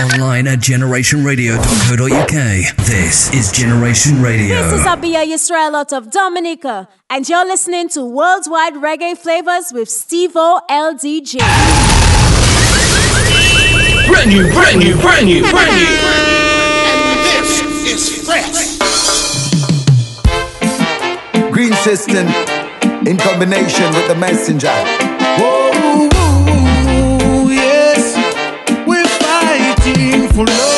Online 0.00 0.46
at 0.46 0.60
generationradio.co.uk. 0.60 2.76
This 2.86 3.30
is 3.34 3.52
Generation 3.52 4.22
Radio. 4.22 4.62
This 4.70 4.80
is 4.80 4.86
Abia 4.86 5.26
Yisrael 5.26 5.74
out 5.74 5.92
of 5.92 6.10
Dominica, 6.10 6.88
and 7.10 7.28
you're 7.28 7.44
listening 7.44 7.90
to 7.90 8.02
Worldwide 8.06 8.74
Reggae 8.74 9.12
Flavas 9.12 9.74
with 9.74 9.88
Stevo 9.88 10.60
LDJ. 10.70 11.36
Brand 14.08 14.30
new, 14.30 14.50
brand 14.52 14.78
new, 14.78 14.96
brand 15.02 15.26
new, 15.26 15.42
brand 15.50 15.76
new. 15.76 15.86
And 16.88 17.84
this 17.84 17.86
is 17.92 18.24
fresh. 18.24 18.78
Green 21.52 21.74
system 21.74 22.26
in 23.06 23.18
combination 23.18 23.84
with 23.92 24.08
the 24.08 24.14
messenger. 24.18 24.72
For 30.40 30.46
love 30.46 30.69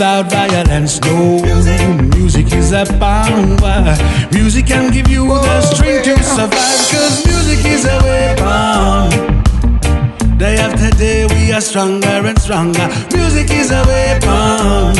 without 0.00 0.30
violence, 0.30 0.98
no. 1.02 1.42
Music 2.16 2.50
is 2.54 2.72
a 2.72 2.86
power. 2.98 3.96
Music 4.32 4.66
can 4.66 4.90
give 4.90 5.08
you 5.08 5.26
the 5.26 5.34
oh, 5.34 5.60
strength 5.60 6.04
to 6.04 6.16
survive, 6.22 6.80
cause 6.88 7.26
music 7.26 7.66
is 7.66 7.84
a 7.84 7.98
weapon. 8.08 9.10
Day 10.38 10.56
after 10.56 10.88
day, 10.96 11.26
we 11.26 11.52
are 11.52 11.60
stronger 11.60 12.26
and 12.30 12.38
stronger. 12.40 12.88
Music 13.12 13.50
is 13.50 13.70
a 13.72 13.82
weapon. 13.92 14.96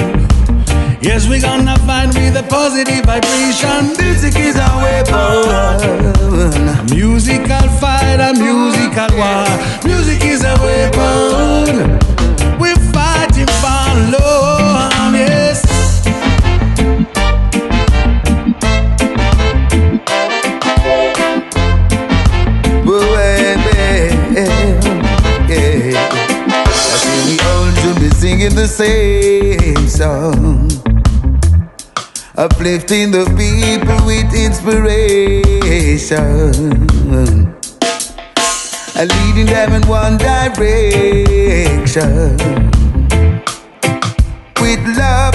Yes, 1.00 1.26
we're 1.26 1.40
gonna 1.40 1.78
find 1.86 2.12
with 2.12 2.36
a 2.36 2.42
positive 2.42 3.06
vibration. 3.06 3.96
Music 4.04 4.36
is 4.36 4.56
a 4.56 4.70
weapon. 4.84 5.48
A 6.68 6.94
musical 6.94 7.68
fight, 7.80 8.20
a 8.20 8.34
musical 8.34 9.16
war. 9.16 9.48
Music 9.82 10.22
is 10.24 10.44
a 10.44 10.54
weapon. 10.60 12.09
Singing 28.50 28.56
the 28.56 28.66
same 28.66 29.88
song. 29.88 30.68
Uplifting 32.36 33.10
the 33.10 33.24
people 33.36 34.06
with 34.06 34.34
inspiration. 34.34 35.46
And 38.96 39.10
leading 39.22 39.46
them 39.46 39.72
in 39.72 39.82
one 39.88 40.18
direction. 40.18 41.36
With 44.60 44.80
love 44.96 45.34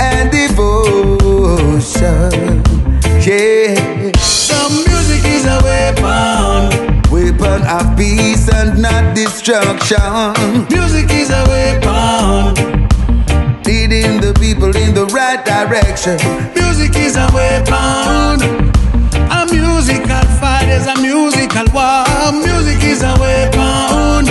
and 0.00 0.30
devotion. 0.30 1.02
Yeah. 3.22 4.12
Some 4.18 4.72
music 4.72 5.24
is 5.24 5.44
a 5.46 5.60
weapon. 5.62 7.02
Weapon 7.10 7.62
of 7.66 7.96
peace 7.96 8.35
and 8.48 8.80
not 8.80 9.14
destruction. 9.14 10.66
Music 10.70 11.10
is 11.10 11.30
a 11.30 11.44
weapon. 11.48 12.54
Leading 13.64 14.20
the 14.20 14.32
people 14.38 14.74
in 14.76 14.94
the 14.94 15.06
right 15.06 15.44
direction. 15.44 16.16
Music 16.54 16.94
is 16.96 17.16
a 17.16 17.28
weapon. 17.34 18.40
A 19.30 19.46
musical 19.50 20.26
fight 20.40 20.68
is 20.68 20.86
a 20.86 20.96
musical 21.00 21.66
war. 21.74 22.04
Music 22.32 22.82
is 22.84 23.02
a 23.02 23.14
weapon. 23.18 24.26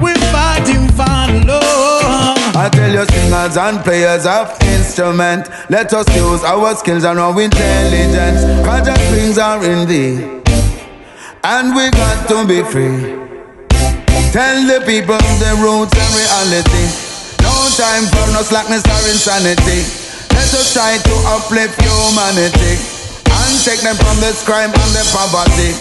We're 0.00 0.24
fighting 0.32 0.88
for 0.96 1.18
love. 1.46 2.38
I 2.56 2.68
tell 2.72 2.92
you, 2.92 3.04
singers 3.06 3.56
and 3.56 3.78
players 3.84 4.26
of 4.26 4.56
instrument, 4.62 5.48
let 5.70 5.92
us 5.92 6.06
use 6.16 6.42
our 6.44 6.74
skills 6.74 7.04
and 7.04 7.18
our 7.18 7.40
intelligence. 7.40 8.42
Cause 8.66 8.88
things 9.10 9.38
are 9.38 9.64
in 9.64 9.86
thee, 9.88 10.40
and 11.44 11.74
we 11.74 11.90
got 11.90 12.28
to 12.28 12.46
be 12.46 12.62
free. 12.66 13.14
Tell 14.34 14.58
the 14.66 14.82
people 14.84 15.18
the 15.40 15.52
roots 15.62 15.94
and 15.94 16.12
reality. 16.12 16.86
No 17.42 17.54
time 17.78 18.04
for 18.12 18.26
no 18.34 18.42
slackness 18.42 18.84
or 18.84 19.02
insanity. 19.08 19.86
Let 20.34 20.50
us 20.54 20.72
try 20.74 20.98
to 20.98 21.14
uplift 21.34 21.80
humanity 21.80 22.76
and 23.24 23.52
take 23.64 23.80
them 23.80 23.96
from 23.96 24.20
this 24.20 24.44
crime 24.44 24.70
and 24.70 24.90
the 24.92 25.04
poverty. 25.14 25.72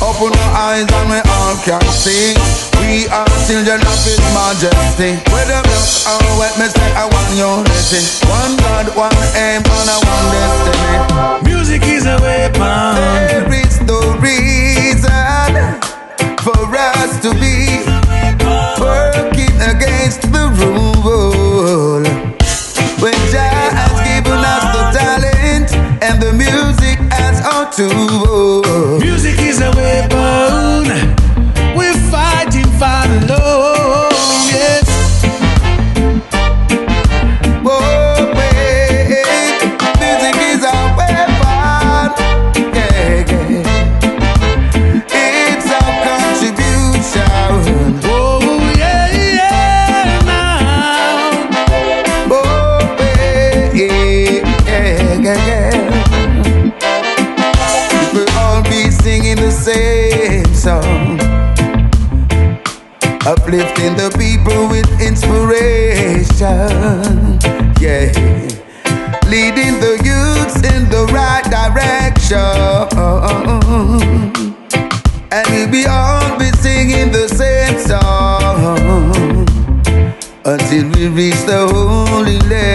Open 0.00 0.32
our 0.32 0.72
eyes 0.72 0.88
and 0.88 1.10
we 1.12 1.20
all 1.20 1.56
can 1.60 1.82
see 1.92 2.32
We 2.80 3.04
are 3.12 3.28
children 3.44 3.84
of 3.84 4.00
His 4.00 4.16
Majesty 4.32 5.20
Whether 5.28 5.60
black 5.60 5.84
or 6.08 6.24
white, 6.40 6.56
me 6.56 6.72
say 6.72 6.88
I 6.96 7.04
want 7.04 7.28
unity 7.36 8.00
One 8.24 8.56
God, 8.56 8.88
one 8.96 9.12
aim 9.36 9.60
and 9.60 9.88
a 9.92 9.96
one 10.00 10.26
destiny 10.32 11.50
Music 11.50 11.82
is 11.84 12.06
a 12.06 12.16
weapon. 12.16 13.52
Is 13.52 13.69
no 13.90 13.98
reason 14.20 15.50
for 16.44 16.62
us 16.76 17.20
to 17.24 17.30
be 17.42 17.56
Working 18.80 19.56
against 19.72 20.22
the 20.34 20.44
rule. 20.58 22.02
When 23.02 23.18
Jah 23.32 23.66
has 23.78 23.94
given 24.08 24.40
us 24.54 24.64
the 24.76 24.84
talent 24.98 25.68
And 26.06 26.16
the 26.22 26.32
music 26.32 26.98
as 27.26 27.36
our 27.52 27.66
tool 27.72 28.59
Uplifting 63.50 63.96
the 63.96 64.10
people 64.16 64.68
with 64.68 64.86
inspiration. 65.00 66.54
Yeah. 67.80 68.12
Leading 69.26 69.80
the 69.82 69.98
youths 70.06 70.62
in 70.72 70.88
the 70.88 71.10
right 71.10 71.42
direction. 71.50 72.38
And 75.32 75.48
we'll 75.50 75.68
be 75.68 75.84
all 75.86 76.38
be 76.38 76.52
singing 76.58 77.10
the 77.10 77.26
same 77.26 77.76
song 77.80 78.78
until 80.44 80.88
we 80.92 81.08
reach 81.08 81.42
the 81.42 81.66
Holy 81.66 82.38
Land 82.48 82.69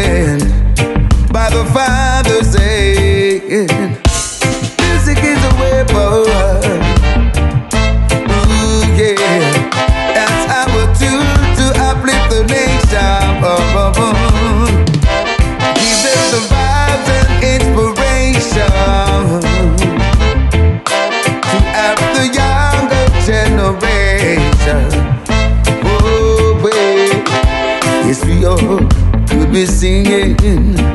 be 29.55 29.65
singing 29.65 30.35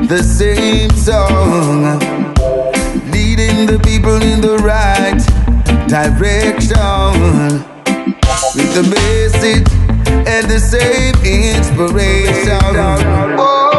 the 0.07 0.23
same 0.23 0.91
song, 0.91 1.99
leading 3.11 3.65
the 3.65 3.81
people 3.83 4.21
in 4.21 4.43
the 4.43 4.59
right 4.59 5.17
direction 5.89 6.77
with 8.55 8.75
the 8.75 8.83
message 8.83 9.67
and 10.29 10.47
the 10.51 10.59
same 10.59 11.15
inspiration. 11.25 12.61
Oh, 13.39 13.70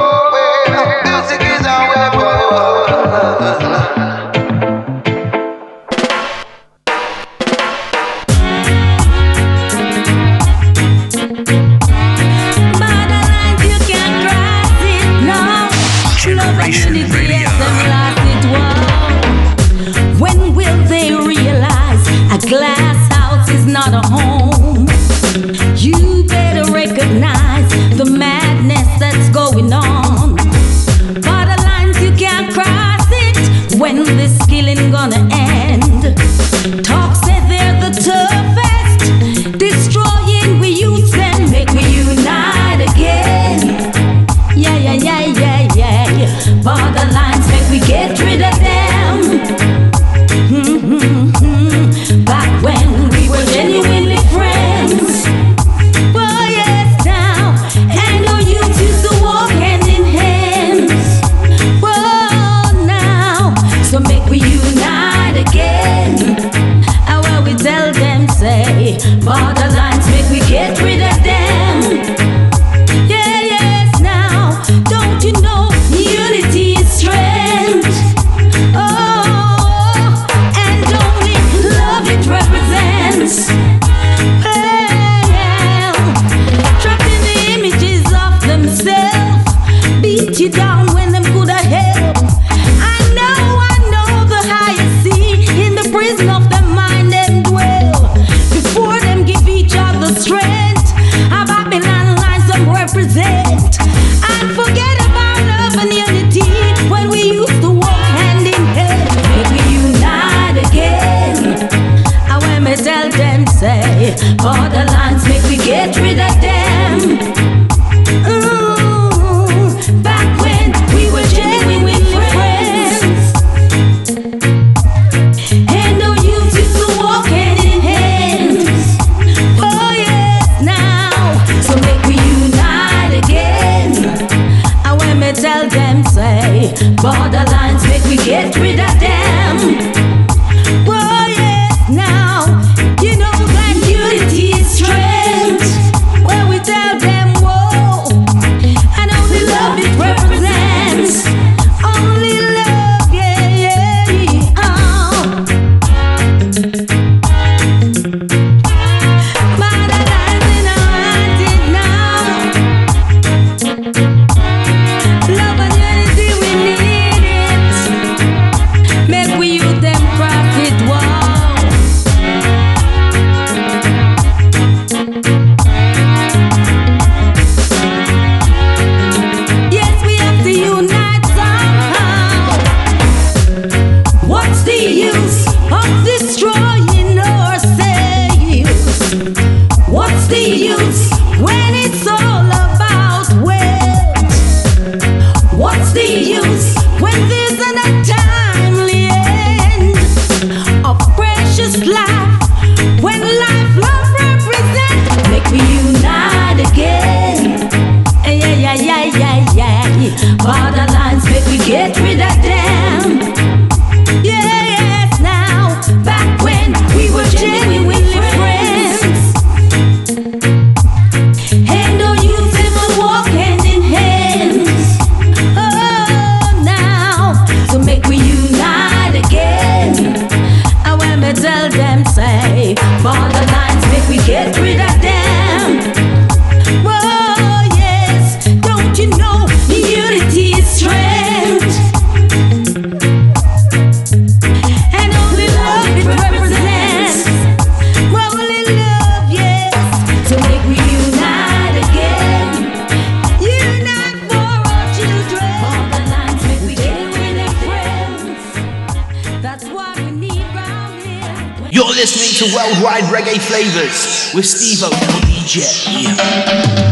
Reggae 263.21 263.39
Flavas 263.39 264.33
with 264.33 264.45
Steve 264.45 264.83
O 264.83 264.89
DJ. 265.27 266.90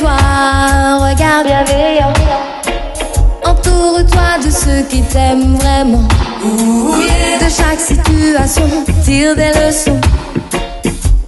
Toi. 0.00 0.16
Regarde 1.08 1.46
bienveillant. 1.46 2.12
Entoure-toi 3.44 4.44
de 4.44 4.50
ceux 4.50 4.82
qui 4.88 5.02
t'aiment 5.02 5.56
vraiment. 5.56 6.08
De 6.42 7.48
chaque 7.48 7.80
situation, 7.80 8.68
tire 9.04 9.36
des 9.36 9.52
leçons. 9.60 10.00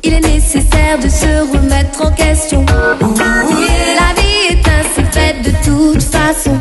Il 0.03 0.15
est 0.15 0.21
nécessaire 0.21 0.99
de 1.03 1.09
se 1.09 1.33
remettre 1.53 2.07
en 2.07 2.11
question. 2.13 2.65
La 3.01 4.21
vie 4.21 4.45
est 4.51 4.65
ainsi 4.79 5.03
faite 5.11 5.43
de 5.43 5.53
toute 5.65 6.03
façon. 6.03 6.57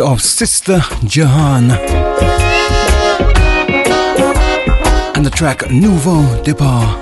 Of 0.00 0.18
Sista 0.20 0.80
Jahan. 1.08 1.70
And 5.14 5.24
the 5.24 5.30
track 5.30 5.70
Nouveau 5.70 6.22
Départ. 6.42 6.98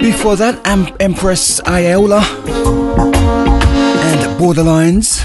Before 0.00 0.36
that, 0.36 0.58
Am- 0.64 0.88
Empress 0.98 1.60
Iola 1.66 2.20
and 4.08 4.20
Borderlines. 4.40 5.20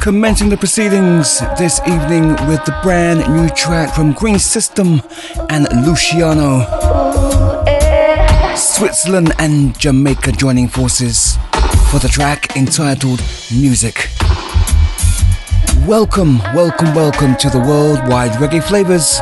Commencing 0.00 0.48
the 0.48 0.56
proceedings 0.56 1.40
this 1.58 1.80
evening 1.88 2.28
with 2.48 2.64
the 2.64 2.78
brand 2.84 3.20
new 3.34 3.48
track 3.50 3.92
from 3.94 4.12
Green 4.12 4.38
System 4.38 5.02
and 5.50 5.66
Luciano. 5.84 6.64
Switzerland 8.76 9.32
and 9.38 9.78
Jamaica 9.78 10.32
joining 10.32 10.68
forces 10.68 11.38
for 11.90 11.98
the 11.98 12.08
track 12.12 12.58
entitled 12.58 13.22
Music. 13.50 14.10
Welcome, 15.86 16.40
welcome, 16.54 16.94
welcome 16.94 17.36
to 17.36 17.48
the 17.48 17.58
worldwide 17.58 18.32
reggae 18.32 18.62
flavors 18.62 19.18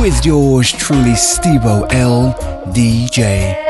with 0.00 0.24
yours 0.24 0.70
truly, 0.70 1.14
Stevo 1.14 1.92
L. 1.92 2.34
DJ. 2.68 3.61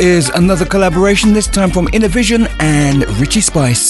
Is 0.00 0.30
another 0.30 0.64
collaboration, 0.64 1.32
this 1.34 1.46
time 1.46 1.70
from 1.70 1.86
Innovision 1.88 2.48
and 2.58 3.06
Richie 3.20 3.42
Spice. 3.42 3.89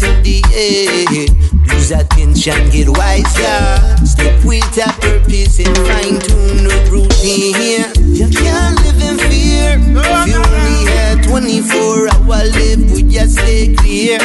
The 0.00 0.20
the 0.22 0.40
air. 0.54 1.26
Lose 1.68 1.90
attention, 1.92 2.70
get 2.70 2.88
wiser. 2.88 4.06
Step 4.06 4.44
with 4.44 4.64
a 4.78 4.88
purpose 5.00 5.58
and 5.60 5.76
fine 5.86 6.18
tune 6.20 6.64
the 6.64 6.78
routine. 6.90 7.84
You 8.14 8.28
can't 8.28 8.76
live 8.84 9.00
in 9.02 9.16
fear. 9.28 9.78
If 9.78 10.28
you 10.28 10.40
only 10.40 10.90
had 10.90 11.22
24 11.24 12.08
hour 12.08 12.44
live, 12.56 12.90
would 12.92 13.12
you 13.12 13.26
stay 13.26 13.74
clear? 13.74 14.18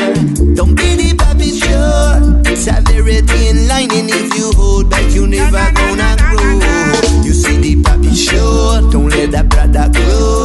Don't 0.55 0.75
be 0.75 0.95
the 0.95 1.13
baby 1.19 1.51
sure. 1.59 2.55
Severity 2.55 3.49
in 3.49 3.67
line, 3.67 3.91
and 3.91 4.09
if 4.09 4.33
you 4.37 4.51
hold 4.55 4.89
back, 4.89 5.11
you 5.13 5.27
never 5.27 5.71
gonna 5.73 6.15
grow. 6.19 7.23
You 7.23 7.33
see 7.33 7.57
the 7.57 7.75
baby 7.75 8.15
sure. 8.15 8.89
Don't 8.91 9.09
let 9.09 9.31
that 9.31 9.49
brother 9.49 9.89
grow. 9.91 10.44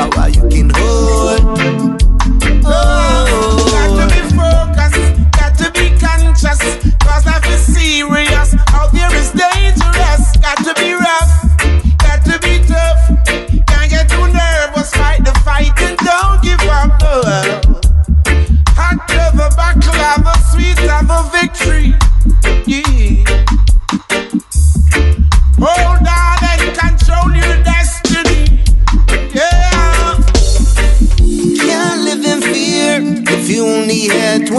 The 0.00 0.08
power 0.08 0.28
you? 0.30 0.48
Can 0.48 0.79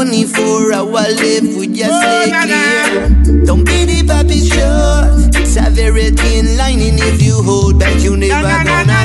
24 0.02 0.74
hour 0.74 0.90
live, 0.90 1.56
would 1.58 1.78
you 1.78 1.84
stay 1.84 2.32
clear? 2.42 3.46
Don't 3.46 3.64
be 3.64 3.86
the 3.86 4.02
baby 4.02 4.42
sure. 4.50 5.46
Severity 5.46 6.40
in 6.40 6.58
line, 6.58 6.82
and 6.82 7.00
if 7.00 7.22
you 7.22 7.36
hold 7.44 7.78
back, 7.78 8.02
you 8.02 8.18
never 8.18 8.64
gonna 8.64 9.01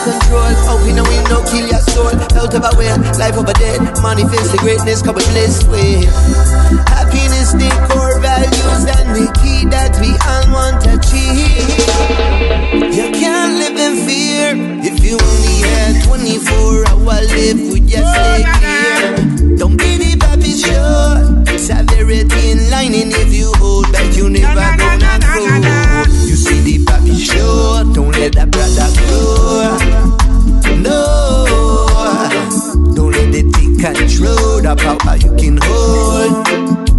mind 0.00 0.20
control. 0.20 0.50
Open 0.68 0.98
a 0.98 1.02
window, 1.02 1.44
kill 1.44 1.66
your 1.66 1.80
soul. 1.92 2.10
Health 2.32 2.54
of 2.54 2.64
a 2.64 2.72
way, 2.78 2.88
life 3.18 3.36
of 3.36 3.48
a 3.48 3.54
dead. 3.54 3.80
Manifest 4.02 4.52
the 4.52 4.58
greatness, 4.58 5.02
come 5.02 5.14
bliss 5.14 5.64
with. 5.64 6.04
Happiness, 6.88 7.52
the 7.52 7.70
core 7.88 8.20
values 8.20 8.84
and 8.96 9.08
the 9.14 9.26
key 9.40 9.66
that 9.68 9.96
we 10.00 10.10
all 10.28 10.46
want 10.52 10.82
to 10.84 10.96
achieve. 10.96 11.68
You 12.94 13.10
can't 13.12 13.58
live 13.58 13.76
in 13.76 14.06
fear 14.06 14.54
if 14.84 15.02
you 15.04 15.18
only 15.18 15.56
had 15.68 16.04
24 16.04 16.88
hour 16.88 17.20
live 17.36 17.60
with 17.72 17.88
your 17.90 18.04
stay 18.06 18.44
clear. 18.58 19.56
Don't 19.56 19.76
be 19.76 19.98
the 19.98 20.16
baby 20.16 20.52
sure. 20.56 21.58
Severity 21.58 22.50
in 22.50 22.70
lining 22.70 23.12
if 23.12 23.32
you 23.32 23.52
hold 23.56 23.90
back, 23.92 24.16
you 24.16 24.30
never 24.30 24.76
gonna 24.76 25.18
grow. 25.20 26.04
You 26.24 26.36
see 26.36 26.60
the 26.60 26.84
baby 26.84 27.18
sure. 27.18 27.84
Don't 27.92 28.12
let 28.12 28.32
that 28.34 28.50
brother 28.50 28.88
grow. 28.96 29.79
The 34.70 34.76
power 34.76 35.16
you 35.16 35.34
can 35.34 35.58
hold. 35.60 36.89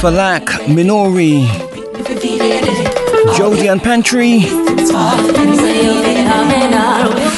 Falak, 0.00 0.46
Minori, 0.68 1.44
Jodian 3.36 3.82
Pantry, 3.82 4.40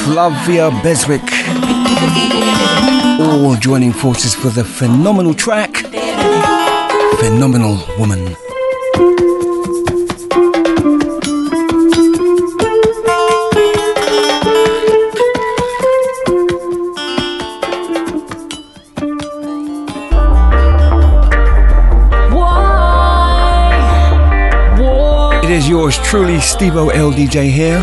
Flavia 0.05 0.69
Beswick, 0.83 1.27
all 3.19 3.55
joining 3.55 3.91
forces 3.91 4.35
for 4.35 4.49
the 4.49 4.63
phenomenal 4.63 5.33
track, 5.33 5.77
Phenomenal 7.19 7.79
Woman. 7.97 8.35
Yours 25.81 25.97
truly, 26.03 26.37
Stevo 26.37 26.91
LDJ 26.91 27.49
here. 27.49 27.81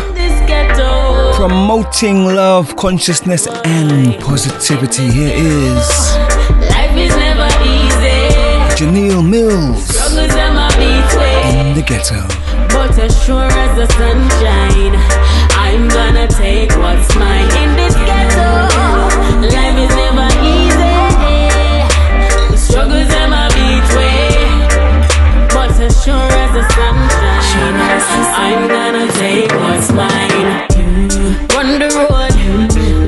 Promoting 1.35 2.23
love, 2.23 2.73
consciousness, 2.77 3.45
and 3.65 4.17
positivity. 4.21 5.11
Here 5.11 5.33
is. 5.35 5.89
Janelle 8.77 9.23
Mills. 9.29 9.89
In 11.51 11.75
the 11.75 11.83
ghetto. 11.85 12.21
But 12.73 12.97
as 12.97 13.11
sure 13.25 13.51
as 13.63 13.71
the 13.75 13.87
sunshine, 13.99 14.95
I'm 15.65 15.89
gonna 15.89 16.27
take 16.27 16.71
what's 16.77 17.13
mine 17.15 17.51
in 17.63 17.69
this 17.75 17.95
ghetto. 18.07 18.49
Life 19.55 19.77
is 19.85 19.93
never 20.01 20.29
easy. 20.55 20.99
The 22.51 22.57
struggles 22.57 23.11
in 23.21 23.29
my 23.29 23.47
between. 23.59 24.59
But 25.53 25.75
as 25.85 25.93
sure 26.01 26.31
as 26.43 26.51
the 26.53 26.63
sunshine, 26.75 27.38
I'm 27.55 28.67
gonna 28.67 29.11
take 29.13 29.51
what's 29.51 29.91
mine. 29.91 30.67
Run 31.55 31.79
the 31.81 31.89
road, 31.97 32.33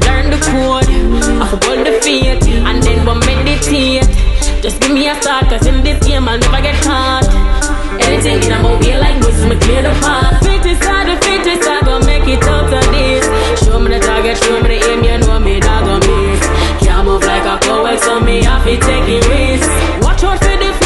learn 0.05 0.29
the 0.33 0.39
code, 0.41 0.89
uphold 1.41 1.85
the 1.85 1.99
faith, 2.01 2.47
and 2.47 2.81
then 2.81 3.05
we'll 3.05 3.15
meditate. 3.15 4.07
Just 4.61 4.81
give 4.81 4.91
me 4.91 5.09
a 5.09 5.15
start, 5.21 5.45
cause 5.45 5.65
in 5.67 5.83
this 5.83 6.05
game 6.05 6.27
I'll 6.27 6.39
never 6.39 6.61
get 6.61 6.75
caught. 6.83 7.27
Anything 8.01 8.41
in 8.43 8.61
my 8.61 8.79
way 8.79 8.97
like 8.97 9.21
this, 9.21 9.45
me 9.45 9.55
clear 9.57 9.83
the 9.83 9.93
path. 10.01 10.43
Fittest 10.43 10.83
are 10.89 11.05
the 11.05 11.15
fittest, 11.21 11.67
I 11.69 11.81
gon' 11.85 12.05
make 12.05 12.27
it 12.27 12.43
out 12.43 12.73
of 12.73 12.85
this. 12.91 13.25
Show 13.63 13.79
me 13.79 13.89
the 13.93 13.99
target, 13.99 14.37
show 14.37 14.61
me 14.61 14.69
the 14.69 14.77
aim, 14.89 15.03
you 15.03 15.17
know 15.19 15.39
me, 15.39 15.59
dog 15.59 15.85
gon' 15.85 15.99
miss. 15.99 16.45
Can't 16.81 17.05
move 17.05 17.23
like 17.23 17.45
a 17.45 17.57
coward, 17.65 17.99
so 17.99 18.19
me 18.19 18.43
have 18.43 18.63
to 18.65 18.77
take 18.77 19.07
a 19.07 19.19
risk. 19.29 19.69
Watch 20.01 20.23
out 20.23 20.39
for 20.39 20.57
the 20.57 20.80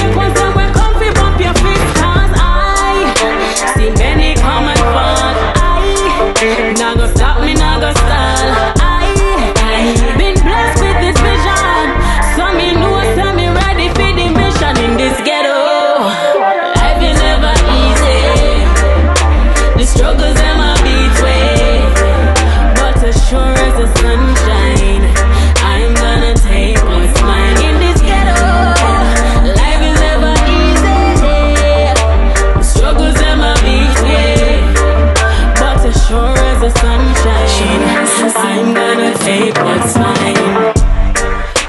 take 39.35 39.57
what's 39.67 39.97
mine. 39.97 40.71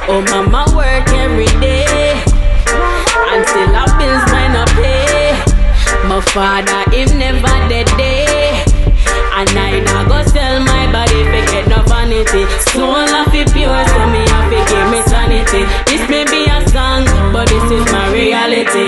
Oh, 0.09 0.23
mama 0.31 0.63
work 0.77 1.09
every 1.25 1.51
day. 1.59 2.15
And 3.31 3.43
still 3.51 3.75
our 3.75 3.91
bills 3.99 4.25
might 4.31 4.53
not 4.55 4.71
pay. 4.79 5.35
My 6.07 6.21
father, 6.35 6.83
him 6.95 7.19
never 7.19 7.55
dead 7.71 7.89
day. 7.99 8.63
And 9.39 9.51
I 9.51 9.81
now 9.81 10.07
go 10.09 10.19
sell 10.31 10.61
my 10.63 10.85
body 10.93 11.21
for 11.31 11.43
get 11.53 11.67
no 11.69 11.83
vanity. 11.91 12.43
Soul 12.71 13.11
of 13.21 13.35
it 13.35 13.51
pure, 13.53 13.83
so 13.93 14.03
me 14.15 14.23
have 14.33 14.49
to 14.53 14.61
give 14.71 14.89
me 14.93 15.01
sanity. 15.11 15.63
This 15.91 16.03
may 16.09 16.25
be 16.25 16.47
a 16.47 16.59
song, 16.71 17.05
but 17.33 17.49
this 17.49 17.67
is 17.77 17.85
my 17.93 18.07
reality. 18.13 18.87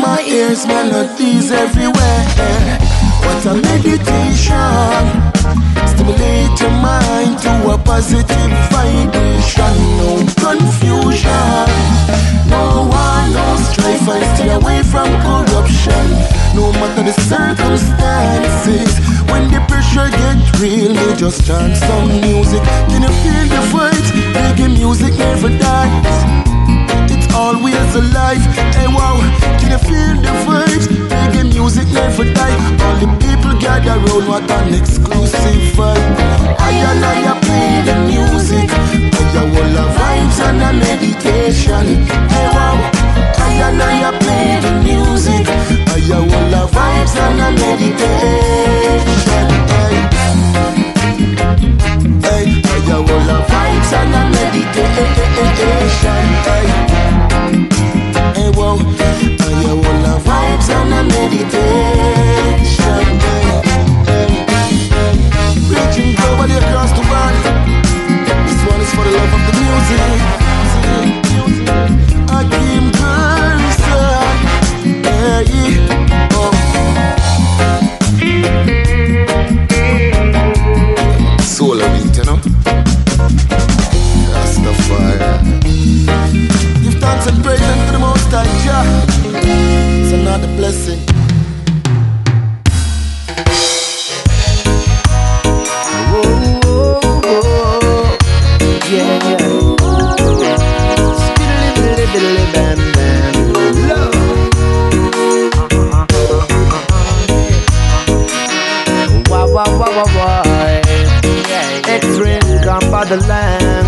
My 0.00 0.22
ears, 0.22 0.66
melodies 0.66 1.50
everywhere. 1.50 2.24
What 3.24 3.44
a 3.46 3.54
meditation. 3.54 5.04
Stimulate 5.86 6.60
your 6.60 6.70
mind 6.70 7.38
to 7.42 7.70
a 7.74 7.78
positive 7.78 8.52
vibration. 8.70 9.74
No 9.98 10.10
confusion. 10.38 11.66
No 12.48 12.88
war, 12.90 13.22
no 13.34 13.46
strife. 13.68 14.08
I 14.08 14.20
stay 14.34 14.50
away 14.50 14.82
from 14.82 15.08
corruption. 15.26 16.04
No 16.54 16.72
matter 16.72 17.02
the 17.02 17.14
circumstances. 17.26 18.92
When 19.30 19.50
the 19.50 19.60
pressure 19.68 20.08
get 20.10 20.60
real, 20.60 20.94
me 20.94 21.16
just 21.16 21.46
chant 21.46 21.76
some 21.76 22.08
music. 22.20 22.62
Can 22.88 23.02
you 23.02 23.12
feel 23.22 23.46
the 23.54 23.62
vibes? 23.72 24.08
Reggae 24.34 24.68
music 24.78 25.14
never 25.18 25.50
dies. 25.58 26.57
Always 27.38 27.94
alive. 27.94 28.42
Hey 28.74 28.88
wow, 28.90 29.16
can 29.60 29.70
you 29.70 29.78
feel 29.78 30.16
the 30.26 30.32
vibes? 30.42 30.86
Reggae 31.08 31.44
music 31.54 31.86
never 31.94 32.24
die. 32.34 32.58
All 32.82 32.96
the 32.98 33.06
people 33.22 33.54
gather 33.60 33.98
round, 34.04 34.26
what 34.28 34.50
an 34.50 34.74
exclusive 34.74 35.62
vibe. 35.78 36.16
I 36.58 36.74
and 36.90 37.04
I 37.04 37.38
play 37.46 37.82
the 37.86 37.94
music. 38.10 38.68
I 39.38 39.44
will 39.54 39.76
have 39.78 39.94
vibes 39.94 40.38
and 40.42 40.62
a 40.66 40.70
meditation. 40.82 41.86
Hey 42.32 42.48
wow, 42.50 42.76
I 43.38 43.62
and 43.66 43.82
I 43.82 44.10
play 44.18 44.58
the 44.64 44.72
music. 44.82 45.46
I 45.46 46.18
will 46.18 46.54
have 46.58 46.70
vibes 46.74 47.14
and 47.22 47.40
a 47.40 47.48
meditation. 47.62 49.46
Hey. 49.70 49.94
Hey, 52.26 52.46
I 52.90 52.98
will 52.98 53.30
have 53.30 53.46
vibes 53.46 53.92
and 53.94 54.14
a 54.14 54.22
meditation. 54.34 56.24
Hey, 56.48 56.87
hey, 58.34 58.50
whoa, 58.50 58.76
I 58.76 59.72
will 59.72 60.02
have 60.06 60.22
vibes 60.22 60.68
and 60.70 60.92
a 60.92 61.02
meditation. 61.04 61.68
Across 66.48 66.92
the 66.92 67.02
world. 67.10 67.36
This 68.46 68.60
one 68.66 68.80
is 68.80 68.90
for 68.94 69.04
the 69.04 69.10
love 69.10 69.32
of 69.36 69.42
the 69.46 69.52
music. 69.60 70.00
Akim 71.08 71.87
Blessing. 90.58 90.98
Yeah, 98.90 99.28
yeah. 99.28 99.76
Bam. 102.52 102.78
Love. 103.86 104.14
Wah 109.30 109.46
wah 109.46 109.70
wah 109.78 109.90
wah 109.94 110.08
wah. 110.16 110.42
X-ray 111.86 112.40
come 112.64 112.90
by 112.90 113.04
the 113.04 113.18
land. 113.28 113.86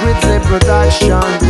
Grizzly 0.00 0.38
production. 0.40 1.41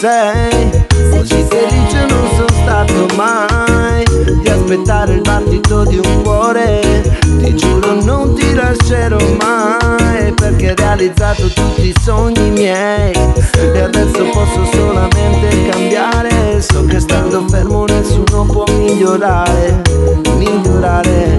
Sei. 0.00 0.86
Così 1.10 1.44
felice 1.48 2.06
non 2.08 2.26
sono 2.34 2.62
stato 2.62 3.06
mai. 3.16 4.02
Di 4.40 4.48
aspettare 4.48 5.14
il 5.14 5.20
battito 5.20 5.84
di 5.84 6.00
un 6.02 6.22
cuore. 6.22 7.18
Ti 7.20 7.54
giuro 7.54 8.00
non 8.02 8.34
ti 8.34 8.54
lascerò 8.54 9.18
mai. 9.38 10.32
Perché 10.32 10.68
hai 10.70 10.74
realizzato 10.74 11.48
tutti 11.48 11.88
i 11.88 11.94
sogni 12.00 12.50
miei. 12.50 13.12
E 13.12 13.80
adesso 13.80 14.24
posso 14.32 14.64
solamente 14.72 15.68
cambiare. 15.68 16.62
So 16.62 16.86
che 16.86 16.98
stando 16.98 17.44
fermo 17.48 17.84
nessuno 17.84 18.44
può 18.44 18.64
migliorare. 18.68 19.82
Migliorare. 20.36 21.30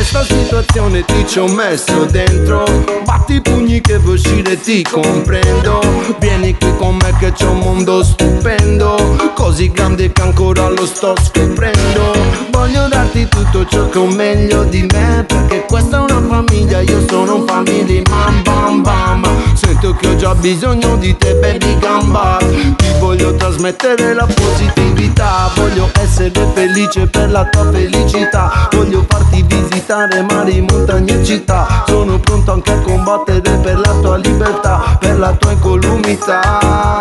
Questa 0.00 0.24
situazione 0.24 1.04
ti 1.04 1.26
ci 1.26 1.38
ho 1.40 1.46
messo 1.46 2.06
dentro. 2.06 2.64
Batti 3.04 3.34
i 3.34 3.40
pugni 3.42 3.82
che 3.82 3.98
vuoi 3.98 4.14
uscire 4.14 4.58
ti 4.58 4.82
comprendo. 4.82 5.78
Vieni 6.18 6.56
qui 6.56 6.74
con 6.78 6.96
me 6.96 7.14
che 7.18 7.32
c'è 7.32 7.44
un 7.44 7.58
mondo 7.58 8.02
stupendo. 8.02 9.32
Così 9.34 9.70
grande 9.70 10.10
che 10.10 10.22
ancora 10.22 10.70
lo 10.70 10.86
sto 10.86 11.14
scoprendo. 11.22 12.14
Voglio 12.50 12.88
darti 12.88 13.28
tutto 13.28 13.66
ciò 13.66 13.90
che 13.90 13.98
ho 13.98 14.06
meglio 14.06 14.64
di 14.64 14.86
me 14.92 15.24
Perché 15.26 15.64
questa 15.66 15.96
è 15.96 16.12
una 16.12 16.22
famiglia, 16.28 16.80
io 16.80 17.04
sono 17.08 17.36
un 17.36 17.46
family 17.46 18.02
man 18.08 18.42
bam 18.42 18.82
bam 18.82 19.49
Sento 19.60 19.92
che 19.92 20.08
ho 20.08 20.16
già 20.16 20.34
bisogno 20.34 20.96
di 20.96 21.14
te 21.18 21.34
baby 21.34 21.78
gamba. 21.78 22.38
Ti 22.38 22.86
voglio 22.98 23.34
trasmettere 23.34 24.14
la 24.14 24.24
positività. 24.24 25.50
Voglio 25.54 25.90
essere 26.00 26.32
felice 26.54 27.06
per 27.06 27.30
la 27.30 27.44
tua 27.44 27.70
felicità. 27.70 28.68
Voglio 28.70 29.04
farti 29.06 29.42
visitare 29.42 30.22
mari, 30.22 30.62
montagne 30.62 31.20
e 31.20 31.24
città. 31.24 31.84
Sono 31.86 32.18
pronto 32.18 32.52
anche 32.52 32.72
a 32.72 32.78
combattere 32.80 33.58
per 33.58 33.78
la 33.80 33.92
tua 34.00 34.16
libertà 34.16 34.96
Per 34.98 35.18
la 35.18 35.32
tua 35.32 35.52
incolumità. 35.52 36.96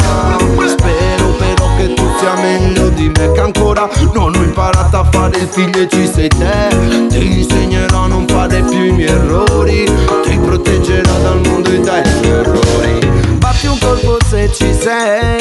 Spero 0.68 1.09
che 1.80 1.94
tu 1.94 2.04
sia 2.20 2.34
meglio 2.36 2.90
di 2.90 3.08
me 3.08 3.32
Che 3.32 3.40
ancora 3.40 3.90
non 4.14 4.36
ho 4.36 4.44
imparato 4.44 4.98
a 4.98 5.08
fare 5.10 5.38
il 5.38 5.48
figlio 5.48 5.82
e 5.82 5.88
ci 5.88 6.06
sei 6.06 6.28
te. 6.28 7.08
Ti 7.08 7.40
insegnerò 7.40 8.04
a 8.04 8.08
non 8.08 8.28
fare 8.28 8.62
più 8.62 8.84
i 8.84 8.92
miei 8.92 9.10
errori 9.10 9.86
Ti 10.24 10.38
proteggerò 10.38 11.18
dal 11.20 11.40
mondo 11.46 11.70
e 11.72 11.80
dai 11.80 12.04
tuoi 12.04 12.32
errori. 12.32 13.08
Batti 13.38 13.68
un 13.68 13.78
colpo 13.80 14.18
se 14.28 14.52
ci 14.52 14.74
sei 14.74 15.40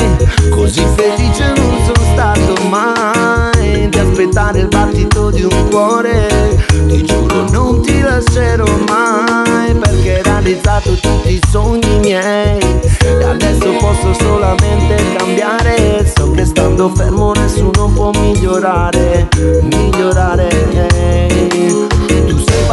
Così 0.50 0.84
felice 0.94 1.52
non 1.56 1.76
sono 1.84 2.12
stato 2.12 2.54
mai. 2.68 3.88
Di 3.88 3.98
aspettare 3.98 4.60
il 4.60 4.68
battito 4.68 5.30
di 5.30 5.42
un 5.42 5.68
cuore 5.68 6.64
Ti 6.86 7.04
giuro 7.04 7.48
non 7.50 7.82
ti 7.82 8.00
lascerò 8.00 8.66
mai 8.86 9.74
Perché 9.74 10.27
realizzato 10.48 10.94
tutti 10.94 11.34
i 11.34 11.40
sogni 11.50 11.98
miei. 11.98 12.58
E 13.04 13.24
adesso 13.24 13.70
posso 13.78 14.14
solamente 14.14 14.96
cambiare. 15.16 16.10
So 16.16 16.30
che 16.30 16.44
stando 16.46 16.88
fermo 16.94 17.32
nessuno 17.32 17.90
può 17.92 18.10
migliorare 18.12 19.28
Migliorare 19.62 20.48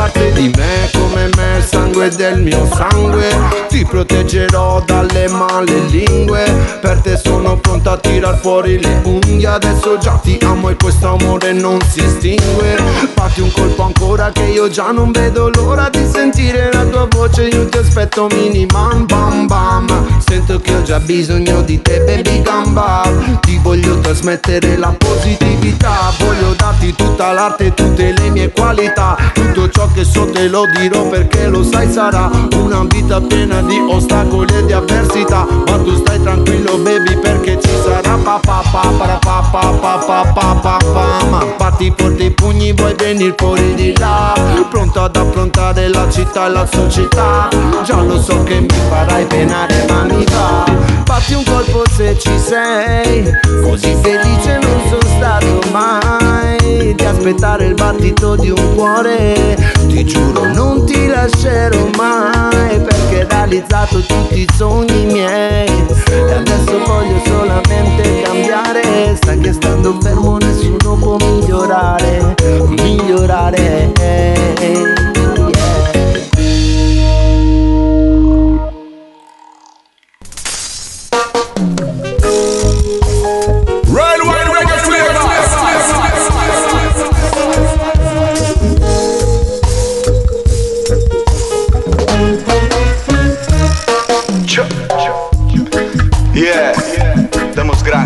parte 0.06 0.32
di 0.34 0.52
me 0.56 0.90
come 0.94 1.30
me, 1.36 1.58
il 1.58 1.64
sangue 1.64 2.10
del 2.10 2.40
mio 2.42 2.68
sangue. 2.76 3.28
Ti 3.68 3.86
proteggerò 3.86 4.84
dalle 4.86 5.28
male 5.30 5.80
lingue. 5.90 6.44
Per 6.80 7.00
te 7.00 7.18
sono 7.18 7.58
pronta 7.58 7.94
a 7.94 7.98
tirar 7.98 8.38
fuori 8.40 8.80
le 8.80 9.02
unghie. 9.04 9.48
Adesso 9.48 9.98
già 9.98 10.20
ti 10.22 10.38
amo 10.44 10.70
e 10.70 10.76
questo 10.76 11.08
amore 11.08 11.54
non 11.54 11.80
si 11.90 12.02
estingue. 12.02 12.78
Fatti 13.16 13.42
un 13.42 13.52
colpo 13.52 13.84
ancora 13.84 14.32
che 14.32 14.44
io 14.44 14.70
già 14.70 14.92
non 14.92 15.12
vedo 15.12 15.50
l'ora 15.50 15.90
di 15.90 16.06
sentire 16.08 16.70
la 16.72 16.84
tua 16.84 17.08
voce. 17.10 17.48
Io 17.48 17.68
ti 17.68 17.78
aspetto 17.78 18.28
miniman 18.28 19.06
bam 19.06 19.48
bam. 19.48 20.20
Sento 20.20 20.60
che 20.60 20.76
ho 20.76 20.84
già 20.84 21.00
bisogno 21.00 21.62
di 21.62 21.82
te 21.82 22.02
baby 22.02 22.42
gamba. 22.44 23.10
Ti 23.42 23.60
voglio 23.62 24.00
trasmettere 24.00 24.78
la 24.78 24.94
positività. 24.96 26.14
Voglio 26.20 26.54
darti 26.54 26.75
arti, 26.86 26.96
tutta 26.96 27.32
l'arte, 27.32 27.66
e 27.66 27.74
tutte 27.74 28.12
le 28.12 28.30
mie 28.30 28.52
qualità. 28.52 29.16
Tutto 29.34 29.70
ciò 29.70 29.88
che 29.94 30.04
so 30.04 30.30
te 30.30 30.48
lo 30.48 30.66
dirò 30.78 31.08
perché 31.08 31.48
lo 31.48 31.64
sai 31.64 31.92
sarà 31.92 32.30
una 32.56 32.84
vita 32.88 33.20
piena 33.22 33.62
di 33.62 33.78
ostacoli 33.90 34.54
e 34.56 34.66
di 34.66 34.74
avversità. 34.74 35.46
Ma 35.66 35.78
tu 35.78 35.96
stai 35.96 36.22
tranquillo 36.22 36.78
baby 36.78 37.18
perché 37.18 37.60
ci 37.62 37.70
sarà 37.84 38.18
papà 38.24 38.62
papà 38.72 38.90
papà 38.98 39.50
papà 39.52 40.32
papà 40.34 40.58
papà. 40.62 41.46
Batti 41.58 41.94
forti 41.96 42.26
i 42.26 42.32
pugni 42.32 42.74
vuoi 42.74 42.94
venire 42.96 43.34
fuori 43.38 43.74
di 43.76 43.98
là. 43.98 44.34
Pronto 44.70 45.02
ad 45.02 45.16
affrontare 45.16 45.88
la 45.88 46.10
città 46.10 46.48
e 46.48 46.50
la 46.50 46.66
società. 46.66 47.50
Già 47.84 48.02
lo 48.02 48.20
so 48.22 48.44
che 48.44 48.60
mi 48.62 48.68
farai 48.90 49.26
penare 49.26 49.86
ma 49.88 50.04
mi 50.04 50.26
va. 50.26 50.66
Fatti 51.06 51.34
un 51.34 51.44
colpo 51.44 51.84
se 51.96 52.18
ci 52.18 52.38
sei, 52.40 53.24
così 53.64 53.96
felice 54.02 54.60
non 54.60 54.82
sono 54.90 55.16
stato 55.16 55.60
mai. 55.72 56.75
Di 56.78 57.06
aspettare 57.06 57.66
il 57.66 57.74
battito 57.74 58.36
di 58.36 58.50
un 58.50 58.76
cuore. 58.76 59.56
Ti 59.88 60.04
giuro 60.04 60.46
non 60.54 60.86
ti 60.86 61.08
lascerò 61.08 61.88
mai 61.96 62.80
Perché 62.80 63.22
hai 63.22 63.28
realizzato 63.30 64.00
tutti 64.02 64.40
i 64.40 64.48
sogni 64.56 65.06
miei. 65.06 65.68
E 65.68 66.34
adesso 66.34 66.78
voglio 66.86 67.22
solamente 67.26 68.22
cambiare. 68.24 69.18
Sai 69.24 69.40
che 69.40 69.54
stando 69.54 69.98
fermo 70.02 70.38
nessuno 70.38 70.96
può 70.96 71.16
migliorare 71.18 72.36
Migliorare 72.68 73.94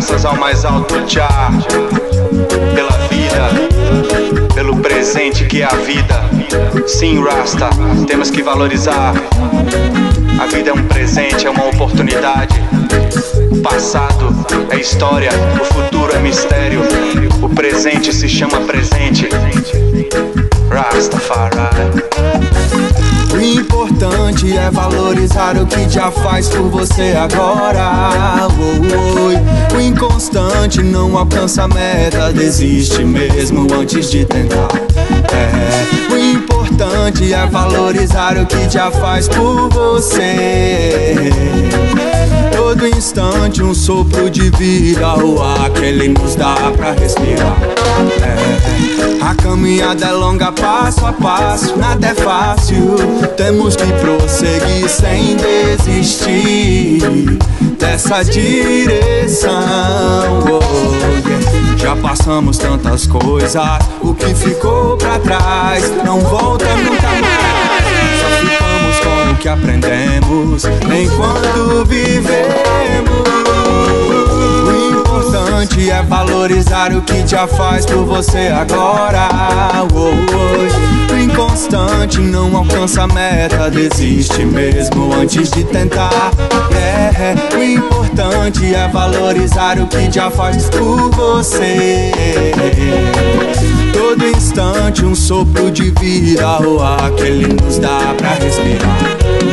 graças 0.00 0.24
ao 0.24 0.34
mais 0.34 0.64
alto 0.64 0.94
Jah 1.06 1.50
pela 2.74 2.96
vida, 3.08 3.50
pelo 4.54 4.74
presente 4.76 5.44
que 5.44 5.60
é 5.60 5.66
a 5.66 5.76
vida. 5.76 6.24
Sim, 6.86 7.22
Rasta, 7.22 7.68
temos 8.06 8.30
que 8.30 8.42
valorizar. 8.42 9.12
A 10.40 10.46
vida 10.46 10.70
é 10.70 10.72
um 10.72 10.84
presente, 10.84 11.46
é 11.46 11.50
uma 11.50 11.66
oportunidade. 11.66 12.58
O 13.50 13.60
passado 13.60 14.34
é 14.70 14.78
história, 14.78 15.32
o 15.60 15.64
futuro 15.66 16.16
é 16.16 16.18
mistério. 16.18 16.80
O 17.42 17.48
presente 17.50 18.10
se 18.10 18.26
chama 18.26 18.58
presente. 18.62 19.28
Rastafari. 20.70 21.60
O 23.32 23.40
importante 23.40 24.56
é 24.56 24.70
valorizar 24.70 25.56
o 25.56 25.64
que 25.66 25.88
já 25.88 26.10
faz 26.10 26.48
por 26.48 26.68
você 26.68 27.14
agora. 27.16 28.48
O 29.74 29.80
inconstante 29.80 30.82
não 30.82 31.16
alcança 31.16 31.64
a 31.64 31.68
meta, 31.68 32.32
desiste 32.32 33.04
mesmo 33.04 33.66
antes 33.72 34.10
de 34.10 34.24
tentar. 34.24 34.68
É. 35.32 36.12
O 36.12 36.18
importante 36.18 37.32
é 37.32 37.46
valorizar 37.46 38.36
o 38.36 38.46
que 38.46 38.68
já 38.68 38.90
faz 38.90 39.28
por 39.28 39.68
você. 39.70 41.30
Todo 42.56 42.86
instante 42.86 43.62
um 43.62 43.74
sopro 43.74 44.28
de 44.28 44.50
vida, 44.50 45.14
o 45.24 45.40
ar 45.40 45.70
que 45.70 45.84
ele 45.84 46.08
nos 46.08 46.34
dá 46.34 46.54
pra 46.76 46.92
respirar. 46.92 47.79
É. 48.22 49.20
A 49.22 49.34
caminhada 49.34 50.06
é 50.06 50.12
longa, 50.12 50.50
passo 50.52 51.04
a 51.06 51.12
passo, 51.12 51.76
nada 51.78 52.08
é 52.08 52.14
fácil. 52.14 52.96
Temos 53.36 53.76
que 53.76 53.86
prosseguir 53.94 54.88
sem 54.88 55.36
desistir 55.36 57.00
dessa 57.78 58.22
direção. 58.22 59.50
Oh, 60.44 61.28
yeah. 61.28 61.76
Já 61.76 61.96
passamos 61.96 62.58
tantas 62.58 63.06
coisas, 63.06 63.78
o 64.02 64.14
que 64.14 64.34
ficou 64.34 64.96
pra 64.96 65.18
trás 65.18 65.90
não 66.04 66.20
volta 66.20 66.66
nunca 66.76 67.08
mais. 67.08 68.20
Só 68.20 68.28
ficamos 68.40 69.00
com 69.00 69.32
o 69.32 69.36
que 69.36 69.48
aprendemos 69.48 70.64
enquanto 70.64 71.84
vivemos. 71.86 72.50
Importante 75.60 75.90
é 75.90 76.02
valorizar 76.02 76.90
o 76.96 77.02
que 77.02 77.26
já 77.26 77.46
faz 77.46 77.84
por 77.84 78.06
você 78.06 78.48
agora. 78.48 79.28
O 81.12 81.18
inconstante 81.18 82.18
não 82.18 82.56
alcança 82.56 83.02
a 83.02 83.06
meta, 83.06 83.68
desiste 83.68 84.42
mesmo 84.46 85.12
antes 85.12 85.50
de 85.50 85.62
tentar. 85.64 86.30
É, 86.74 87.34
o 87.54 87.62
importante 87.62 88.74
é 88.74 88.88
valorizar 88.88 89.78
o 89.78 89.86
que 89.86 90.10
já 90.10 90.30
faz 90.30 90.70
por 90.70 91.10
você. 91.10 92.10
Todo 93.92 94.26
instante 94.26 95.04
um 95.04 95.14
sopro 95.14 95.70
de 95.70 95.90
vida, 95.92 96.60
o 96.60 96.80
ar 96.82 97.10
que 97.12 97.22
ele 97.22 97.48
nos 97.48 97.78
dá 97.78 98.14
pra 98.16 98.34
respirar. 98.34 98.98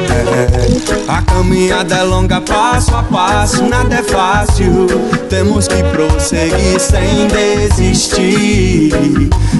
É, 0.10 1.12
a 1.12 1.22
caminhada 1.22 1.96
é 1.96 2.04
longa, 2.04 2.42
passo 2.42 2.96
a 2.96 3.04
passo, 3.04 3.64
nada 3.64 3.96
é 3.96 4.04
fácil. 4.04 4.88
Temos 5.30 5.68
que 5.68 5.84
prosseguir 5.84 6.80
sem 6.80 7.28
desistir 7.28 8.92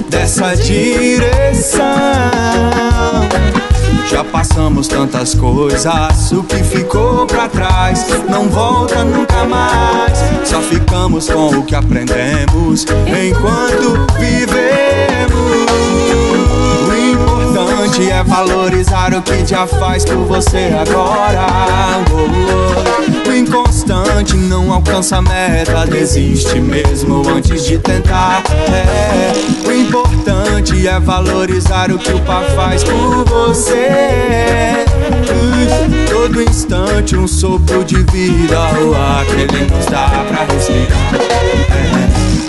dessa 0.08 0.54
direção. 0.56 1.82
Já 4.10 4.24
passamos 4.24 4.88
tantas 4.88 5.34
coisas, 5.34 6.32
o 6.32 6.42
que 6.42 6.56
ficou 6.64 7.26
pra 7.26 7.46
trás 7.46 8.06
não 8.28 8.48
volta 8.48 9.04
nunca 9.04 9.44
mais. 9.44 10.18
Só 10.44 10.62
ficamos 10.62 11.28
com 11.28 11.48
o 11.58 11.62
que 11.62 11.74
aprendemos 11.74 12.86
enquanto 13.06 14.06
vivemos. 14.18 15.68
O 16.88 16.94
importante 16.94 18.10
é 18.10 18.22
valorizar 18.24 19.12
o 19.14 19.20
que 19.20 19.44
já 19.44 19.66
faz 19.66 20.06
por 20.06 20.24
você 20.24 20.70
agora. 20.80 21.46
Oh, 22.10 23.14
oh. 23.14 23.17
Inconstante 23.38 24.36
não 24.36 24.72
alcança 24.72 25.18
a 25.18 25.22
meta, 25.22 25.86
desiste 25.86 26.60
mesmo 26.60 27.22
antes 27.28 27.64
de 27.64 27.78
tentar. 27.78 28.42
É, 28.68 29.32
o 29.64 29.72
importante 29.72 30.88
é 30.88 30.98
valorizar 30.98 31.92
o 31.92 31.98
que 32.00 32.12
o 32.12 32.20
pai 32.22 32.50
faz 32.56 32.82
por 32.82 33.24
você. 33.24 34.84
Todo 36.10 36.42
instante 36.42 37.16
um 37.16 37.28
sopro 37.28 37.84
de 37.84 38.02
vida, 38.10 38.58
o 38.82 38.92
ar 38.92 39.24
que 39.24 39.32
ele 39.32 39.70
nos 39.72 39.86
dá 39.86 40.24
pra 40.26 40.44
respirar. 40.52 41.14
É, 41.70 42.07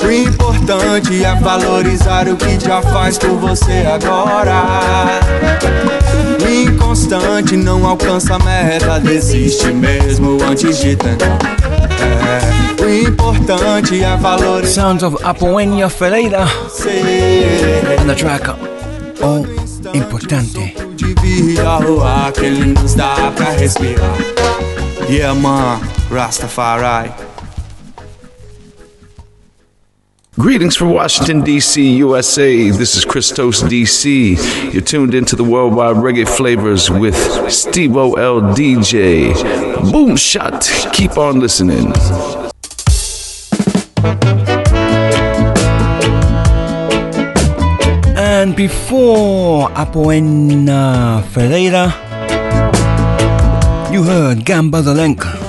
o 0.09 0.11
importante 0.11 1.23
é 1.23 1.35
valorizar 1.35 2.27
o 2.27 2.35
que 2.35 2.59
já 2.59 2.81
faz 2.81 3.19
por 3.19 3.37
você 3.37 3.85
agora. 3.85 4.63
O 6.43 6.49
inconstante 6.49 7.55
não 7.55 7.85
alcança 7.85 8.35
a 8.35 8.39
meta, 8.39 8.99
desiste 8.99 9.67
mesmo 9.67 10.39
antes 10.43 10.79
de 10.79 10.95
tentar. 10.95 11.37
É, 12.01 12.83
o 12.83 13.07
importante 13.07 14.03
é 14.03 14.17
valorizar. 14.17 14.81
Sounds 14.81 15.03
of 15.03 15.15
Apoenia 15.23 15.87
Ferreira 15.89 16.41
and 16.41 18.07
the 18.07 18.15
track 18.15 18.49
Oh 19.21 19.45
Importante. 19.93 20.73
de 20.95 21.13
vida, 21.21 21.79
o 21.87 22.03
ar 22.03 22.31
que 22.31 22.45
ele 22.45 22.73
nos 22.73 22.95
dá 22.95 23.31
pra 23.35 23.51
respirar. 23.51 24.15
Yeah, 25.07 25.39
man, 25.39 25.79
Rastafari. 26.11 27.28
Greetings 30.39 30.77
from 30.77 30.91
Washington 30.91 31.41
DC, 31.43 31.97
USA. 31.97 32.69
This 32.69 32.95
is 32.95 33.03
Christos 33.03 33.61
DC. 33.61 34.71
You're 34.71 34.81
tuned 34.81 35.13
into 35.13 35.35
the 35.35 35.43
Worldwide 35.43 35.97
Reggae 35.97 36.25
Flavas 36.25 36.89
with 36.89 37.17
Steve 37.51 37.97
O 37.97 38.13
L 38.13 38.39
DJ. 38.55 39.33
Boom 39.91 40.15
shot. 40.15 40.61
Keep 40.93 41.17
on 41.17 41.41
listening. 41.41 41.91
And 48.15 48.55
before 48.55 49.67
Apoena 49.71 51.21
Ferreira, 51.33 51.91
you 53.91 54.03
heard 54.03 54.45
Gamba 54.45 54.81
the 54.81 54.93
Lenk 54.93 55.48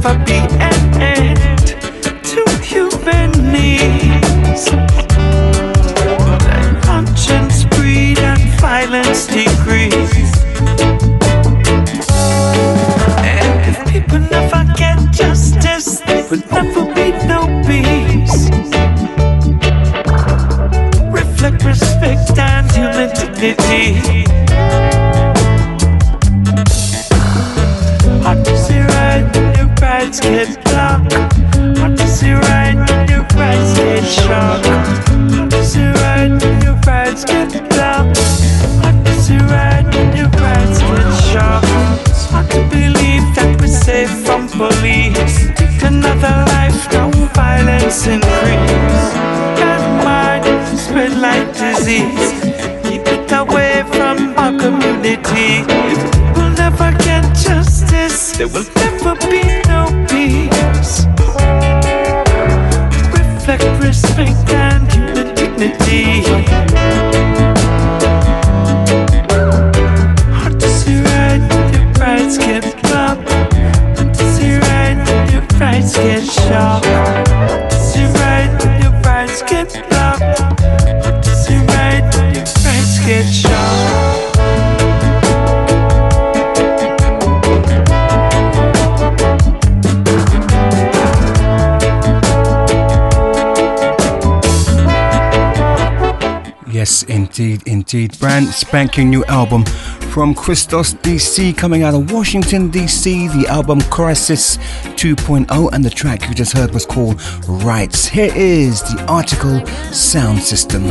never 0.00 0.24
be 0.24 0.38
an 0.60 1.02
end 1.02 1.66
to 2.22 2.44
human 2.62 3.30
needs. 3.52 4.70
Let 6.46 6.82
conscience 6.82 7.64
breed 7.64 8.18
and 8.18 8.40
violence 8.60 9.26
decrease. 9.26 10.32
And 13.24 13.76
if 13.76 13.92
people 13.92 14.20
never 14.20 14.64
get 14.76 14.98
justice, 15.10 16.00
there 16.00 16.24
would 16.30 16.48
never 16.50 16.84
be 16.94 17.10
no 17.26 17.46
peace. 17.66 18.50
Reflect, 21.10 21.64
respect, 21.64 22.38
and 22.38 22.70
human 22.70 23.10
dignity. 23.14 24.27
there 58.38 58.46
will 58.46 58.64
never 58.76 59.16
be 59.26 59.42
no 59.66 59.86
peace. 60.08 61.06
Reflect 63.12 63.82
respect 63.82 64.50
and 64.50 64.92
human 64.92 65.34
dignity. 65.34 66.67
Brand 97.88 98.48
spanking 98.48 99.08
new 99.08 99.24
album 99.24 99.64
from 100.12 100.34
Christos 100.34 100.92
DC 100.92 101.56
coming 101.56 101.84
out 101.84 101.94
of 101.94 102.12
Washington 102.12 102.70
DC, 102.70 103.32
the 103.32 103.48
album 103.48 103.80
Crisis 103.80 104.58
2.0, 104.98 105.72
and 105.72 105.82
the 105.82 105.88
track 105.88 106.28
you 106.28 106.34
just 106.34 106.52
heard 106.52 106.74
was 106.74 106.84
called 106.84 107.18
Rights. 107.48 108.04
Here 108.04 108.30
is 108.36 108.82
the 108.82 108.98
Artikal 109.08 109.66
Sound 109.94 110.42
System. 110.42 110.84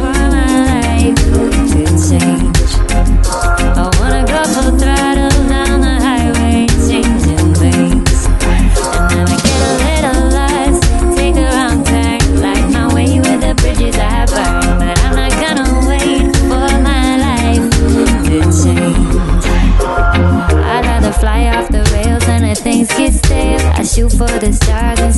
for 24.18 24.40
the 24.40 24.52
stars 24.52 25.00
and 25.00 25.14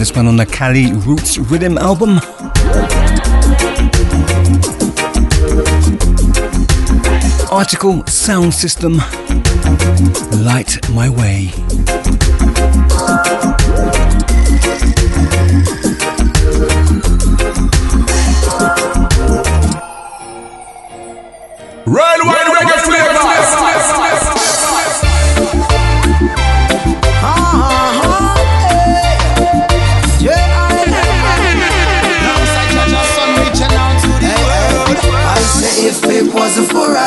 this 0.00 0.16
one 0.16 0.26
on 0.26 0.36
the 0.36 0.46
Cali 0.46 0.94
Roots 0.94 1.36
Rhythm 1.36 1.76
album. 1.76 2.20
Artikal 7.50 8.08
Sound 8.08 8.54
System, 8.54 8.96
Light 10.42 10.88
My 10.88 11.10
Way. 11.10 11.50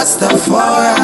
Rastafari, 0.03 0.99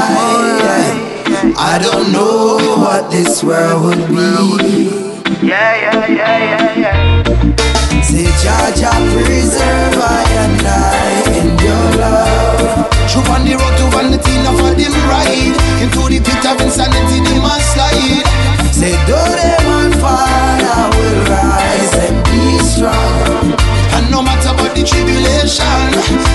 I 1.56 1.80
don't 1.82 2.12
know 2.12 2.60
what 2.84 3.10
this 3.10 3.42
world 3.42 3.96
would 3.96 4.10
be. 4.10 4.92
Yeah, 5.40 5.72
yeah, 5.80 6.08
yeah, 6.20 6.76
yeah, 6.76 6.84
yeah. 6.84 8.04
Say 8.04 8.28
Jaja 8.44 8.92
preserve 9.16 9.96
I 10.04 10.28
and 10.44 10.68
I 10.68 11.24
in 11.32 11.48
your 11.64 11.88
love. 11.96 12.92
True 13.08 13.24
on 13.32 13.48
the 13.48 13.56
road 13.56 13.72
to 13.80 13.88
vanity, 13.96 14.36
enough 14.36 14.60
for 14.60 14.76
them 14.76 14.92
ride 15.08 15.56
Into 15.80 16.04
the 16.12 16.20
pit 16.20 16.44
of 16.44 16.60
insanity, 16.60 17.24
they 17.24 17.40
must 17.40 17.72
slide 17.72 18.28
Say 18.76 19.00
though 19.08 19.32
them 19.32 19.66
on 19.80 19.92
fire 19.96 20.92
will 20.92 21.24
rise 21.32 21.94
and 22.04 22.20
be 22.28 22.60
strong. 22.68 23.56
And 23.96 24.12
no 24.12 24.22
matter 24.22 24.52
what 24.60 24.76
the 24.76 24.84
tribulation 24.84 25.88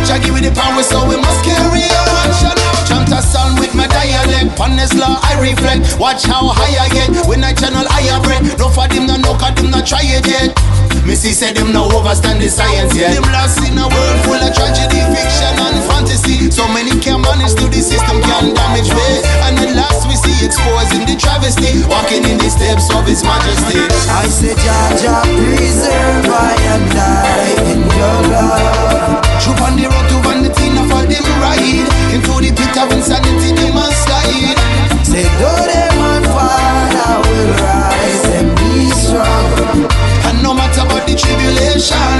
Jah 0.09 0.19
give 0.19 0.35
me 0.35 0.41
the 0.41 0.53
power 0.57 0.83
so 0.83 1.07
we 1.07 1.17
must 1.17 1.45
carry 1.45 1.74
dialect 4.55 4.61
On 4.61 4.77
this 4.77 4.95
law 4.95 5.19
I 5.23 5.41
reflect. 5.41 5.99
Watch 5.99 6.25
how 6.25 6.49
high 6.49 6.85
I 6.85 6.89
get. 6.89 7.27
When 7.27 7.45
I 7.45 7.53
channel 7.53 7.85
higher 7.87 8.21
bread. 8.23 8.43
No 8.59 8.69
for 8.69 8.89
them 8.89 9.07
no 9.07 9.17
know 9.17 9.35
cause 9.35 9.55
them 9.55 9.71
not 9.71 9.87
try 9.87 10.03
it 10.03 10.27
yet. 10.27 10.55
Missy 11.05 11.33
said 11.33 11.57
them 11.57 11.73
no 11.73 11.85
overstand 11.91 12.41
the 12.41 12.49
science 12.49 12.97
yet. 12.97 13.15
Them 13.15 13.29
lost 13.33 13.61
in 13.61 13.77
a 13.77 13.87
world 13.87 14.19
full 14.25 14.41
of 14.41 14.53
tragedy, 14.55 15.01
fiction 15.13 15.55
and 15.59 15.79
fantasy. 15.91 16.51
So 16.51 16.67
many 16.69 16.97
can 17.01 17.21
manage 17.21 17.55
to 17.61 17.69
the 17.69 17.81
system 17.83 18.23
can 18.23 18.55
damage 18.55 18.89
me. 18.89 19.09
And 19.45 19.59
at 19.61 19.77
last 19.77 20.09
we 20.09 20.17
see 20.17 20.47
exposing 20.47 21.05
the 21.05 21.17
travesty. 21.19 21.85
Walking 21.91 22.25
in 22.25 22.39
the 22.39 22.49
steps 22.49 22.89
of 22.95 23.05
his 23.07 23.23
majesty. 23.23 23.85
I 24.09 24.27
say 24.29 24.55
Jaja 24.57 25.23
preserve 25.29 26.29
I 26.31 26.57
and 26.73 26.97
I 26.97 27.43
in 27.69 27.81
your 27.85 28.19
love. 28.33 29.21
Troop 29.43 29.61
on 29.61 29.77
the 29.77 29.85
road 29.85 30.09
to 30.09 30.17
vanity, 30.25 30.25
enough 30.25 30.25
for 30.25 30.34
them 31.15 31.27
ride 31.39 31.87
Into 32.15 32.35
the 32.43 32.51
pit 32.51 32.77
of 32.77 32.91
insanity, 32.91 33.55
they 33.55 33.71
must 33.71 34.03
slide 34.03 34.59
Say 35.07 35.25
though 35.39 35.63
them 35.71 35.99
on 36.03 36.23
fire 36.35 37.19
will 37.23 37.51
rise 37.63 38.25
and 38.35 38.51
be 38.59 38.91
strong. 38.91 39.87
And 40.27 40.43
no 40.43 40.55
matter 40.55 40.83
what 40.91 41.07
the 41.07 41.15
tribulation 41.15 42.19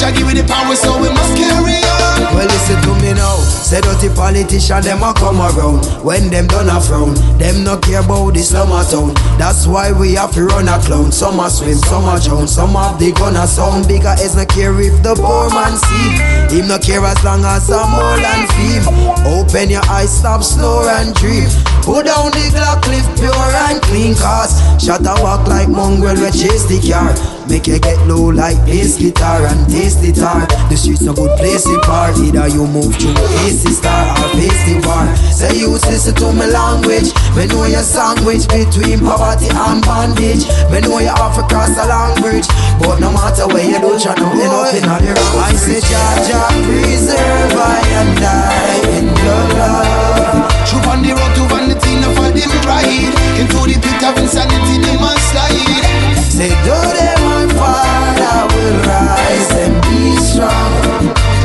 Jah 0.00 0.12
give 0.12 0.26
me 0.26 0.34
the 0.40 0.44
power 0.48 0.74
so 0.74 0.96
we 1.00 1.08
must 1.12 1.36
carry 1.36 1.76
on 1.84 1.99
Well 2.40 2.48
listen 2.48 2.80
to 2.88 2.94
me 3.04 3.12
now. 3.12 3.36
Say 3.44 3.82
dirty 3.82 4.08
politician 4.08 4.80
them 4.80 5.02
a 5.02 5.12
come 5.12 5.44
around. 5.44 5.84
When 6.00 6.30
them 6.30 6.46
done 6.46 6.72
a 6.72 6.80
frown, 6.80 7.12
them 7.36 7.64
no 7.64 7.76
care 7.76 8.00
about 8.00 8.32
the 8.32 8.40
slumber 8.40 8.80
town. 8.88 9.12
That's 9.36 9.66
why 9.66 9.92
we 9.92 10.14
have 10.14 10.32
to 10.40 10.46
run 10.46 10.64
a 10.66 10.80
clown. 10.80 11.12
Some 11.12 11.38
a 11.38 11.50
swim, 11.50 11.76
some 11.76 12.08
a 12.08 12.16
drown, 12.18 12.48
some 12.48 12.72
have 12.80 12.98
the 12.98 13.12
gun 13.12 13.36
a 13.36 13.46
sound. 13.46 13.88
Bigger 13.88 14.16
is 14.24 14.36
no 14.36 14.46
care 14.46 14.72
if 14.80 14.96
the 15.04 15.12
poor 15.20 15.52
man 15.52 15.76
see. 15.76 16.56
Him 16.56 16.68
no 16.68 16.78
care 16.78 17.04
as 17.04 17.20
long 17.22 17.44
as 17.44 17.68
a 17.68 17.76
more 17.76 18.16
and 18.16 18.48
thief. 18.56 18.88
Open 19.36 19.68
your 19.68 19.84
eyes, 19.92 20.08
stop, 20.08 20.42
snore 20.42 20.88
and 20.88 21.12
dream. 21.20 21.44
Put 21.84 22.08
down 22.08 22.32
the 22.32 22.48
Glock, 22.56 22.88
live 22.88 23.04
pure 23.20 23.52
and 23.68 23.82
clean 23.84 24.16
cars. 24.16 24.56
Shut 24.80 25.04
a 25.04 25.12
walk 25.20 25.46
like 25.46 25.68
mongrel, 25.68 26.16
we 26.16 26.32
chase 26.32 26.64
the 26.64 26.80
car. 26.80 27.12
Make 27.50 27.66
you 27.66 27.80
get 27.80 27.98
low 28.06 28.30
like 28.30 28.54
bass 28.62 28.94
guitar 28.94 29.42
and 29.42 29.66
taste 29.66 29.98
the 29.98 30.14
tar. 30.14 30.46
The 30.70 30.76
streets 30.78 31.02
no 31.02 31.12
good 31.12 31.34
place 31.34 31.66
to 31.66 31.82
party. 31.82 32.30
Either 32.30 32.46
you 32.46 32.62
move 32.62 32.94
to 33.02 33.10
AC 33.42 33.66
star 33.74 34.06
or 34.22 34.30
face 34.38 34.62
the 34.70 34.78
bar. 34.86 35.10
Say 35.34 35.58
you 35.58 35.74
listen 35.74 36.14
to 36.14 36.30
my 36.30 36.46
language. 36.46 37.10
Me 37.34 37.50
know 37.50 37.66
your 37.66 37.82
sandwich 37.82 38.46
between 38.46 39.02
poverty 39.02 39.50
and 39.50 39.82
bondage. 39.82 40.46
Me 40.70 40.78
know 40.78 41.02
you 41.02 41.10
have 41.10 41.34
to 41.34 41.42
cross 41.50 41.74
a 41.74 41.90
long 41.90 42.14
bridge. 42.22 42.46
But 42.78 43.02
no 43.02 43.10
matter 43.10 43.50
where 43.50 43.66
you 43.66 43.82
do, 43.82 43.98
you 43.98 44.14
know 44.14 44.30
end 44.30 44.54
up 44.54 44.70
in 44.70 44.86
all 44.86 45.02
the 45.02 45.10
I 45.10 45.50
say 45.58 45.82
Jaja 45.82 46.46
preserve 46.70 47.58
I 47.58 47.82
and 47.98 48.22
I 48.22 48.78
in 48.94 49.06
your 49.10 49.44
love. 49.58 50.46
Troop 50.70 50.86
on 50.86 51.02
the 51.02 51.10
road 51.18 51.34
to 51.34 51.42
vanity, 51.50 51.98
enough 51.98 52.14
for 52.14 52.30
them 52.30 52.50
ride 52.62 53.10
Into 53.42 53.58
the 53.66 53.74
pit 53.74 54.02
of 54.06 54.14
insanity, 54.22 54.78
they 54.86 54.96
must 55.02 55.34
slide 55.34 56.30
Say 56.30 56.54
though 56.62 56.94
them 56.94 57.19
on 57.60 58.16
fire 58.16 58.44
will 58.52 58.76
rise 58.88 59.52
and 59.64 59.76
be 59.84 60.16
strong. 60.16 60.72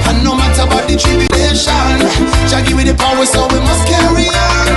And 0.07 0.23
no 0.23 0.35
matter 0.35 0.65
what 0.71 0.87
the 0.87 0.95
tribulation 0.95 1.97
Jah 2.49 2.63
give 2.65 2.77
me 2.77 2.83
the 2.83 2.95
power 2.95 3.25
so 3.25 3.47
we 3.51 3.59
must 3.59 3.83
carry 3.87 4.27
on. 4.31 4.67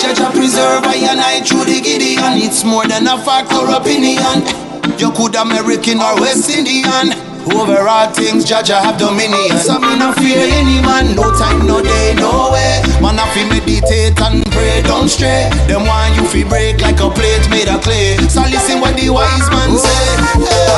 Jah 0.00 0.14
Jah 0.14 0.30
preserve 0.32 0.84
I 0.84 0.96
and 1.10 1.20
I 1.20 1.40
through 1.40 1.64
the 1.64 1.80
Gideon. 1.80 2.40
It's 2.40 2.64
more 2.64 2.86
than 2.86 3.06
a 3.06 3.18
fact 3.18 3.52
or 3.52 3.68
opinion. 3.70 4.42
You 4.98 5.10
could 5.12 5.34
American 5.34 6.00
or 6.00 6.16
West 6.20 6.50
Indian 6.50 7.31
over 7.50 7.88
all 7.88 8.08
things, 8.12 8.44
Jah 8.44 8.62
Jah 8.62 8.80
have 8.80 8.98
dominion. 8.98 9.58
So 9.58 9.78
me 9.78 9.98
no 9.98 10.12
fear 10.12 10.38
any 10.38 10.80
man, 10.82 11.14
no 11.16 11.30
time, 11.38 11.66
no 11.66 11.82
day, 11.82 12.14
no 12.14 12.52
way. 12.52 12.82
Man, 13.02 13.18
I 13.18 13.26
feel 13.34 13.48
meditate 13.50 14.18
and 14.20 14.44
pray, 14.52 14.82
don't 14.82 15.08
stray. 15.08 15.50
Them 15.66 15.86
want 15.86 16.14
you 16.16 16.24
feel 16.26 16.48
break 16.48 16.80
like 16.80 17.00
a 17.00 17.10
plate 17.10 17.48
made 17.50 17.68
of 17.68 17.82
clay. 17.82 18.16
So 18.28 18.42
listen 18.46 18.80
what 18.80 18.94
the 18.96 19.10
wise 19.10 19.48
man 19.50 19.74
say. 19.78 20.04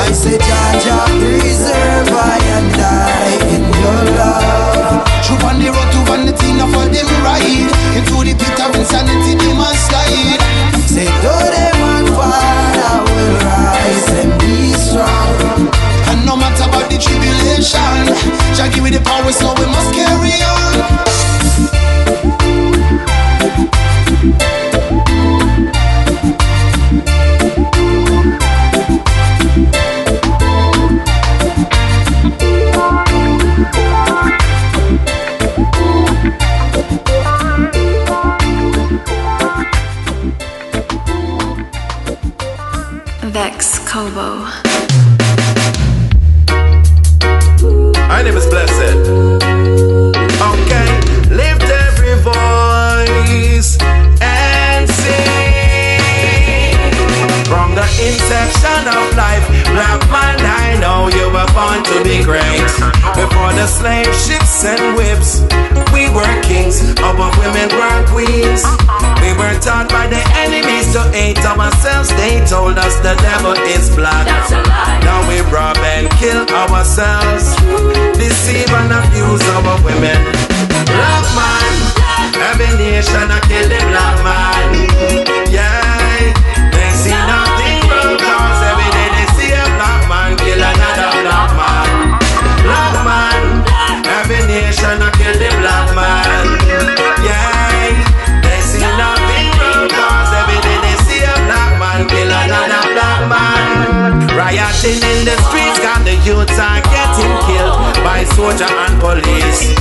I 0.01 0.13
say 0.13 0.39
Jaja 0.39 0.99
preserve 1.21 2.09
I 2.09 2.39
and 2.57 2.81
I 2.81 3.35
in 3.53 3.65
your 3.69 4.03
love. 4.17 5.05
Troop 5.25 5.45
on 5.45 5.59
the 5.59 5.69
road 5.73 5.89
to 5.93 6.01
vanity, 6.05 6.51
enough 6.51 6.69
for 6.73 6.85
them 6.85 7.09
ride 7.25 7.73
Into 7.97 8.21
the 8.29 8.35
pit 8.37 8.61
of 8.61 8.75
insanity, 8.77 9.33
they 9.41 9.55
must 9.57 9.89
slide 9.89 10.37
Say 10.87 11.09
though 11.25 11.49
them 11.49 11.81
on 11.81 12.07
fire 12.13 13.01
will 13.09 13.35
rise 13.41 14.09
and 14.21 14.39
be 14.39 14.73
strong. 14.77 15.94
And 16.15 16.25
no 16.27 16.37
matter 16.37 16.71
what 16.71 16.89
the 16.89 16.97
tribulation 16.97 18.07
Jah 18.55 18.69
give 18.73 18.85
me 18.85 18.91
the 18.91 19.01
power 19.01 19.33
so 19.33 19.53
we 19.59 19.67
must 19.67 19.93
carry 19.95 20.31
on 20.47 20.65
Vex 43.33 43.81
Kobo. 43.89 44.44
Life, 59.17 59.47
black 59.71 60.03
man, 60.11 60.39
I 60.43 60.79
know 60.79 61.09
you 61.09 61.27
were 61.31 61.51
born 61.55 61.83
to 61.83 61.97
be 62.03 62.23
great. 62.23 62.67
Before 63.15 63.53
the 63.55 63.67
slave 63.67 64.11
ships 64.15 64.65
and 64.65 64.95
whips, 64.99 65.43
we 65.95 66.11
were 66.11 66.35
kings, 66.43 66.83
our 67.01 67.31
women 67.39 67.71
were 67.75 68.01
queens. 68.11 68.63
We 69.23 69.31
were 69.39 69.57
taught 69.63 69.89
by 69.89 70.07
the 70.07 70.23
enemies 70.43 70.93
to 70.95 71.03
hate 71.15 71.39
ourselves. 71.43 72.11
They 72.19 72.45
told 72.47 72.79
us 72.79 72.95
the 73.01 73.15
devil 73.23 73.55
is 73.71 73.89
black. 73.95 74.27
Now 75.03 75.23
we 75.29 75.41
rob 75.51 75.79
and 75.79 76.11
kill 76.19 76.43
ourselves, 76.51 77.55
deceive 78.19 78.71
and 78.71 78.93
abuse 78.93 79.43
our 79.55 79.79
women. 79.83 80.19
Black 80.91 81.27
man, 81.39 81.73
every 82.51 82.73
nation 82.79 83.31
I 83.31 83.41
kill 83.49 83.69
the 83.69 83.81
black 83.91 84.17
man. 84.27 85.34
youths 106.45 106.59
are 106.59 106.81
getting 106.93 107.35
killed 107.49 107.97
by 108.05 108.25
soldier 108.37 108.69
and 108.69 109.01
police. 109.01 109.73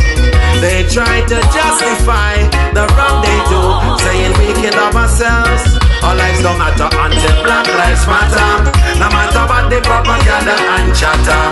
They 0.61 0.87
try 0.87 1.19
to 1.27 1.37
justify 1.51 2.39
the 2.71 2.87
wrong 2.95 3.19
they 3.23 3.39
do, 3.51 3.61
saying 4.03 4.31
we 4.39 4.47
killed 4.61 4.79
ourselves. 4.95 5.63
Our 6.03 6.15
lives 6.15 6.41
don't 6.43 6.57
matter 6.57 6.87
until 6.87 7.35
black 7.43 7.67
lives 7.67 8.05
matter. 8.07 8.51
No 8.99 9.07
matter 9.11 9.43
about 9.43 9.67
the 9.71 9.79
propaganda 9.83 10.55
and 10.79 10.91
chatter. 10.95 11.43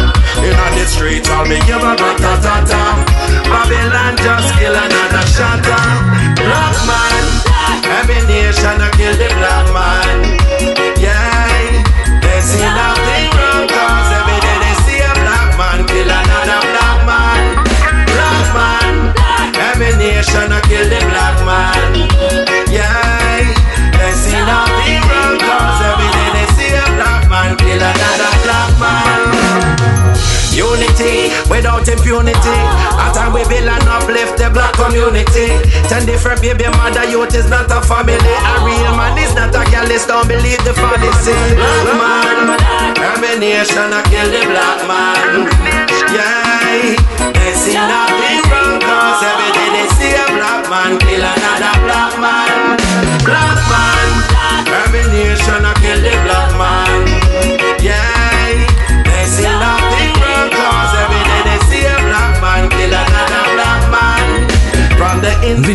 In 0.44 0.56
on 0.56 0.72
the 0.80 0.86
streets, 0.86 1.30
I'll 1.30 1.46
give 1.48 1.84
a 1.84 1.94
ta 1.96 2.32
ta 2.44 2.56
ta. 2.64 2.84
Babylon 3.52 4.16
just 4.24 4.54
kill 4.60 4.76
another 4.76 5.26
shatter. 5.28 5.84
Black 6.40 6.78
man, 6.88 7.24
every 8.00 8.22
nation 8.28 8.80
I 8.80 8.90
kill 8.96 9.16
the 9.20 9.30
black 9.40 9.68
man. 9.76 10.18
Yeah, 11.00 12.22
they 12.22 12.42
see 12.42 12.64
nothing. 12.64 13.31
Kill 20.72 20.88
the 20.88 21.04
black 21.12 21.36
man. 21.44 21.92
Yeah, 22.72 23.44
they 23.92 24.12
see 24.16 24.40
nothing 24.48 25.04
wrong 25.04 25.36
cause 25.36 25.82
every 25.84 26.08
day 26.16 26.30
they 26.32 26.48
see 26.56 26.72
a 26.72 26.86
black 26.96 27.28
man 27.28 27.60
kill 27.60 27.76
another 27.76 28.32
black 28.48 28.72
man. 28.80 29.20
Unity 30.56 31.28
without 31.52 31.84
impunity. 31.88 32.56
Time 33.12 33.36
we 33.36 33.44
build 33.52 33.68
and 33.68 33.88
uplift 33.92 34.40
the 34.40 34.48
black 34.56 34.72
community. 34.80 35.52
Ten 35.92 36.08
different 36.08 36.40
baby 36.40 36.68
mother 36.80 37.04
youth 37.12 37.36
is 37.36 37.50
not 37.52 37.68
a 37.68 37.84
family. 37.84 38.16
A 38.16 38.54
real 38.64 38.96
man 38.96 39.20
is 39.20 39.36
not 39.36 39.52
a 39.52 39.68
girl, 39.68 39.92
don't 40.08 40.28
believe 40.32 40.64
the 40.64 40.72
fantasy. 40.72 41.36
Black 41.60 41.88
man, 42.00 42.56
every 43.04 43.36
nation 43.44 43.92
a 43.92 44.00
kill 44.08 44.32
the 44.32 44.48
black 44.48 44.80
man. 44.88 45.52
Yeah, 46.16 46.96
they 47.36 47.52
see 47.60 47.76
nothing 47.76 48.44
wrong 48.48 48.80
cause 48.80 49.24
every 49.28 49.41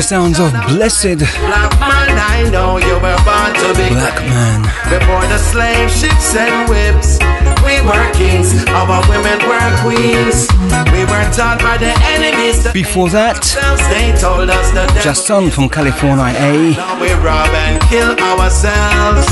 sounds 0.07 0.39
of 0.39 0.53
Blessed 0.69 1.19
black 1.43 1.73
man, 1.83 2.15
I 2.15 2.49
know 2.55 2.79
you 2.79 2.95
were 3.03 3.19
born 3.27 3.51
to 3.59 3.69
be 3.75 3.91
Black 3.91 4.23
Man. 4.23 4.63
Before 4.87 5.27
the 5.27 5.39
slave 5.39 5.91
ships 5.91 6.31
and 6.37 6.71
whips, 6.71 7.19
we 7.67 7.83
were 7.83 8.07
kings, 8.15 8.55
our 8.71 9.03
women 9.11 9.39
were 9.51 9.71
queens. 9.83 10.47
We 10.95 11.03
were 11.11 11.27
taught 11.35 11.59
by 11.59 11.77
the 11.79 11.91
enemies 12.15 12.71
Before 12.73 13.09
that, 13.11 13.43
they 13.91 14.15
told 14.15 14.49
us 14.49 14.71
that 14.79 14.95
Jason 15.03 15.51
from 15.51 15.69
California 15.69 16.31
A, 16.39 16.71
now 16.79 17.01
we 17.03 17.11
rob 17.27 17.51
and 17.67 17.83
kill 17.91 18.15
ourselves. 18.31 19.27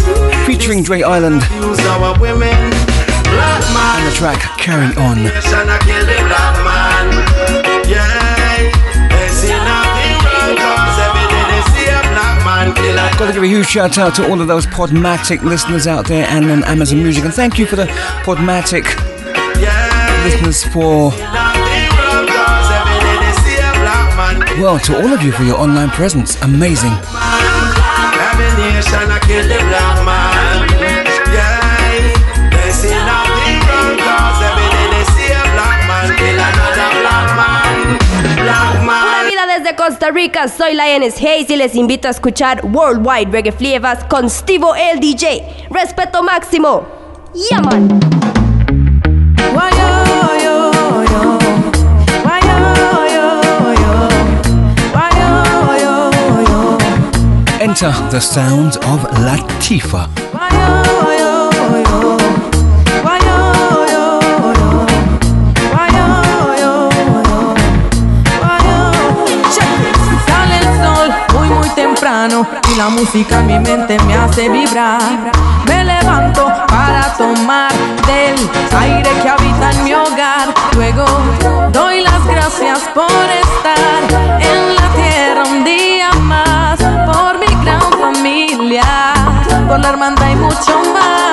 featuring 0.44 0.82
Dre 0.82 1.02
Island, 1.02 1.42
Use 1.62 1.78
our 1.86 2.18
women. 2.18 2.58
Black 3.30 3.62
man, 3.70 4.02
and 4.02 4.10
the 4.10 4.14
track 4.16 4.40
Carry 4.58 4.90
On. 4.98 5.22
nation 5.22 5.68
a 5.70 5.78
kill 5.86 6.02
the 6.02 6.18
black 6.26 6.56
man. 6.66 7.06
Yeah, 7.86 8.23
Got 13.18 13.28
to 13.28 13.32
give 13.32 13.42
a 13.42 13.46
huge 13.46 13.66
shout 13.66 13.98
out 13.98 14.14
to 14.16 14.28
all 14.28 14.40
of 14.40 14.48
those 14.48 14.66
Podomatic 14.66 15.42
listeners 15.42 15.86
out 15.86 16.06
there 16.06 16.26
and 16.28 16.50
on 16.50 16.64
Amazon 16.64 17.02
Music. 17.02 17.24
And 17.24 17.32
thank 17.32 17.58
you 17.58 17.66
for 17.66 17.76
the 17.76 17.86
Podomatic 18.24 18.84
listeners 20.24 20.64
for, 20.64 21.10
well, 24.60 24.78
to 24.80 24.96
all 24.96 25.12
of 25.12 25.22
you 25.22 25.32
for 25.32 25.42
your 25.44 25.58
online 25.58 25.90
presence. 25.90 26.40
Amazing. 26.42 26.92
Costa 39.76 40.10
Rica, 40.10 40.48
soy 40.48 40.74
Lioness 40.74 41.16
Hayes 41.18 41.50
y 41.50 41.56
les 41.56 41.74
invito 41.74 42.08
a 42.08 42.10
escuchar 42.10 42.64
Worldwide 42.64 43.30
Reggae 43.30 43.52
Flavors 43.52 44.04
con 44.04 44.30
Stevo 44.30 44.74
el 44.74 45.00
DJ. 45.00 45.66
Respeto 45.70 46.22
máximo. 46.22 46.86
Yaman. 47.50 47.88
Enter 57.60 57.92
the 58.10 58.20
sounds 58.20 58.76
of 58.76 59.02
Latifa. 59.20 60.23
Y 72.26 72.74
la 72.76 72.88
música 72.88 73.40
en 73.40 73.46
mi 73.46 73.58
mente 73.58 73.98
me 74.06 74.14
hace 74.14 74.48
vibrar. 74.48 75.30
Me 75.66 75.84
levanto 75.84 76.50
para 76.68 77.12
tomar 77.18 77.70
del 78.06 78.34
aire 78.80 79.10
que 79.22 79.28
habita 79.28 79.70
en 79.72 79.84
mi 79.84 79.92
hogar. 79.92 80.54
Luego 80.74 81.04
doy 81.70 82.00
las 82.00 82.26
gracias 82.26 82.78
por 82.94 83.04
estar 83.04 84.40
en 84.40 84.74
la 84.74 84.88
tierra 84.94 85.42
un 85.50 85.64
día 85.64 86.12
más, 86.14 86.78
por 87.04 87.38
mi 87.38 87.62
gran 87.62 87.92
familia, 88.00 88.84
por 89.68 89.80
la 89.80 89.90
hermandad 89.90 90.30
y 90.30 90.36
mucho 90.36 90.80
más. 90.94 91.23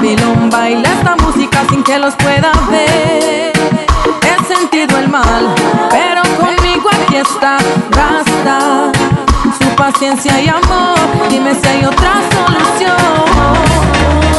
Babilón 0.00 0.48
baila 0.48 0.88
esta 0.94 1.14
música 1.16 1.62
sin 1.68 1.82
que 1.82 1.98
los 1.98 2.14
pueda 2.14 2.50
ver. 2.70 3.52
He 4.22 4.44
sentido 4.46 4.98
el 4.98 5.10
mal, 5.10 5.54
pero 5.90 6.22
conmigo 6.38 6.88
aquí 6.88 7.16
está 7.16 7.58
Rasta. 7.90 8.92
Su 9.58 9.68
paciencia 9.76 10.40
y 10.40 10.48
amor, 10.48 10.96
dime 11.28 11.54
si 11.54 11.68
hay 11.68 11.84
otra 11.84 12.14
solución. 12.32 14.29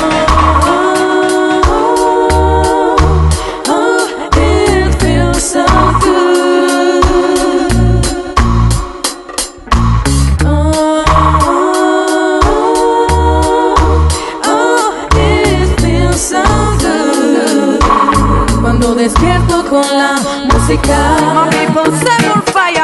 Música, 20.72 21.18
my 21.34 21.50
people 21.50 21.92
say 21.98 22.28
more 22.28 22.42
fire. 22.54 22.84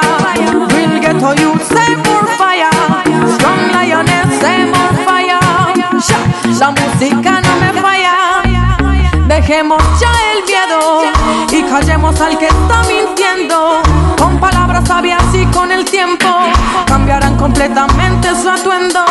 Real 0.73 0.99
ghetto 0.99 1.31
youth 1.41 1.63
say 1.63 1.95
more 1.95 2.27
fire. 2.37 2.69
Strong 3.35 3.71
lioness 3.71 4.39
say 4.39 4.65
more 4.65 4.93
fire. 5.05 5.39
Sha, 5.99 6.17
La 6.59 6.71
música 6.71 7.41
no 7.41 7.55
me 7.61 7.81
falla. 7.81 8.43
Dejemos 9.27 9.81
ya 9.99 10.11
el 10.33 10.43
miedo 10.45 11.03
y 11.51 11.63
callemos 11.69 12.19
al 12.19 12.37
que 12.37 12.47
está 12.47 12.83
mintiendo. 12.83 13.81
Con 14.17 14.37
palabras 14.39 14.87
sabias 14.87 15.23
y 15.33 15.45
con 15.47 15.71
el 15.71 15.85
tiempo 15.85 16.27
cambiarán 16.87 17.37
completamente 17.37 18.29
su 18.41 18.49
atuendo. 18.49 19.05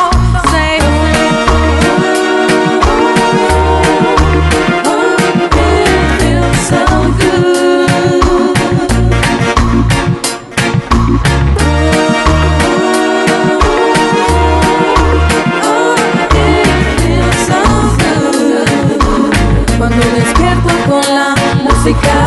Musica. 21.86 22.18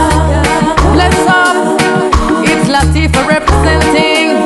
Bless 0.94 1.28
up, 1.28 1.82
it's 2.46 2.70
Latifa 2.70 3.28
representing. 3.28 4.40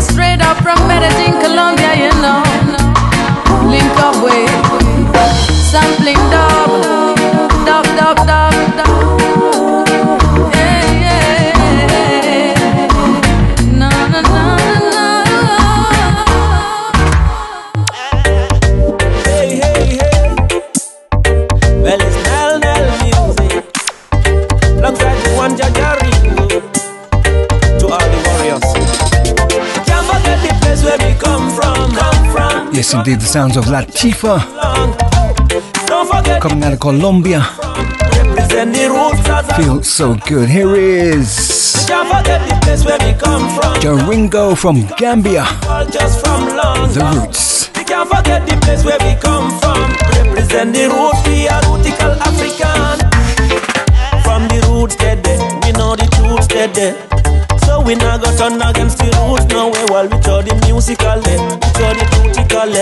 Straight 0.00 0.40
up 0.40 0.56
from 0.56 0.76
Medellin, 0.88 1.40
Colombia, 1.40 1.94
you 1.94 2.10
know. 2.20 2.42
Link 3.70 3.96
up 4.02 4.20
with 4.20 4.50
sampling 5.70 6.16
dub, 6.32 6.82
dub, 7.64 7.84
dub, 7.96 8.16
dub. 8.26 8.37
Yes, 32.88 32.94
indeed, 32.96 33.20
the 33.20 33.26
sounds 33.26 33.58
of 33.58 33.66
Latifa 33.66 34.40
coming 36.40 36.64
out 36.64 36.72
of 36.72 36.80
Colombia. 36.80 37.42
Feels 39.56 39.86
so 39.86 40.14
good. 40.26 40.48
Here 40.48 40.74
is. 40.74 41.28
Jaringo 43.84 44.56
from 44.56 44.86
Gambia. 44.96 45.44
The 46.94 47.04
Roots. 47.14 47.68
We 47.76 47.84
can't 47.84 48.08
forget 48.08 48.46
the 48.48 48.56
place 48.62 48.82
where 48.86 48.96
we 49.00 49.20
come 49.20 49.50
from. 49.60 49.92
Represent 50.24 50.72
the 50.72 50.88
roots, 50.88 51.28
we 51.28 51.46
are 51.46 51.60
rootical 51.68 52.16
African. 52.24 52.98
From 54.22 54.48
the 54.48 54.66
roots 54.66 54.96
dead, 54.96 55.26
we 55.62 55.72
know 55.72 55.94
the 55.94 56.06
truth 56.16 56.48
dead. 56.48 57.07
We 57.88 57.94
not 57.94 58.20
go 58.20 58.28
turn 58.36 58.60
against 58.60 58.98
the 58.98 59.08
roots 59.24 59.48
no 59.48 59.72
way. 59.72 59.80
While 59.88 60.12
we 60.12 60.20
show 60.20 60.44
the 60.44 60.52
musical, 60.68 61.24
we 61.24 61.40
show 61.72 61.88
the 61.96 62.04
rootical. 62.20 62.76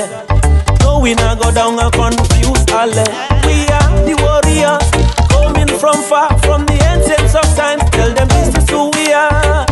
So 0.82 0.98
we 0.98 1.14
not 1.14 1.38
go 1.38 1.54
down 1.54 1.78
and 1.78 1.94
confuse 1.94 2.66
all. 2.74 2.90
We 3.46 3.70
are 3.70 4.02
the 4.02 4.18
warriors 4.18 4.82
coming 5.30 5.70
from 5.78 6.02
far, 6.10 6.34
from 6.42 6.66
the 6.66 6.74
ancients 6.90 7.38
of 7.38 7.46
time. 7.54 7.78
Tell 7.94 8.10
them 8.18 8.26
this 8.34 8.50
is 8.58 8.66
who 8.66 8.90
we 8.98 9.14
are. 9.14 9.62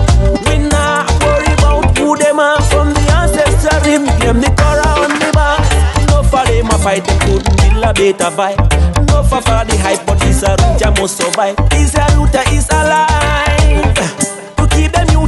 We 0.46 0.70
not 0.70 1.10
worry 1.18 1.50
about 1.58 1.98
who 1.98 2.14
them 2.14 2.38
are 2.38 2.62
from 2.70 2.94
the 2.94 3.02
ancestral 3.18 3.82
rim. 3.82 4.06
Them 4.22 4.38
the 4.38 4.54
Torah 4.54 5.02
on 5.02 5.18
the 5.18 5.34
back. 5.34 5.66
No 6.14 6.22
for 6.22 6.46
them 6.46 6.70
a 6.70 6.78
fight, 6.78 7.02
them 7.02 7.18
couldn't 7.26 7.58
build 7.58 7.82
a 7.82 7.90
better 7.90 8.30
vibe. 8.38 8.62
No 9.10 9.26
for 9.26 9.42
for 9.42 9.66
the 9.66 9.74
hype, 9.82 10.06
but 10.06 10.14
this 10.22 10.46
a 10.46 10.54
root 10.54 10.94
must 11.02 11.18
survive. 11.18 11.58
This 11.74 11.98
a 11.98 12.06
root 12.14 12.38
is 12.54 12.70
alive. 12.70 13.93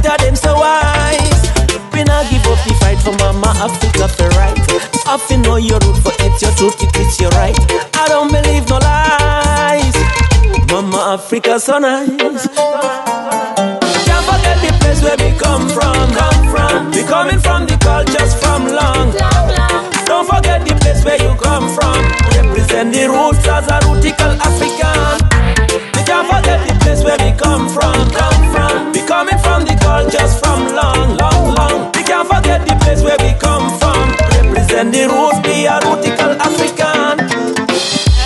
To 0.07 0.15
them 0.23 0.37
so 0.37 0.55
wise. 0.55 1.43
We 1.91 1.99
not 2.07 2.31
give 2.31 2.47
up 2.47 2.55
the 2.63 2.71
fight 2.79 2.95
for 3.03 3.11
Mama 3.19 3.51
Africa 3.59 4.07
for 4.07 4.29
right. 4.39 4.55
I 5.03 5.17
feel 5.19 5.39
know 5.39 5.57
your 5.57 5.79
root 5.83 5.99
for 5.99 6.15
it's 6.23 6.41
your 6.41 6.51
truth, 6.55 6.79
it 6.79 6.95
is 6.95 7.19
your 7.19 7.29
right. 7.35 7.51
I 7.91 8.07
don't 8.07 8.31
believe 8.31 8.69
no 8.71 8.79
lies. 8.79 9.91
Mama 10.71 11.19
Africa 11.19 11.59
so 11.59 11.79
nice. 11.79 12.07
Can't 14.07 14.23
forget 14.23 14.55
the 14.63 14.71
place 14.79 15.03
where 15.03 15.19
we 15.19 15.35
come 15.35 15.67
from. 15.67 15.99
Come 16.15 16.55
from. 16.55 16.91
We 16.95 17.03
coming 17.03 17.39
from 17.43 17.67
the 17.67 17.75
cultures 17.75 18.31
from 18.39 18.63
long. 18.71 19.11
Don't 20.07 20.23
forget 20.23 20.63
the 20.63 20.71
place 20.79 21.03
where 21.03 21.19
you 21.19 21.35
come 21.35 21.67
from. 21.75 21.99
Represent 22.31 22.95
the 22.95 23.11
roots 23.11 23.43
as 23.43 23.67
a 23.67 23.83
rootical 23.83 24.39
African. 24.39 25.19
We 25.99 26.01
can't 26.07 26.31
forget 26.31 26.63
the 26.63 26.79
place 26.79 27.03
where 27.03 27.19
we. 27.19 27.35
Come 27.37 27.67
from. 27.69 28.06
Coming 30.11 30.39
from 30.39 30.75
long, 30.75 31.17
long, 31.17 31.55
long. 31.55 31.91
We 31.91 32.03
can't 32.03 32.27
forget 32.27 32.65
the 32.65 32.75
place 32.79 33.01
where 33.03 33.17
we 33.19 33.33
come 33.39 33.67
from. 33.77 34.15
Represent 34.39 34.93
the 34.93 35.03
roots, 35.11 35.39
be 35.43 35.65
a 35.67 35.79
rootical 35.83 36.31
African. 36.39 37.27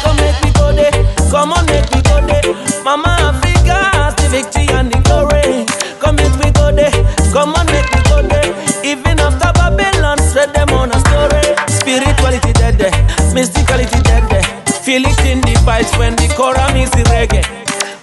Come 0.04 0.18
make 0.18 0.38
me 0.44 0.52
go 0.54 0.72
there. 0.74 0.94
Come 1.32 1.54
on, 1.54 1.66
make 1.66 1.90
me 1.90 2.02
go 2.06 2.22
there. 2.22 2.54
Mama 2.84 3.34
Africa 3.34 4.14
the 4.14 4.30
victory 4.30 4.68
and 4.78 4.92
the 4.92 5.00
glory. 5.02 5.66
Come 6.00 6.18
make 6.18 6.36
me 6.38 6.52
go 6.52 6.72
there. 6.72 6.94
Come 7.34 7.56
on, 7.58 7.66
make 7.74 7.90
me 7.90 8.02
go 8.06 8.22
there. 8.22 8.54
Even 8.86 9.20
after 9.20 9.50
Babylon, 9.54 10.20
spread 10.20 10.54
them 10.54 10.70
on 10.78 10.92
a 10.92 11.00
story. 11.10 11.46
Spirituality 11.66 12.54
dead 12.54 12.78
there. 12.78 12.94
Mysticality 13.34 14.02
dead 14.04 14.30
there. 14.30 14.46
Feel 14.86 15.06
it 15.06 15.20
in 15.26 15.42
the 15.42 15.58
fights 15.66 15.98
when 15.98 16.16
the 16.16 16.28
Quran 16.38 16.78
is 16.78 16.92
the 16.92 17.04
reggae. 17.10 17.42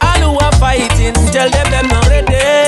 All 0.02 0.34
who 0.34 0.38
are 0.44 0.52
fighting, 0.58 1.14
tell 1.30 1.48
them 1.50 1.70
them 1.70 1.86
not 1.88 2.06
ready. 2.08 2.67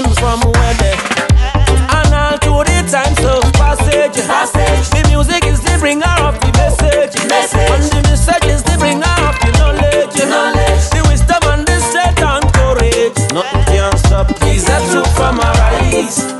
Real 0.00 0.14
kings 0.14 0.22
and 0.22 0.40
queens 0.40 0.42
from 0.42 0.52
where 0.52 0.74
they. 0.74 0.96
And 1.92 2.14
all 2.14 2.36
through 2.38 2.64
the 2.64 2.88
times 2.88 3.20
of 3.24 3.52
passage. 3.52 4.26
passage. 4.26 4.88
The 4.90 5.08
music 5.08 5.44
is 5.44 5.60
the 5.60 5.76
bringer 5.78 6.16
of 6.20 6.40
the 6.40 6.50
message. 6.56 7.28
message. 7.28 7.70
And 7.70 7.84
the 7.84 8.08
message 8.08 8.44
is 8.48 8.62
the 8.62 8.78
bringer 8.78 9.04
of 9.04 9.36
the 9.40 9.52
knowledge. 9.58 10.16
knowledge. 10.28 10.90
The 10.90 11.06
wisdom 11.08 11.42
and 11.52 11.66
the 11.66 11.80
strength 11.80 12.22
and 12.22 12.52
courage. 12.54 13.32
Nothing 13.32 13.64
can 13.64 13.96
stop. 13.98 14.40
These 14.40 14.68
are 14.70 14.90
true 14.90 15.04
from 15.12 15.40
our 15.40 15.56
eyes. 15.56 16.39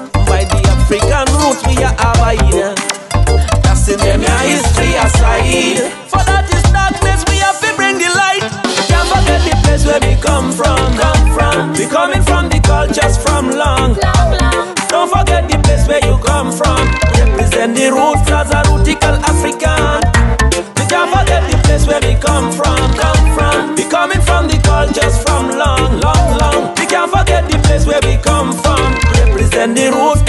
Where 27.90 28.00
we 28.06 28.16
come 28.22 28.52
from. 28.62 28.94
Represent 29.26 29.74
the 29.76 29.90
roots, 29.90 30.19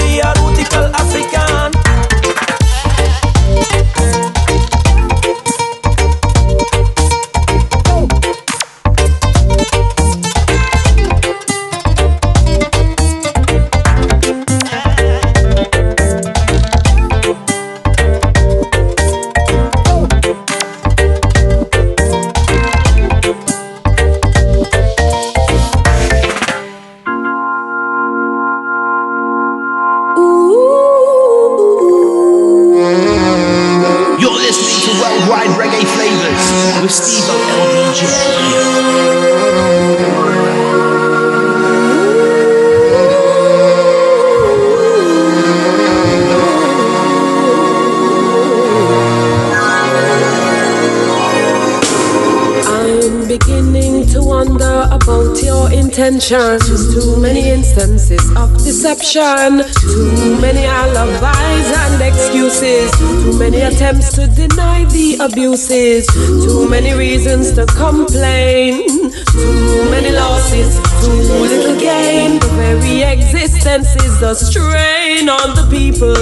I'm 53.21 53.27
beginning 53.27 54.07
to 54.07 54.23
wonder 54.23 54.87
about 54.89 55.43
your 55.43 55.71
intentions. 55.71 56.65
Too 56.91 57.21
many 57.21 57.51
instances 57.51 58.25
of 58.35 58.51
deception, 58.57 59.61
too 59.79 60.41
many 60.41 60.65
alibis 60.65 61.69
and 61.83 62.01
excuses, 62.01 62.89
too 62.97 63.37
many 63.37 63.61
attempts 63.61 64.13
to 64.13 64.25
deny 64.25 64.85
the 64.85 65.17
abuses, 65.21 66.07
too 66.07 66.67
many 66.67 66.93
reasons 66.93 67.51
to 67.51 67.67
complain, 67.67 68.87
too 68.87 69.91
many 69.91 70.09
losses, 70.09 70.79
too 71.05 71.11
little 71.45 71.79
gain. 71.79 72.39
The 72.39 72.47
very 72.55 73.03
existence 73.03 73.95
is 73.97 74.19
a 74.23 74.33
strain 74.33 75.29
on 75.29 75.53
the 75.53 75.67
people. 75.69 76.17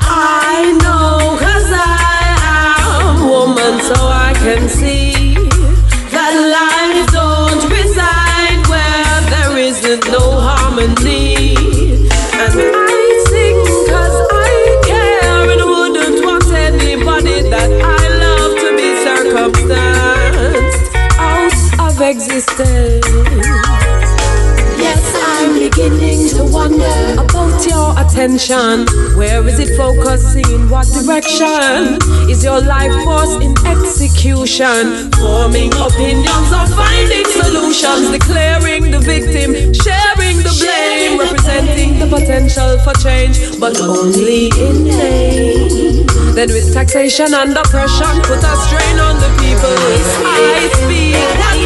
I 0.00 0.72
know, 0.80 1.36
cause 1.38 1.70
I 1.70 2.05
woman, 3.46 3.80
so 3.80 3.94
I 3.94 4.32
can 4.44 4.68
see 4.68 5.34
that 6.14 6.34
life 6.56 7.06
don't 7.14 7.62
reside 7.70 8.60
where 8.72 9.18
there 9.32 9.54
isn't 9.70 10.04
no 10.10 10.24
harmony. 10.48 11.54
And 12.42 12.54
I 12.58 13.02
sing 13.30 13.58
cause 13.90 14.18
I 14.32 14.52
care 14.90 15.46
and 15.52 15.62
wouldn't 15.62 16.18
want 16.26 16.48
anybody 16.52 17.48
that 17.54 17.70
I 17.70 18.02
love 18.24 18.52
to 18.62 18.68
be 18.80 18.88
circumstanced 19.06 20.86
out 21.18 21.54
of 21.86 22.00
existence. 22.00 23.06
Yes, 24.84 25.02
I'm 25.30 25.50
beginning 25.58 26.28
to 26.34 26.42
wonder 26.50 26.98
your 27.64 27.94
attention. 27.96 28.84
Where 29.16 29.46
is 29.48 29.58
it 29.58 29.76
focusing? 29.76 30.44
In 30.52 30.68
What 30.68 30.86
direction? 30.92 31.96
Is 32.28 32.44
your 32.44 32.60
life 32.60 32.92
force 33.04 33.36
in 33.40 33.54
execution? 33.64 35.10
Forming 35.16 35.72
opinions 35.78 36.50
or 36.52 36.66
finding 36.74 37.24
solutions? 37.24 38.10
Declaring 38.10 38.90
the 38.90 39.00
victim, 39.00 39.54
sharing 39.72 40.36
the 40.44 40.52
blame, 40.60 41.18
representing 41.18 41.98
the 41.98 42.08
potential 42.10 42.76
for 42.84 42.92
change, 43.00 43.38
but 43.58 43.80
only 43.80 44.50
in 44.58 44.84
name. 44.84 46.06
Then 46.34 46.48
with 46.48 46.74
taxation 46.74 47.32
and 47.32 47.56
oppression, 47.56 48.12
put 48.28 48.42
a 48.44 48.54
strain 48.66 48.98
on 48.98 49.16
the 49.22 49.30
people. 49.40 49.76
I 50.26 50.68
speak 50.82 51.16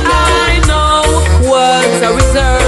what 0.06 0.30
I 0.46 0.60
know. 0.68 1.50
Words 1.50 2.02
are 2.04 2.14
reserved 2.14 2.59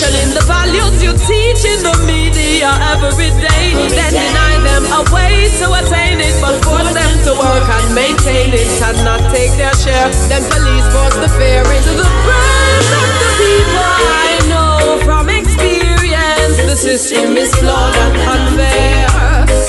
Questioning 0.00 0.32
the 0.32 0.40
values 0.48 0.96
you 1.04 1.12
teach 1.28 1.60
in 1.68 1.84
the 1.84 1.92
media 2.08 2.72
every 2.88 3.28
day. 3.36 3.76
Then 3.92 4.08
deny 4.16 4.56
them 4.64 4.88
a 4.96 5.04
way 5.12 5.44
to 5.60 5.66
attain 5.76 6.24
it, 6.24 6.32
but 6.40 6.56
force 6.64 6.88
them 6.96 7.12
to 7.28 7.36
work 7.36 7.68
and 7.68 7.84
maintain 7.92 8.48
it 8.48 8.64
and 8.80 8.96
not 9.04 9.20
take 9.28 9.52
their 9.60 9.76
share. 9.76 10.08
Then 10.32 10.40
police 10.48 10.88
force 10.88 11.20
the 11.20 11.28
fear 11.36 11.60
into 11.68 11.92
the 12.00 12.08
brains 12.24 12.90
of 12.96 13.08
the 13.20 13.30
people. 13.44 13.92
I 14.24 14.40
know 14.48 15.04
from 15.04 15.28
experience 15.28 16.56
the 16.64 16.76
system 16.80 17.36
is 17.36 17.52
flawed 17.60 17.92
and 17.92 18.16
unfair. 18.24 19.04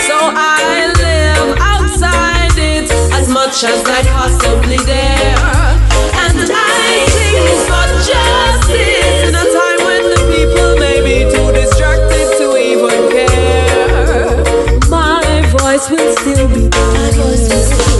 So 0.07 0.15
I 0.15 0.95
live 0.95 1.59
outside 1.59 2.55
it 2.55 2.87
as 3.19 3.27
much 3.27 3.67
as 3.67 3.83
I 3.83 3.99
possibly 4.15 4.79
dare. 4.87 5.75
And 6.23 6.39
I 6.39 7.03
think 7.19 7.51
for 7.67 7.87
justice. 7.99 9.00
Will 15.89 16.15
still 16.15 16.47
be 16.49 16.67
there. 16.67 17.90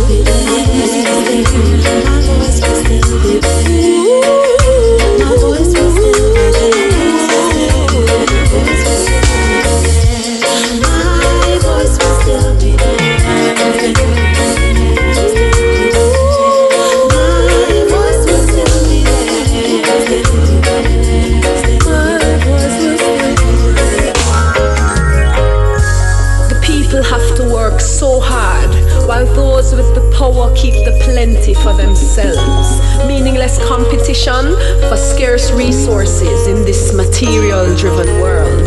Plenty 31.41 31.53
for 31.55 31.73
themselves. 31.73 32.79
Meaningless 33.07 33.57
competition 33.67 34.45
for 34.89 34.95
scarce 34.95 35.51
resources 35.51 36.47
in 36.47 36.63
this 36.65 36.93
material 36.93 37.65
driven 37.75 38.21
world. 38.21 38.61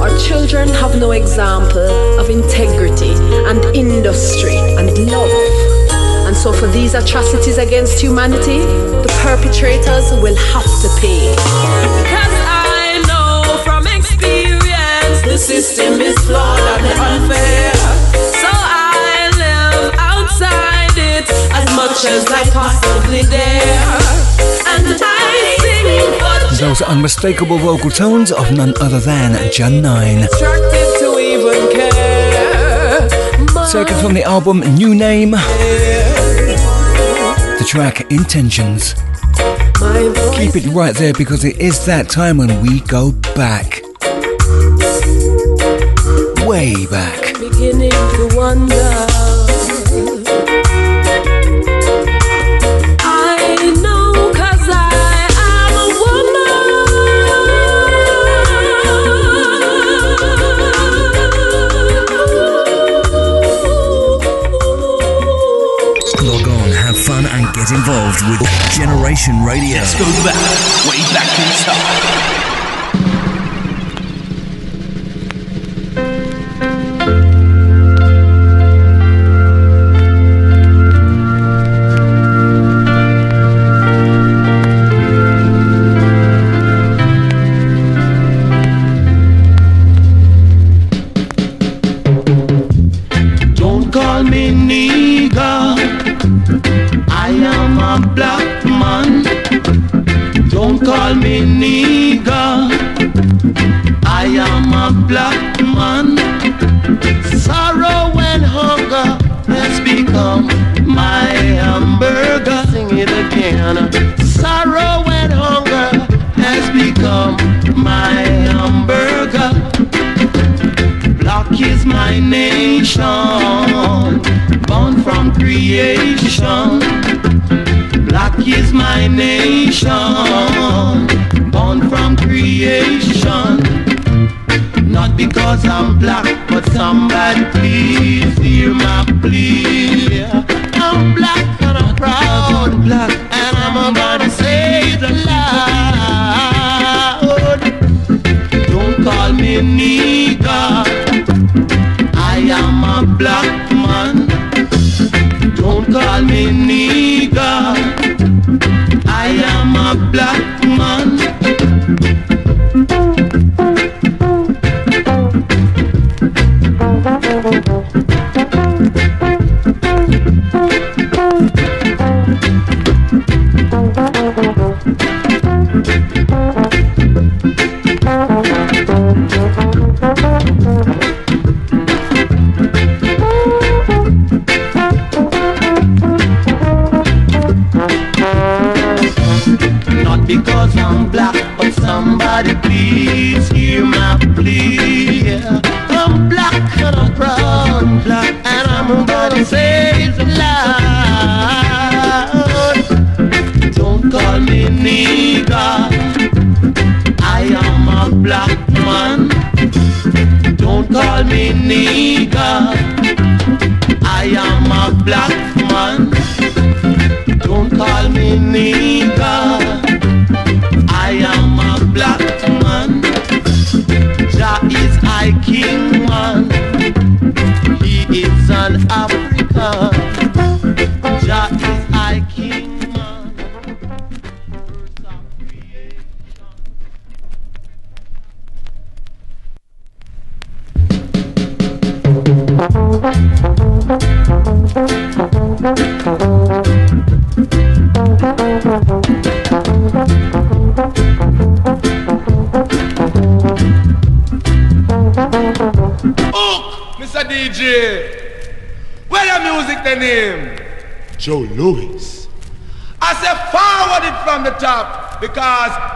Our 0.00 0.16
children 0.18 0.68
have 0.68 0.98
no 0.98 1.10
example 1.10 2.18
of 2.18 2.30
integrity 2.30 3.12
and 3.48 3.62
industry 3.76 4.56
and 4.56 5.10
love. 5.10 5.30
And 6.26 6.34
so, 6.34 6.52
for 6.52 6.68
these 6.68 6.94
atrocities 6.94 7.58
against 7.58 8.00
humanity, 8.00 8.60
the 9.04 9.12
perpetrators 9.22 10.12
will 10.22 10.36
have 10.52 10.70
to 10.82 10.88
pay. 11.00 11.34
Cause 12.08 12.36
I 12.48 13.02
know 13.08 13.62
from 13.62 13.86
experience 13.86 15.20
the 15.22 15.36
system 15.36 16.00
is 16.00 16.16
flawed 16.20 16.80
and 16.80 17.22
unfair. 17.22 18.09
It 21.20 21.28
as 21.52 21.76
much 21.76 22.06
as 22.06 22.24
I 22.28 22.48
possibly 22.50 23.20
dare. 23.22 23.98
And 24.66 24.96
I 25.02 25.56
sing 25.60 26.12
for 26.18 26.64
Those 26.64 26.80
unmistakable 26.80 27.58
vocal 27.58 27.90
tones 27.90 28.32
of 28.32 28.50
none 28.52 28.72
other 28.80 29.00
than 29.00 29.32
Jah9. 29.50 30.26
to 30.98 31.18
even 31.18 31.70
care. 31.72 33.08
Taken 33.70 33.98
from 34.00 34.14
the 34.14 34.22
album 34.24 34.60
New 34.60 34.94
Name. 34.94 35.32
The 37.58 37.66
track 37.68 38.10
Intentions. 38.10 38.94
Keep 40.38 40.56
it 40.56 40.66
right 40.72 40.94
there 40.94 41.12
because 41.12 41.44
it 41.44 41.58
is 41.58 41.84
that 41.84 42.08
time 42.08 42.38
when 42.38 42.62
we 42.62 42.80
go 42.80 43.12
back. 43.34 43.82
Way 46.48 46.86
back. 46.86 47.34
Beginning 47.38 47.90
to 47.90 48.30
wonder. 48.34 49.09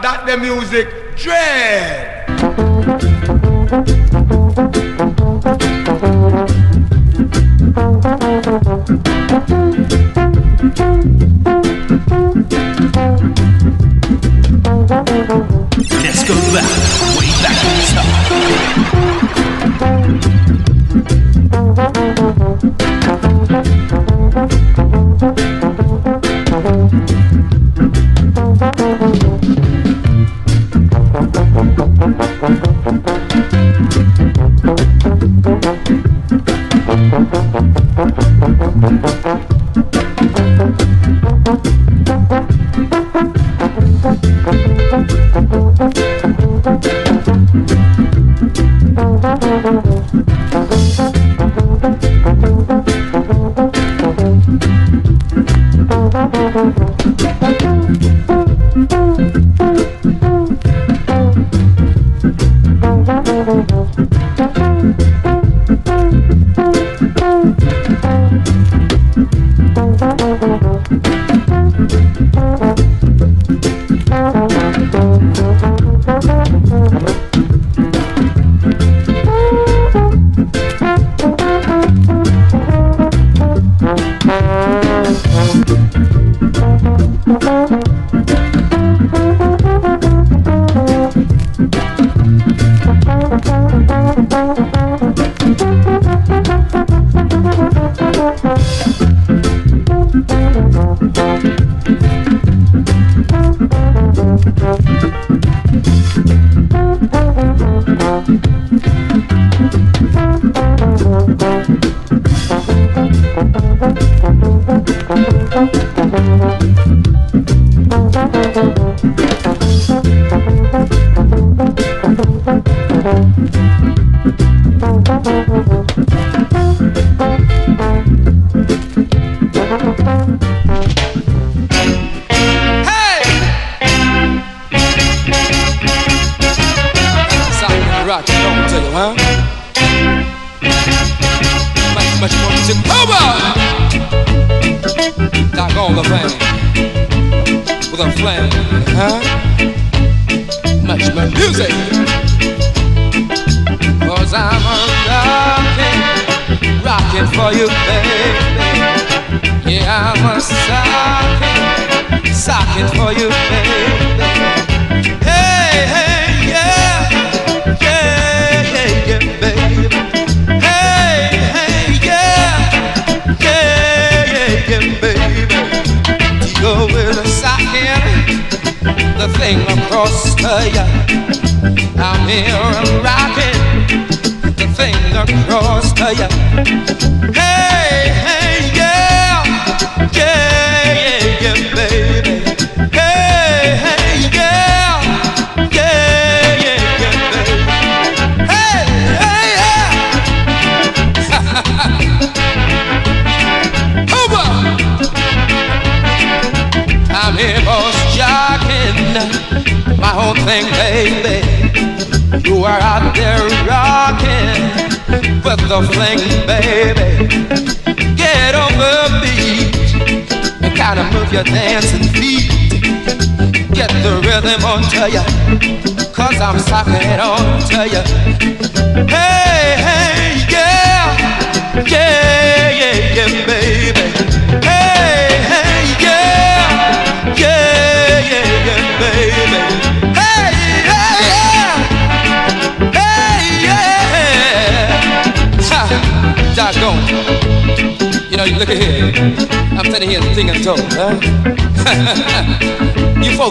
that 0.05 0.27
the 0.27 0.37
music. 0.37 1.04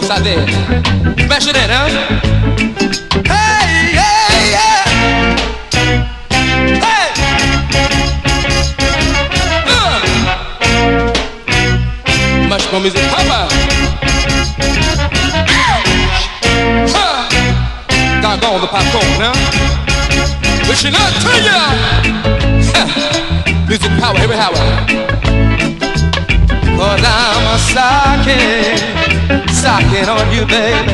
folks 0.07 0.19
out. 0.19 0.25
Smash 1.25 1.47
it 1.47 1.55
in, 1.55 1.69
huh? 1.69 1.89
Hey, 3.25 3.93
yeah, 3.93 4.29
yeah. 4.53 4.83
Hey. 6.85 7.07
Uh. 9.65 9.97
Much 12.49 12.65
music. 12.81 13.01
Huh. 16.93 17.19
Doggone 18.21 18.61
the 18.61 18.67
popcorn, 18.67 19.19
huh? 19.19 19.33
Wishing 20.69 20.95
up 20.95 21.13
to 21.21 21.29
ya. 21.43 21.59
Music 23.67 23.91
power 23.99 24.17
every 24.17 24.37
hour. 24.37 24.53
But 26.77 27.01
I'm 27.03 27.47
a 27.47 27.57
sucker 27.57 28.94
sucking 29.65 30.07
on 30.07 30.27
you, 30.31 30.45
baby. 30.45 30.93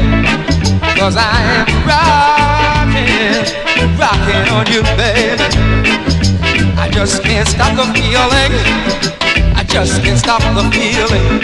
Cause 0.97 1.17
I'm 1.19 1.67
rocking, 1.83 3.43
rocking 3.99 4.45
on 4.55 4.65
you, 4.71 4.81
baby. 4.95 5.43
I 6.79 6.87
just 6.89 7.21
can't 7.21 7.45
stop 7.45 7.75
the 7.75 7.83
feeling. 7.91 8.53
I 9.59 9.63
just 9.67 10.01
can't 10.01 10.17
stop 10.17 10.41
the 10.55 10.63
feeling. 10.71 11.41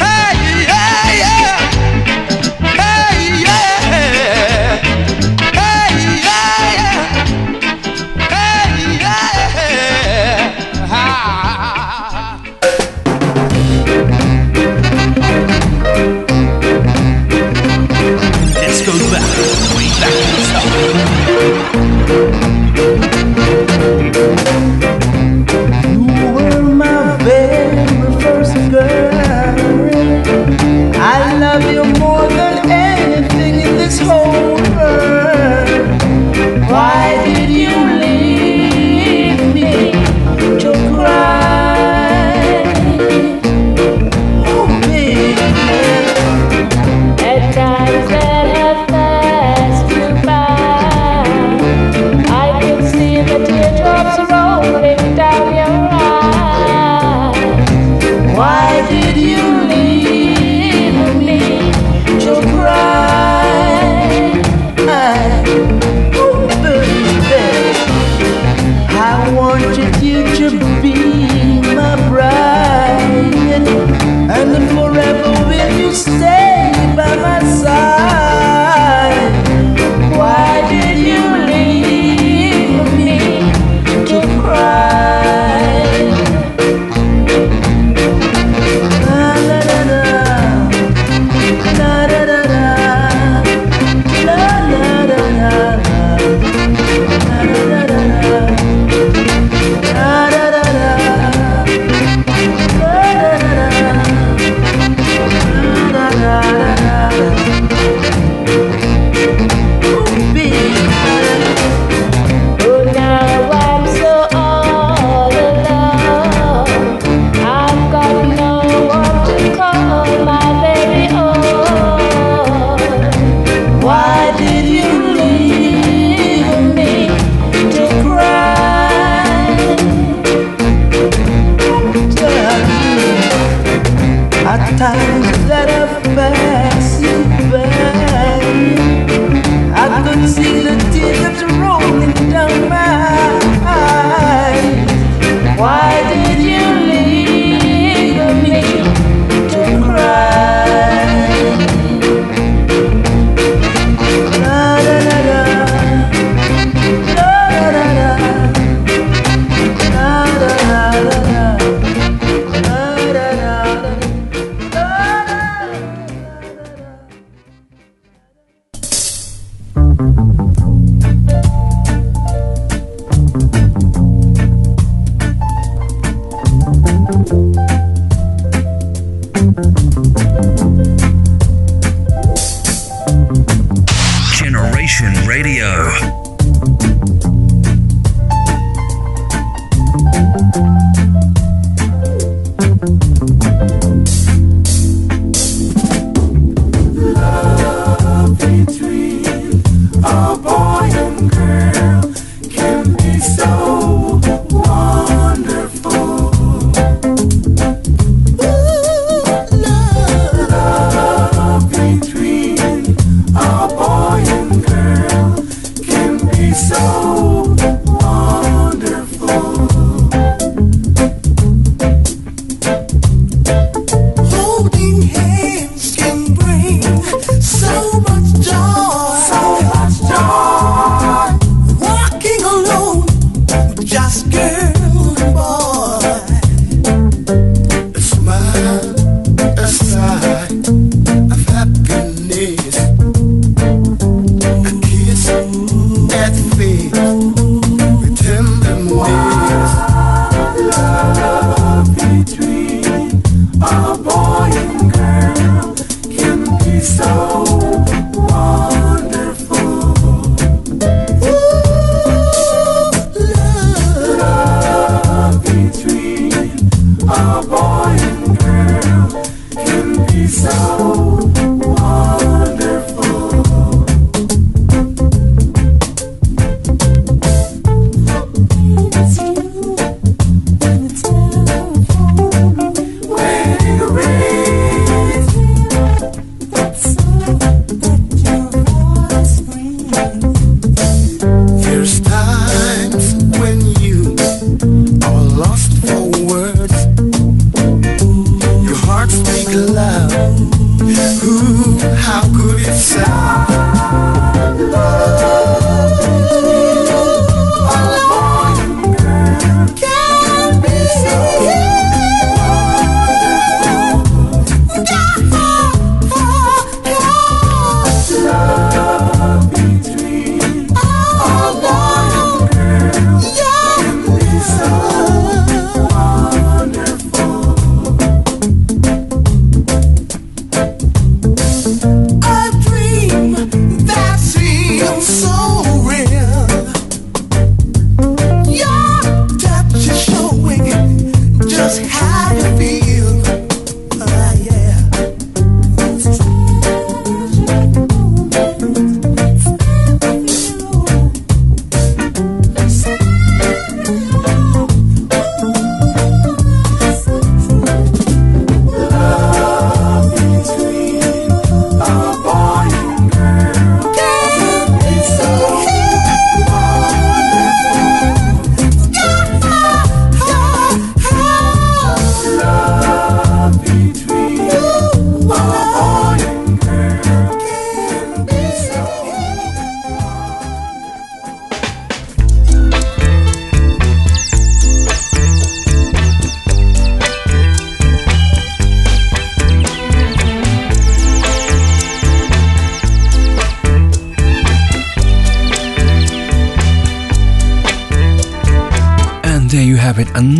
Hey, 0.00 0.55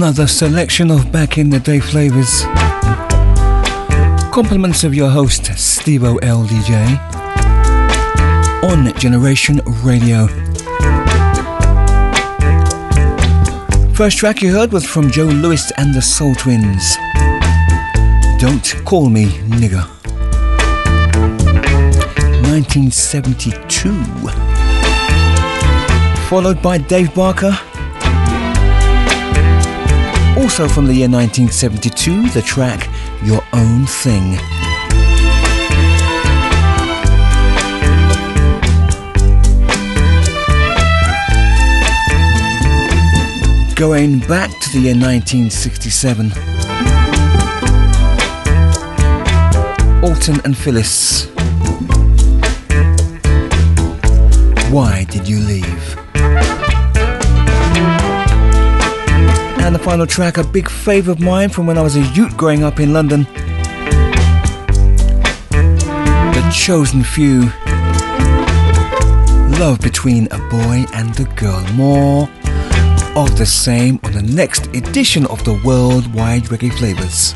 another 0.07 0.29
selection 0.29 0.89
of 0.89 1.11
back 1.11 1.37
in 1.37 1.51
the 1.51 1.59
day 1.59 1.81
flavors. 1.81 2.43
Compliments 4.33 4.85
of 4.85 4.95
your 4.95 5.11
host, 5.11 5.43
Stevo 5.57 6.21
LDJ, 6.21 6.97
on 8.63 8.97
Generation 9.01 9.61
Radio. 9.83 10.29
First 13.95 14.19
track 14.19 14.43
you 14.43 14.53
heard 14.53 14.71
was 14.73 14.87
from 14.87 15.11
Joe 15.11 15.25
Lewis 15.25 15.73
and 15.77 15.93
the 15.93 16.01
Soul 16.01 16.37
Twins. 16.37 16.97
Don't 18.39 18.77
Call 18.85 19.11
Me 19.11 19.25
Nigger. 19.59 19.89
1972. 22.47 23.91
Followed 26.29 26.63
by 26.63 26.79
Dave 26.79 27.13
Barker. 27.13 27.59
Also 30.47 30.69
from 30.69 30.87
the 30.87 30.95
year 30.95 31.09
1972, 31.09 32.29
the 32.29 32.41
track 32.41 32.89
Your 33.25 33.43
Own 33.53 33.85
Thing. 33.85 34.37
Going 43.75 44.21
back 44.21 44.51
to 44.61 44.71
the 44.71 44.79
year 44.79 44.95
1967. 44.95 46.31
Alton 50.05 50.41
and 50.45 50.57
Phyllis. 50.57 51.27
Why 54.71 55.07
did 55.11 55.29
you 55.29 55.41
leave? 55.41 55.96
And 59.67 59.75
the 59.75 59.81
final 59.81 60.07
track, 60.07 60.39
a 60.39 60.45
big 60.45 60.71
favourite 60.71 61.19
of 61.19 61.21
mine 61.21 61.49
from 61.49 61.67
when 61.67 61.77
I 61.77 61.83
was 61.83 61.97
a 61.97 62.03
youth 62.15 62.37
growing 62.37 62.63
up 62.63 62.79
in 62.79 62.93
London. 62.93 63.25
The 65.51 66.53
Chosen 66.55 67.03
Few. 67.03 67.51
Love 69.59 69.81
between 69.81 70.29
a 70.31 70.39
boy 70.51 70.85
and 70.95 71.19
a 71.19 71.25
girl. 71.35 71.67
More 71.73 72.31
of 73.17 73.37
the 73.37 73.45
same 73.45 73.99
on 74.05 74.13
the 74.13 74.23
next 74.23 74.69
edition 74.69 75.27
of 75.27 75.43
the 75.45 75.61
Worldwide 75.65 76.45
Reggae 76.45 76.71
Flavas. 76.71 77.35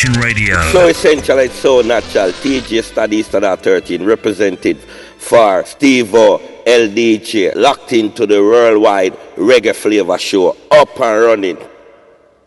Generation 0.00 0.22
Radio. 0.22 0.60
So 0.72 0.88
essential, 0.88 1.38
it's 1.38 1.54
so 1.54 1.82
natural. 1.82 2.30
TJ 2.30 2.82
Study 2.84 3.22
Standard 3.22 3.58
13 3.60 4.02
represented 4.04 4.78
for 4.78 5.62
Stevo, 5.62 6.40
LDJ, 6.64 7.54
locked 7.54 7.92
into 7.92 8.26
the 8.26 8.42
worldwide 8.42 9.12
reggae 9.36 9.74
flavor 9.74 10.16
show, 10.16 10.56
up 10.70 10.98
and 11.00 11.22
running. 11.22 11.58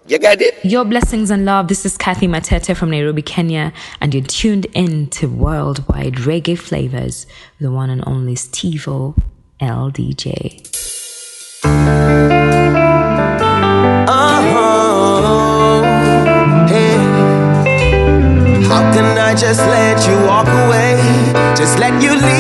You 0.08 0.18
get 0.18 0.42
it? 0.42 0.66
Your 0.66 0.84
blessings 0.84 1.30
and 1.30 1.46
love. 1.46 1.68
This 1.68 1.86
is 1.86 1.96
Kathy 1.96 2.28
Matete 2.28 2.76
from 2.76 2.90
Nairobi, 2.90 3.22
Kenya, 3.22 3.72
and 4.02 4.14
you're 4.14 4.24
tuned 4.24 4.66
in 4.74 5.08
to 5.12 5.28
Worldwide 5.28 6.16
Reggae 6.16 6.58
Flavas, 6.58 7.28
the 7.60 7.72
one 7.72 7.90
and 7.92 8.04
only 8.08 8.34
Stevo 8.34 9.16
LDJ. 9.62 10.93
Just 19.54 19.68
let 19.68 20.08
you 20.08 20.16
walk 20.26 20.48
away? 20.48 20.98
Just 21.56 21.78
let 21.78 22.02
you 22.02 22.16
leave 22.16 22.33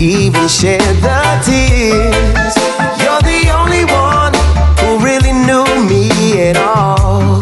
even 0.00 0.48
shared 0.48 0.80
the 0.80 1.20
tears. 1.44 2.54
You're 3.02 3.20
the 3.20 3.52
only 3.52 3.84
one 3.84 4.32
who 4.80 5.04
really 5.04 5.32
knew 5.32 5.66
me 5.86 6.40
at 6.48 6.56
all. 6.56 7.40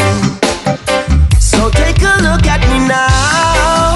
So 1.38 1.70
take 1.70 2.02
a 2.02 2.18
look 2.20 2.46
at 2.46 2.60
me 2.68 2.78
now. 2.88 3.94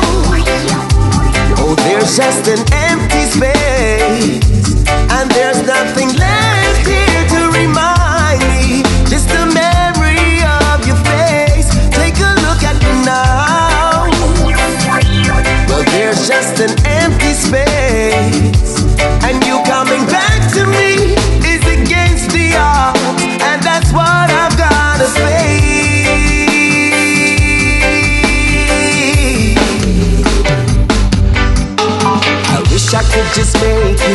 Oh, 1.59 1.75
there's 1.79 2.17
just 2.17 2.47
an 2.47 2.61
empty 2.73 2.92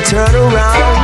turn 0.09 0.35
around, 0.35 0.97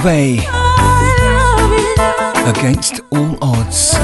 Harvey. 0.00 0.38
Against 2.48 3.00
all 3.10 3.36
odds. 3.42 3.94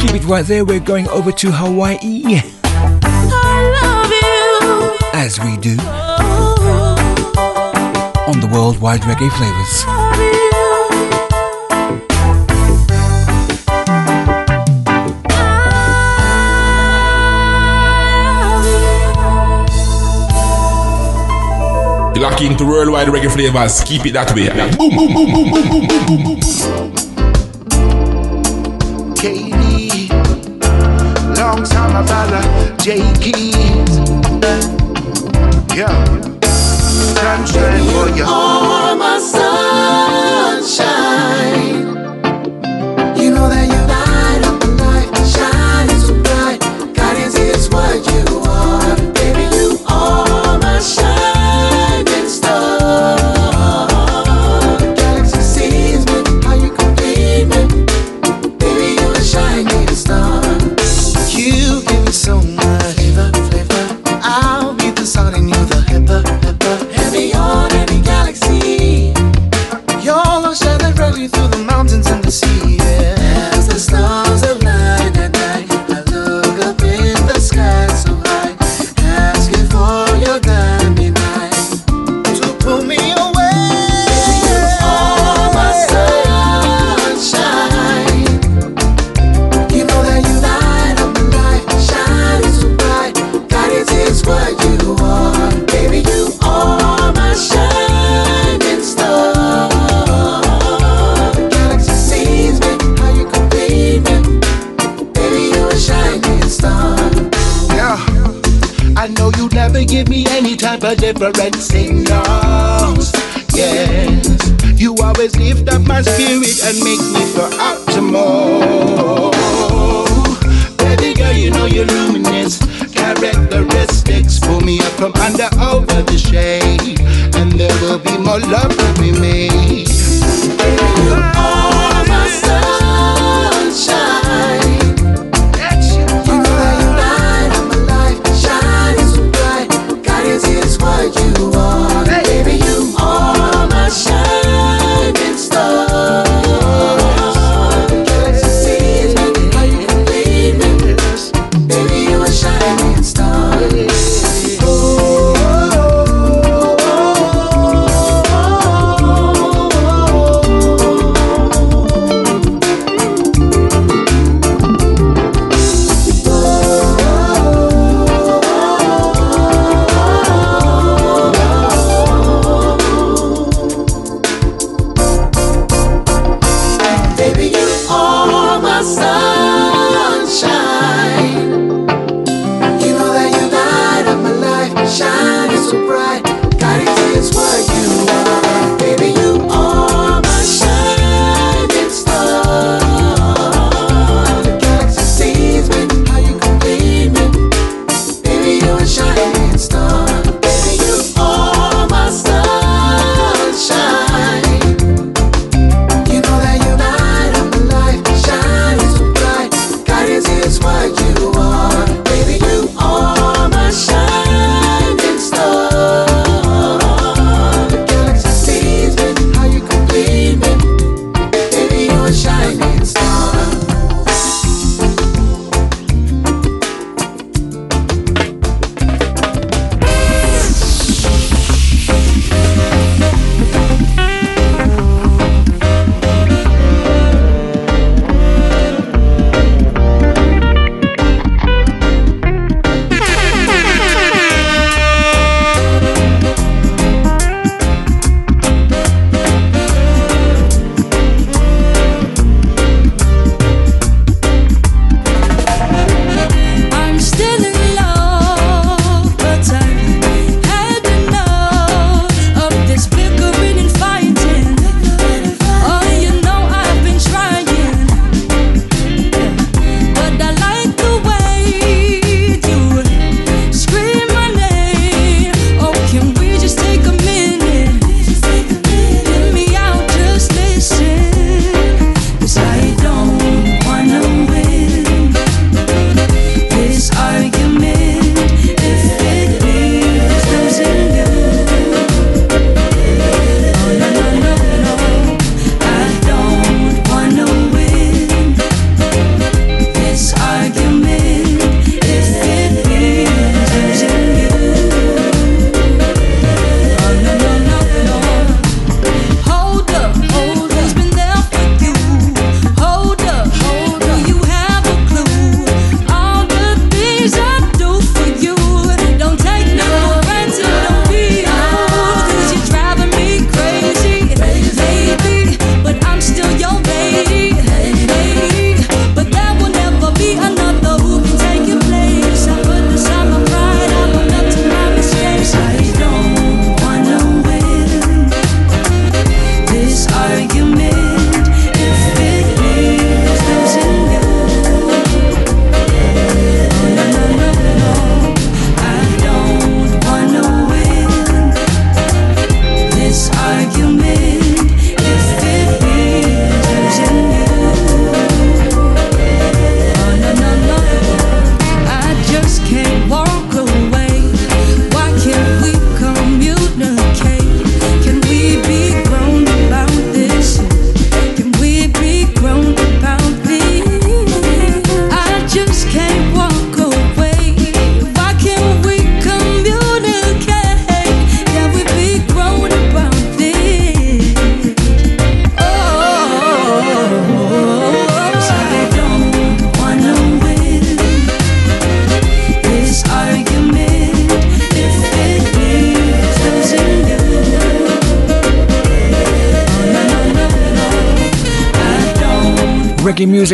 Keep 0.00 0.16
it 0.16 0.24
right 0.24 0.44
there, 0.44 0.64
we're 0.64 0.80
going 0.80 1.08
over 1.10 1.30
to 1.30 1.52
Hawaii. 1.52 2.40
As 5.14 5.38
we 5.38 5.56
do. 5.58 5.76
On 8.26 8.40
the 8.40 8.50
worldwide 8.52 9.02
reggae 9.02 9.30
flavas. 9.30 10.01
Lock 22.22 22.40
into 22.40 22.64
worldwide 22.64 23.08
reggae 23.08 23.28
flavas. 23.28 23.84
Keep 23.84 24.06
it 24.06 24.12
that 24.12 24.32
way. 24.32 24.46
Boom, 24.78 24.94
boom, 24.94 25.12
boom, 25.12 25.32
boom, 25.32 25.50
boom, 25.50 25.68
boom, 25.68 25.86
boom, 25.88 26.06
boom, 26.06 26.22
boom. 26.22 26.38
KD, 29.18 30.08
long 31.36 31.64
time 31.64 31.92
my 31.92 32.02
brother, 32.06 32.42
J 32.78 33.02
I'm 37.24 37.44
trying 37.44 37.86
for 37.90 38.08
you. 38.16 38.24
All 38.24 38.94
my 38.94 39.18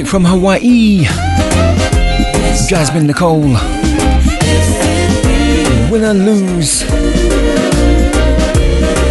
from 0.09 0.25
Hawaii. 0.25 1.05
Jasmine 2.67 3.07
Nicole. 3.07 3.43
Win 5.91 6.05
and 6.05 6.25
lose. 6.25 6.83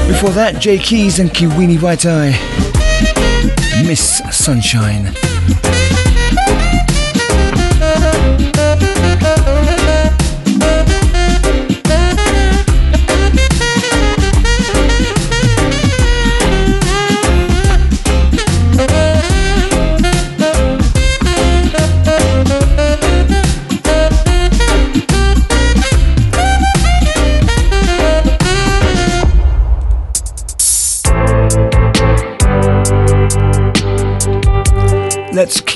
Before 0.08 0.32
that, 0.32 0.56
Jay 0.60 0.80
Keys 0.80 1.20
and 1.20 1.30
Kiwini 1.30 1.78
Vaitai. 1.78 2.34
Miss 3.86 4.24
Sunshine. 4.32 5.14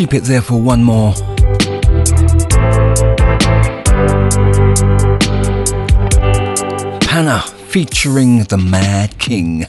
Keep 0.02 0.16
it 0.16 0.24
there 0.24 0.42
for 0.42 0.60
one 0.60 0.84
more. 0.84 1.14
Pana 7.02 7.44
featuring 7.68 8.44
the 8.46 8.58
Mad 8.58 9.20
King. 9.20 9.68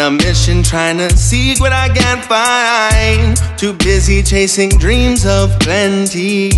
On 0.00 0.14
a 0.14 0.24
mission 0.24 0.62
trying 0.62 0.98
to 0.98 1.14
seek 1.16 1.60
what 1.60 1.72
I 1.72 1.88
can't 1.88 2.24
find. 2.24 3.36
Too 3.58 3.72
busy 3.72 4.22
chasing 4.22 4.70
dreams 4.70 5.26
of 5.26 5.58
plenty. 5.60 6.50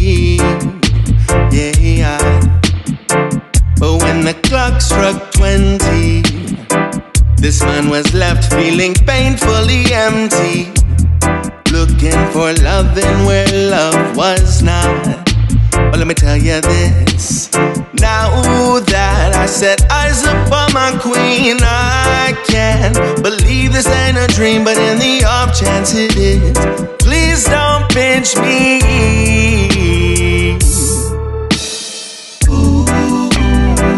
Yeah. 1.51 2.19
But 3.79 4.03
when 4.03 4.25
the 4.25 4.35
clock 4.45 4.81
struck 4.81 5.33
20, 5.33 6.23
this 7.37 7.63
man 7.63 7.89
was 7.89 8.13
left 8.15 8.53
feeling 8.53 8.95
painfully 8.95 9.85
empty. 9.93 10.73
Looking 11.73 12.21
for 12.33 12.53
loving 12.63 13.27
where 13.27 13.49
love 13.71 14.17
was 14.17 14.63
not. 14.63 15.23
But 15.73 15.99
let 15.99 16.07
me 16.07 16.15
tell 16.15 16.37
you 16.37 16.61
this. 16.61 17.53
Now 17.95 18.81
that 18.81 19.35
I 19.35 19.47
set 19.47 19.91
eyes 19.91 20.23
upon 20.25 20.73
my 20.73 20.91
queen, 21.01 21.59
I 21.63 21.82
can't 22.83 23.23
believe 23.23 23.73
this 23.73 23.87
ain't 23.87 24.19
a 24.19 24.27
dream, 24.27 24.65
but 24.65 24.77
in 24.77 24.99
the 24.99 25.25
off 25.25 25.57
chance 25.57 25.95
it 25.95 26.17
is, 26.17 26.59
please 26.99 27.45
don't 27.45 27.89
pinch 27.91 28.37
me. 28.37 28.81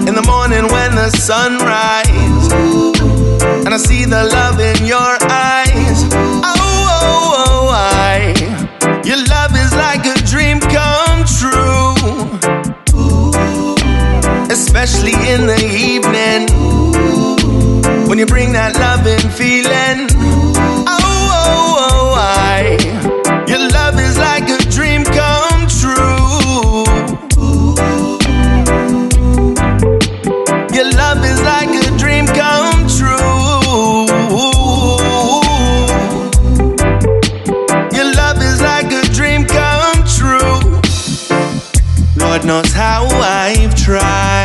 In 0.08 0.14
the 0.20 0.24
morning 0.26 0.70
when 0.70 0.94
the 0.94 1.08
sun 1.16 1.56
rises, 1.58 2.52
and 3.64 3.72
I 3.72 3.78
see 3.78 4.04
the 4.04 4.24
love 4.24 4.60
in 4.60 4.84
your 4.84 5.16
eyes. 5.30 5.98
Oh, 6.44 6.52
oh, 7.00 7.44
oh, 7.46 7.68
I. 7.72 8.34
Your 9.06 9.20
love 9.34 9.52
is 9.56 9.72
like 9.72 10.04
a 10.04 10.16
dream 10.26 10.60
come 10.60 11.24
true. 11.40 11.94
Especially 14.50 15.14
in 15.32 15.46
the 15.46 15.60
evening. 15.72 16.93
When 18.14 18.20
you 18.20 18.26
bring 18.26 18.52
that 18.52 18.78
loving 18.78 19.28
feeling. 19.28 20.06
Oh, 20.86 20.86
oh, 20.86 21.74
oh, 21.90 22.14
I. 22.16 22.78
Your 23.50 23.58
love 23.58 23.98
is 23.98 24.16
like 24.16 24.46
a 24.46 24.58
dream 24.70 25.02
come 25.02 25.66
true. 25.66 26.86
Your 30.70 30.92
love 30.94 31.24
is 31.26 31.42
like 31.42 31.74
a 31.74 31.90
dream 31.98 32.26
come 32.30 32.86
true. 32.86 34.06
Your 37.98 38.14
love 38.14 38.38
is 38.40 38.62
like 38.62 38.92
a 38.92 39.02
dream 39.10 39.44
come 39.44 40.04
true. 40.06 40.78
Lord 42.14 42.44
knows 42.44 42.72
how 42.72 43.08
I've 43.10 43.74
tried. 43.74 44.43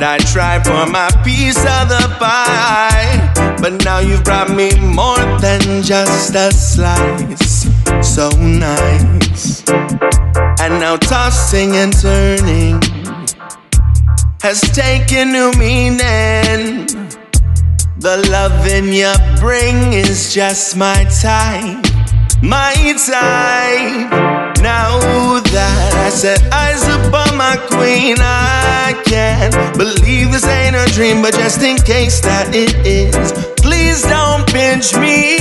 How 0.00 0.12
I 0.12 0.18
tried 0.18 0.64
for 0.64 0.86
my 0.86 1.10
piece 1.24 1.58
of 1.58 1.88
the 1.88 2.16
pie? 2.20 3.56
But 3.60 3.84
now 3.84 3.98
you've 3.98 4.22
brought 4.22 4.48
me 4.48 4.70
more 4.78 5.18
than 5.40 5.82
just 5.82 6.36
a 6.36 6.52
slice. 6.52 7.66
So 8.00 8.30
nice. 8.38 9.68
And 10.60 10.78
now 10.78 10.96
tossing 10.98 11.74
and 11.74 11.92
turning 11.92 12.80
has 14.40 14.60
taken 14.60 15.32
new 15.32 15.50
meaning. 15.58 16.86
The 17.98 18.24
loving 18.30 18.92
you 18.92 19.12
bring 19.40 19.94
is 19.94 20.32
just 20.32 20.76
my 20.76 21.04
type, 21.20 21.84
my 22.40 22.72
type. 23.04 24.62
Now 24.62 25.37
that 25.52 25.94
I 25.94 26.10
set 26.10 26.40
eyes 26.52 26.82
upon 26.98 27.36
my 27.36 27.56
queen, 27.70 28.16
I 28.18 28.94
can't 29.04 29.54
believe 29.76 30.32
this 30.32 30.46
ain't 30.46 30.76
a 30.76 30.86
dream, 30.92 31.22
but 31.22 31.34
just 31.34 31.62
in 31.62 31.76
case 31.76 32.20
that 32.20 32.54
it 32.54 32.74
is, 32.86 33.32
please 33.62 34.02
don't 34.02 34.46
pinch 34.46 34.94
me. 34.96 35.38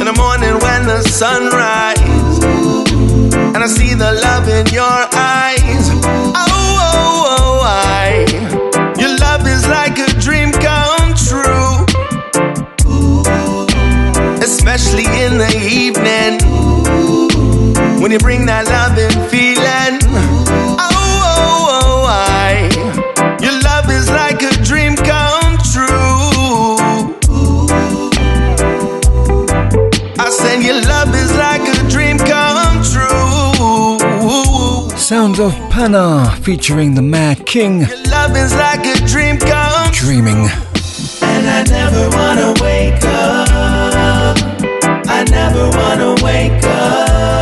In 0.00 0.04
the 0.10 0.16
morning 0.16 0.58
when 0.60 0.86
the 0.86 1.02
sun 1.02 1.46
rises, 1.48 2.44
and 3.54 3.58
I 3.58 3.66
see 3.66 3.94
the 3.94 4.12
love 4.12 4.48
in 4.48 4.66
your 4.74 4.82
eyes. 4.82 5.13
Especially 14.74 15.06
in 15.22 15.38
the 15.38 15.54
evening. 15.70 16.40
When 18.02 18.10
you 18.10 18.18
bring 18.18 18.44
that 18.46 18.66
loving 18.66 19.14
feeling. 19.30 20.00
Oh, 20.80 21.22
oh, 21.30 21.68
oh, 21.70 22.06
I. 22.10 22.66
Your 23.40 23.54
love 23.62 23.88
is 23.88 24.10
like 24.10 24.42
a 24.42 24.50
dream 24.64 24.96
come 24.96 25.58
true. 25.70 26.74
I 30.18 30.28
said 30.28 30.64
your 30.64 30.82
love 30.82 31.14
is 31.14 31.32
like 31.36 31.62
a 31.62 31.88
dream 31.88 32.18
come 32.18 32.82
true. 32.82 33.94
Sounds 34.98 35.38
of 35.38 35.52
Pana 35.70 36.36
featuring 36.42 36.96
the 36.96 37.02
Mad 37.02 37.46
King. 37.46 37.82
Your 37.82 38.02
love 38.10 38.36
is 38.36 38.52
like 38.54 38.84
a 38.84 38.96
dream 39.06 39.38
come 39.38 39.92
Dreaming. 39.92 40.48
And 41.22 41.46
I 41.48 41.62
never 41.62 42.10
wanna 42.10 42.54
wake 42.60 43.04
up. 43.04 43.93
Never 45.30 45.70
wanna 45.70 46.14
wake 46.22 46.62
up. 46.64 47.33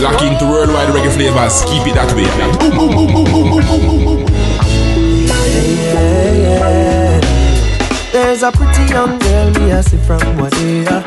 Lock 0.00 0.22
into 0.22 0.44
worldwide 0.44 0.88
reggae 0.88 1.10
flavas. 1.10 1.64
Keep 1.64 1.86
it 1.88 1.94
that 1.94 2.12
way. 2.14 2.28
Boom, 2.58 2.76
boom, 2.76 2.90
boom, 2.94 3.12
boom, 3.12 3.24
boom, 3.24 3.50
boom, 3.50 3.80
boom, 3.86 4.04
boom. 4.04 4.26
Yeah, 5.26 6.32
yeah. 6.32 7.20
There's 8.12 8.42
a 8.42 8.50
pretty 8.52 8.92
young 8.92 9.18
girl 9.18 9.50
me 9.52 9.72
I 9.72 9.80
see 9.82 9.98
from 9.98 10.20
Wadea 10.38 11.02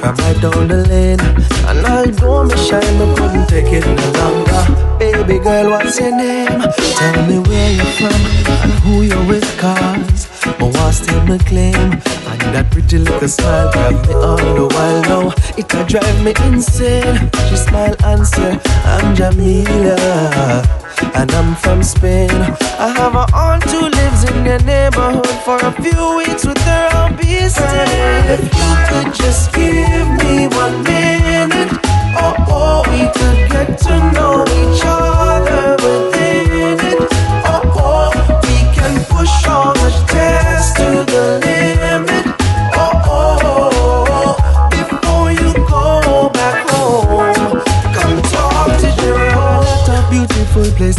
From 0.00 0.14
right 0.16 0.40
down 0.40 0.68
the 0.68 0.86
lane 0.88 1.20
And 1.68 1.86
I 1.86 2.06
don't 2.06 2.48
me 2.48 2.56
shy, 2.56 2.80
me 2.98 3.14
couldn't 3.14 3.46
take 3.48 3.72
it 3.72 3.86
no 3.86 4.06
longer 4.18 4.98
Baby 4.98 5.38
girl, 5.38 5.70
what's 5.70 5.98
your 6.00 6.16
name? 6.16 6.60
Tell 6.98 7.26
me 7.26 7.38
where 7.38 7.72
you're 7.72 7.94
from 7.98 8.20
and 8.62 8.72
who 8.82 9.02
you're 9.02 9.26
with 9.26 9.46
cause 9.58 10.28
My 10.58 10.66
want 10.66 10.94
still 10.94 11.24
me 11.24 11.38
claim 11.38 12.00
and 12.30 12.54
that 12.54 12.70
pretty 12.70 12.98
little 12.98 13.28
smile 13.28 13.72
grab 13.72 14.06
me 14.06 14.14
all 14.14 14.36
the 14.36 14.66
while 14.74 15.02
now. 15.02 15.34
It'll 15.56 15.84
drive 15.84 16.24
me 16.24 16.32
insane. 16.46 17.30
She 17.48 17.56
smile 17.56 17.96
and 18.04 18.26
say, 18.26 18.58
I'm 18.84 19.14
Jamila 19.14 20.80
and 21.14 21.30
I'm 21.32 21.54
from 21.56 21.82
Spain. 21.82 22.30
I 22.30 22.88
have 22.96 23.14
a 23.14 23.26
aunt 23.34 23.64
who 23.64 23.88
lives 23.88 24.24
in 24.30 24.44
the 24.44 24.58
neighborhood 24.64 25.26
for 25.44 25.58
a 25.58 25.72
few 25.82 26.16
weeks 26.18 26.44
with 26.44 26.58
her 26.58 26.90
own 26.96 27.16
beast. 27.16 27.58
If 27.60 28.42
you 28.60 28.72
could 28.88 29.14
just 29.14 29.52
give 29.54 30.08
me 30.22 30.46
one 30.48 30.82
minute, 30.82 31.70
oh 32.16 32.34
oh, 32.48 32.82
we 32.90 33.02
could 33.16 33.50
get 33.50 33.78
to 33.86 34.12
know 34.12 34.44
each 34.44 34.82
other 34.84 35.19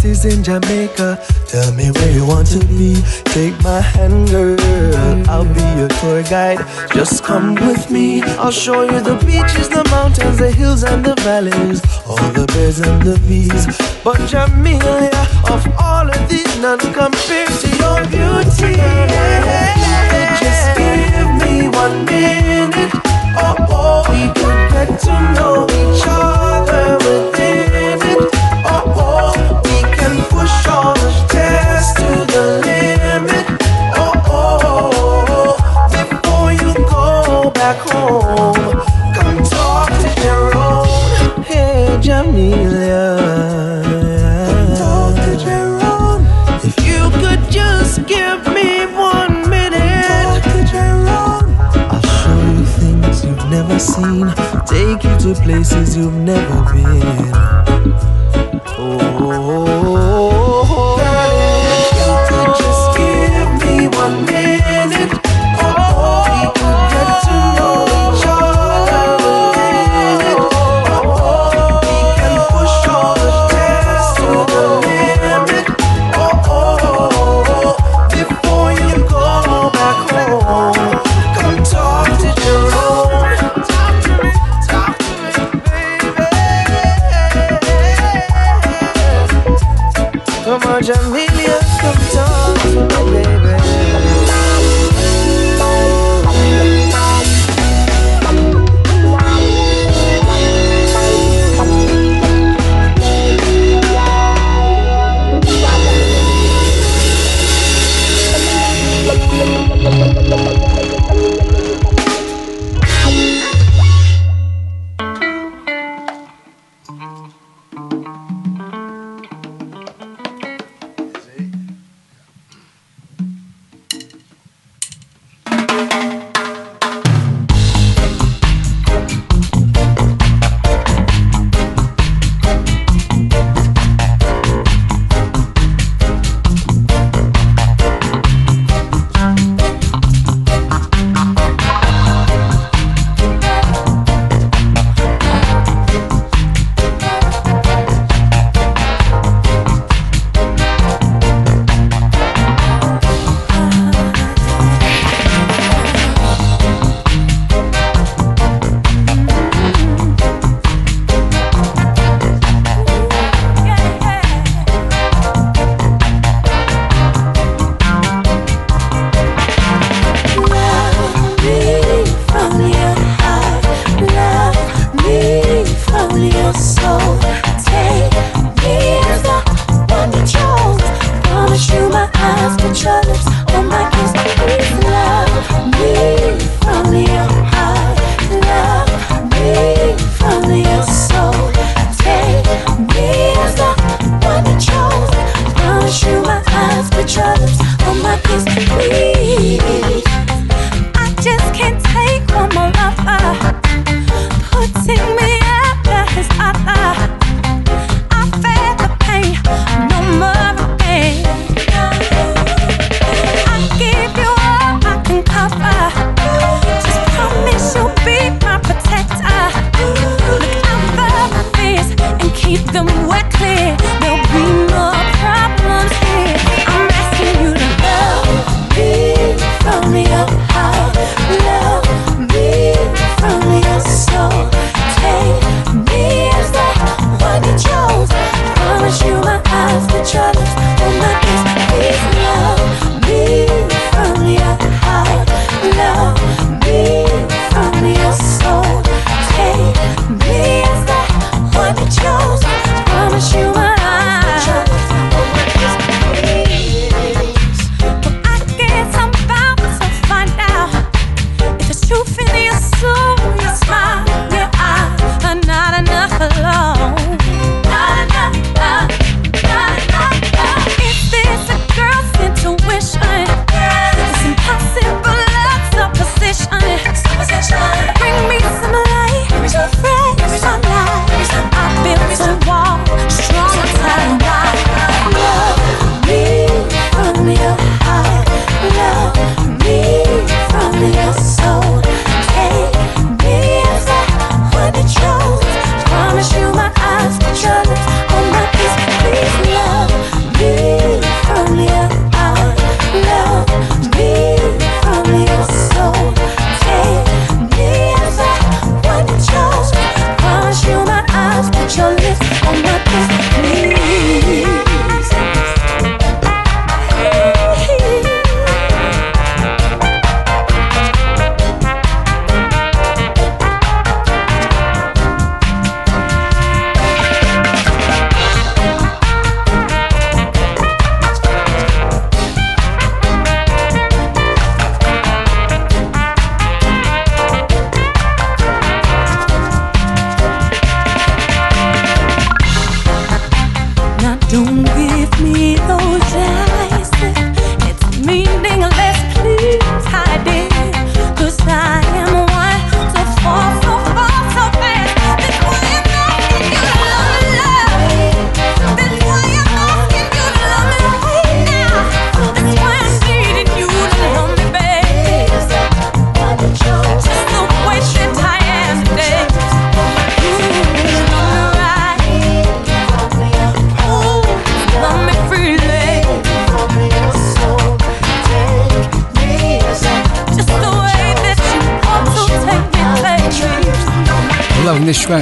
places 0.01 0.25
in 0.25 0.43
Jamaica. 0.43 1.19
Tell 1.47 1.71
me 1.73 1.91
where 1.91 2.11
you 2.11 2.25
want 2.25 2.47
to 2.47 2.59
be. 2.65 2.95
Take 3.35 3.55
my 3.63 3.81
hand, 3.81 4.29
girl. 4.29 4.57
I'll 5.29 5.45
be 5.45 5.65
your 5.79 5.89
tour 5.99 6.23
guide. 6.23 6.59
Just 6.93 7.23
come 7.23 7.55
with 7.55 7.89
me. 7.91 8.21
I'll 8.41 8.51
show 8.51 8.81
you 8.83 8.99
the 9.01 9.15
beaches, 9.25 9.69
the 9.69 9.83
mountains, 9.89 10.37
the 10.37 10.51
hills, 10.51 10.83
and 10.83 11.05
the 11.05 11.15
valleys. 11.21 11.81
All 12.07 12.31
the 12.33 12.45
birds 12.47 12.79
and 12.79 13.01
the 13.03 13.17
bees. 13.27 13.65
But 14.03 14.17
Jamelia, 14.31 15.23
of 15.53 15.61
all 15.79 16.09
of 16.09 16.29
these, 16.29 16.51
none 16.59 16.79
compare 16.79 17.47
to 17.61 17.69
your 17.81 17.99
beauty. 18.09 18.73
Just 20.41 20.65
give 20.77 21.29
me 21.41 21.67
one 21.69 22.05
minute. 22.05 22.91
Oh, 23.43 23.55
oh, 23.69 24.01
we 24.11 24.21
could 24.39 24.61
get 24.73 24.99
to 25.05 25.13
know 25.35 25.65
each 25.79 26.03
other 26.07 26.97
within 26.97 27.40
to 55.21 55.35
places 55.35 55.95
you've 55.95 56.15
never 56.15 56.73
been. 56.73 57.31
Oh, 58.77 58.97
oh, 59.01 59.65
oh, 59.67 59.95
oh 59.95 60.50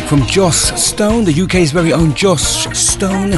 from 0.09 0.25
Joss 0.25 0.83
Stone, 0.83 1.25
the 1.25 1.41
UK's 1.43 1.71
very 1.71 1.93
own 1.93 2.15
Joss 2.15 2.65
Stone. 2.75 3.33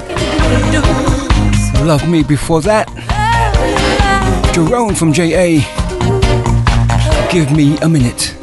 Love 1.86 2.08
Me 2.08 2.24
before 2.24 2.62
that. 2.62 2.88
Jerome 4.56 4.96
from 4.96 5.12
JA. 5.12 5.60
Give 7.30 7.52
me 7.52 7.78
a 7.80 7.90
minute. 7.90 8.41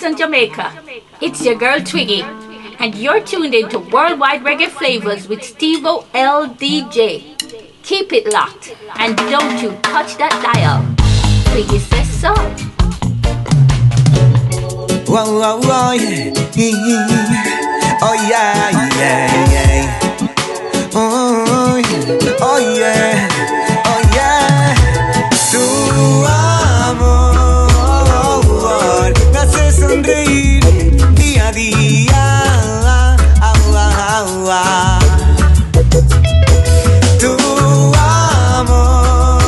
Kingston, 0.00 0.16
Jamaica. 0.16 0.72
It's 1.20 1.44
your 1.44 1.56
girl 1.56 1.78
Twiggy, 1.78 2.22
and 2.78 2.94
you're 2.94 3.20
tuned 3.20 3.52
into 3.54 3.78
Worldwide 3.78 4.42
Reggae 4.42 4.70
Flavas 4.70 5.28
with 5.28 5.40
Stevo 5.40 6.06
LDJ. 6.14 7.82
Keep 7.82 8.14
it 8.14 8.32
locked, 8.32 8.74
and 8.98 9.14
don't 9.14 9.62
you 9.62 9.76
touch 9.82 10.16
that 10.16 10.32
dial. 10.40 10.80
Twiggy 11.52 11.78
says 11.80 12.08
so. 12.08 12.32
Whoa, 15.04 15.38
whoa, 15.38 15.60
whoa, 15.68 15.92
yeah. 15.92 16.32
Oh, 18.00 18.16
yeah, 18.26 18.70
yeah, 18.96 19.28
yeah. 19.52 20.08
Oh, 20.94 21.76
yeah. 21.76 22.36
Oh, 22.40 22.74
yeah. 22.78 23.49
Sonreír 29.90 30.62
día 31.14 31.48
a 31.48 31.52
día. 31.52 32.24
Ah, 32.86 33.16
ah. 34.50 34.98
Tu 37.18 37.32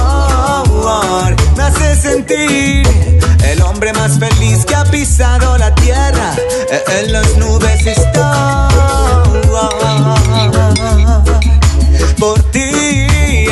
amor 0.00 1.36
me 1.56 1.62
hace 1.62 1.94
sentir 1.94 2.82
el 3.44 3.62
hombre 3.62 3.92
más 3.92 4.18
feliz 4.18 4.64
que 4.66 4.74
ha 4.74 4.84
pisado 4.84 5.58
la 5.58 5.72
tierra. 5.76 6.34
Eh, 6.72 6.82
En 7.02 7.12
las 7.12 7.36
nubes 7.36 7.86
está. 7.86 8.68
Por 12.18 12.42
ti 12.50 12.68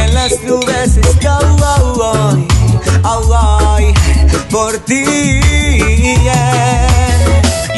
en 0.04 0.14
las 0.14 0.32
nubes 0.42 0.96
está. 0.96 1.38
Por 4.50 4.78
ti. 4.80 5.04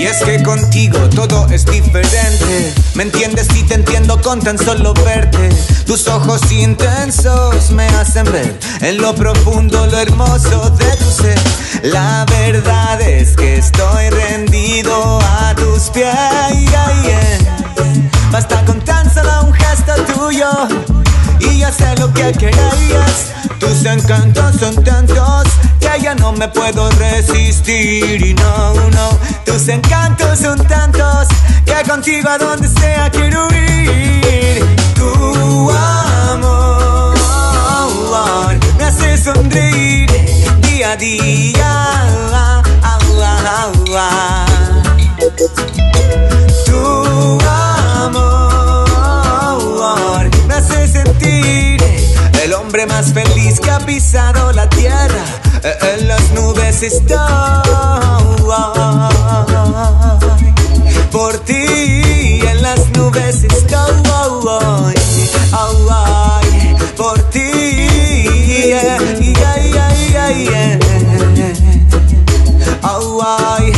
Y 0.03 0.07
es 0.07 0.16
que 0.24 0.43
contigo 0.43 0.99
todo 1.11 1.47
es 1.53 1.65
diferente. 1.65 2.74
¿Me 2.95 3.05
entiendes? 3.05 3.47
Y 3.55 3.62
te 3.62 3.74
entiendo 3.74 4.20
con 4.20 4.41
tan 4.41 4.59
solo 4.59 4.95
verte. 4.95 5.49
Tus 5.87 6.09
ojos 6.09 6.51
intensos 6.51 7.70
me 7.70 7.87
hacen 7.87 8.24
ver 8.33 8.59
en 8.81 8.99
lo 9.01 9.15
profundo 9.15 9.87
lo 9.87 9.97
hermoso 9.97 10.70
de 10.70 10.97
tu 10.97 11.09
ser. 11.09 11.39
La 11.85 12.27
verdad 12.29 13.01
es 13.01 13.37
que 13.37 13.59
estoy 13.59 14.11
rendido 14.11 15.20
a 15.20 15.55
tus 15.55 15.91
pies. 15.91 16.11
Basta 18.33 18.65
con 18.65 18.81
tan 18.81 19.09
solo 19.15 19.45
un 19.45 19.53
gesto 19.53 19.95
tuyo 20.15 20.51
y 21.39 21.59
ya 21.59 21.70
sé 21.70 21.95
lo 22.01 22.12
que 22.12 22.33
querías. 22.33 23.31
Tus 23.61 23.85
encantos 23.85 24.57
son 24.59 24.83
tantos 24.83 25.22
me 26.43 26.48
puedo 26.48 26.90
resistir. 26.93 28.27
Y 28.27 28.35
no, 28.35 28.74
no, 28.90 29.19
tus 29.44 29.69
encantos 29.69 30.40
son 30.40 30.59
tantos 30.66 31.28
que 31.64 31.89
contigo 31.89 32.28
a 32.28 32.36
donde 32.39 32.66
sea 32.69 33.09
quiero 33.10 33.47
ir. 33.52 34.66
Tu 34.94 35.70
amor 35.70 37.14
me 38.77 38.85
hace 38.85 39.16
sonreír 39.19 40.10
día 40.62 40.93
a 40.93 40.97
día. 40.97 42.62
Tu 46.66 47.39
amor 48.01 48.31
me 50.48 50.55
hace 50.55 50.89
sentir 50.89 51.81
el 52.43 52.52
hombre 52.52 52.86
más 52.86 53.12
feliz 53.12 53.60
que 53.60 53.70
ha 53.70 53.78
pisado 53.78 54.51
la 54.52 54.69
tierra. 54.69 55.41
En 55.65 56.09
las 56.09 56.31
nubes 56.33 56.83
está. 56.83 57.63
Por 61.13 61.39
ti 61.45 62.41
en 62.43 62.63
las 62.63 62.89
nubes 62.97 63.45
está. 63.45 63.87
Por 66.97 67.19
ti. 67.31 67.41
yeah, 68.67 68.99
yeah, 69.21 69.57
yeah, 70.11 70.31
yeah. 70.31 70.79
Oh, 72.83 73.23
ay, 73.23 73.73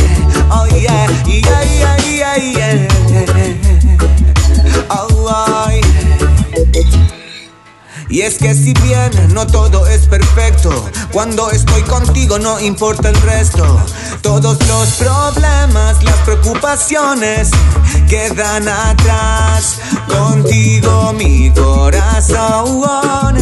Y 8.15 8.21
es 8.21 8.37
que 8.37 8.53
si 8.53 8.71
bien 8.75 9.11
no 9.33 9.45
todo 9.45 9.85
es 9.87 10.07
perfecto, 10.07 10.89
cuando 11.11 11.51
estoy 11.51 11.81
contigo 11.81 12.39
no 12.39 12.61
importa 12.61 13.09
el 13.09 13.21
resto. 13.23 13.77
Todos 14.21 14.57
los 14.69 14.87
problemas, 14.93 16.01
las 16.01 16.15
preocupaciones 16.19 17.49
quedan 18.07 18.69
atrás. 18.69 19.79
Contigo 20.07 21.11
mi 21.11 21.51
corazón 21.51 23.35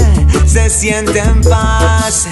se 0.47 0.71
siente 0.71 1.19
en 1.19 1.41
paz. 1.41 2.25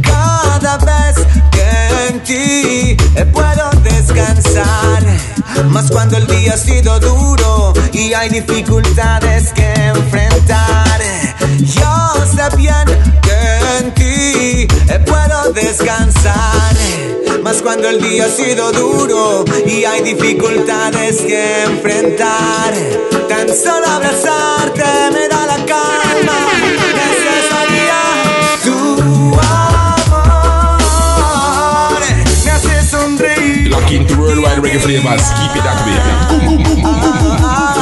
Cada 0.00 0.76
vez 0.76 1.26
que 1.50 2.06
en 2.06 2.22
ti 2.22 2.96
puedo 3.32 3.68
descansar. 3.82 5.04
Más 5.70 5.90
cuando 5.90 6.18
el 6.18 6.26
día 6.28 6.54
ha 6.54 6.56
sido 6.56 7.00
duro 7.00 7.72
y 7.92 8.14
hay 8.14 8.28
dificultades 8.28 9.52
que 9.52 9.72
enfrentar. 9.88 10.99
Yo 11.58 12.14
sé 12.34 12.56
bien 12.56 12.84
que 13.22 13.58
en 13.78 13.94
ti 13.94 14.68
puedo 15.06 15.52
descansar. 15.52 16.74
Más 17.42 17.62
cuando 17.62 17.88
el 17.88 18.00
día 18.00 18.26
ha 18.26 18.28
sido 18.28 18.72
duro 18.72 19.44
y 19.66 19.84
hay 19.84 20.02
dificultades 20.02 21.20
que 21.22 21.64
enfrentar. 21.64 22.74
Tan 23.28 23.48
solo 23.48 23.86
abrazarte 23.86 24.84
me 25.12 25.28
da 25.28 25.46
la 25.46 25.56
calma 25.64 26.38
necesaria. 26.94 28.00
Tu 28.64 29.38
amor 30.10 30.90
me 32.44 32.50
hace 32.50 32.82
sonreír. 32.90 33.68
Lock 33.68 33.90
reggae. 34.60 34.78
Keep 34.78 35.56
it. 35.56 35.64
Boom, 36.28 36.44
boom, 36.46 36.62
boom, 36.62 36.82
boom, 36.82 37.18
boom, 37.18 37.79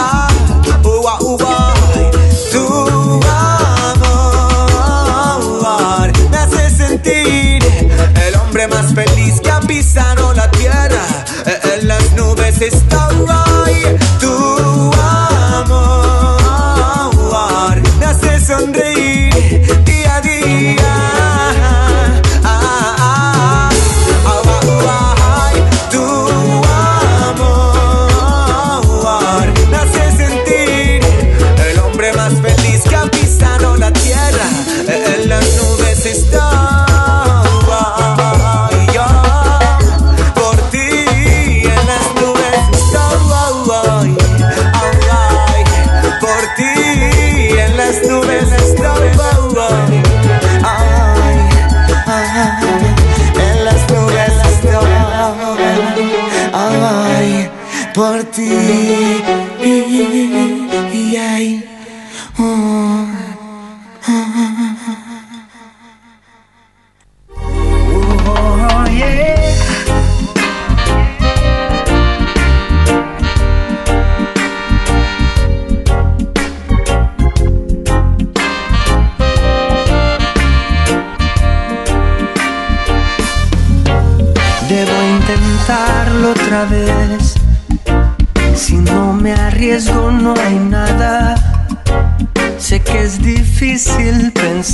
más 8.66 8.92
feliz 8.94 9.40
que 9.40 9.50
pisado 9.66 10.34
la 10.34 10.50
tierra. 10.50 11.04
Eh, 11.46 11.78
En 11.80 11.86
las 11.86 12.12
nubes 12.12 12.60
está 12.60 13.08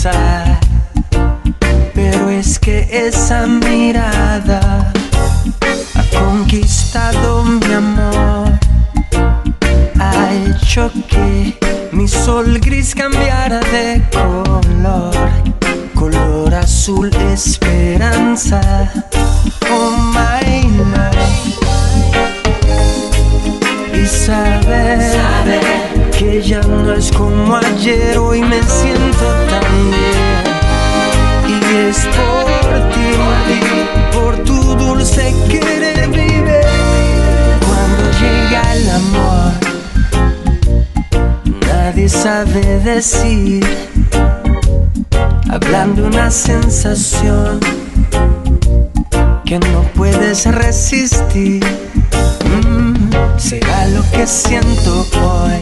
pensar, 0.04 0.60
pero 1.94 2.28
es 2.28 2.58
que 2.58 2.86
esa 2.90 3.46
mirada 3.46 4.92
ha 5.94 6.18
conquistado 6.18 7.44
mi 7.44 7.72
amor. 7.72 8.52
Ha 9.98 10.32
hecho 10.34 10.90
que 11.08 11.58
mi 11.92 12.06
sol 12.06 12.58
gris 12.60 12.94
cambiara 12.94 13.60
de 13.60 14.02
color, 14.12 15.14
color 15.94 16.54
azul 16.54 17.10
esperanza. 17.32 18.60
Oh 19.70 19.90
my 20.12 20.66
night. 20.92 21.54
Y 23.94 24.06
saber, 24.06 25.60
que 26.18 26.42
ya 26.42 26.60
no 26.60 26.92
es 26.92 27.10
como 27.12 27.56
ayer, 27.56 28.18
hoy 28.18 28.42
me 28.42 28.62
siento 28.62 29.43
es 31.74 32.06
por 32.06 32.74
ti, 32.92 33.10
por 34.12 34.36
tu 34.44 34.60
dulce 34.76 35.34
querer 35.48 36.08
vivir. 36.08 36.44
Cuando 37.66 38.02
llega 38.20 38.74
el 38.74 38.90
amor, 38.90 39.52
nadie 41.66 42.08
sabe 42.08 42.60
decir, 42.80 43.66
hablando 45.50 46.06
una 46.06 46.30
sensación 46.30 47.58
que 49.44 49.58
no 49.58 49.82
puedes 49.94 50.46
resistir. 50.46 51.64
Mm, 52.44 53.10
será 53.36 53.88
lo 53.88 54.02
que 54.12 54.26
siento 54.26 55.06
hoy 55.22 55.58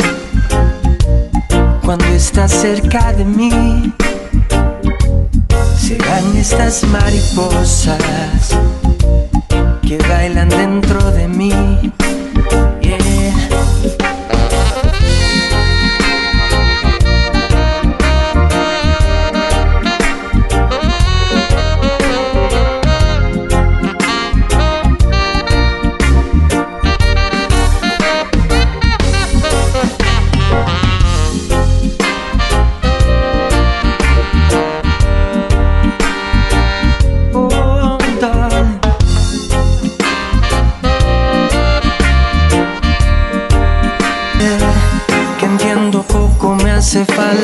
cuando 1.83 2.05
estás 2.07 2.53
cerca 2.53 3.13
de 3.15 3.25
mí. 3.25 3.93
Serán 5.93 6.37
estas 6.39 6.85
mariposas 6.85 8.57
que 9.87 9.99
bailan 10.09 10.49
dentro 10.49 10.92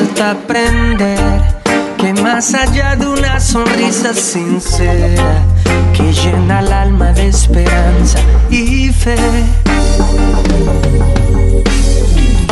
falta 0.09 0.31
aprender 0.31 1.41
que 1.97 2.13
más 2.21 2.53
allá 2.53 2.95
de 2.95 3.07
una 3.07 3.39
sonrisa 3.39 4.13
sincera 4.13 5.43
que 5.93 6.13
llena 6.13 6.59
el 6.59 6.71
alma 6.71 7.11
de 7.11 7.27
esperanza 7.27 8.19
y 8.49 8.89
fe. 8.89 9.15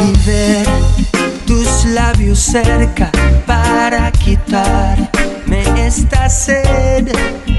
Y 0.02 0.28
ver 0.28 0.68
tus 1.46 1.86
labios 1.86 2.40
cerca 2.40 3.12
para 3.46 4.12
quitarme 4.12 5.64
esta 5.78 6.30
sed. 6.30 7.08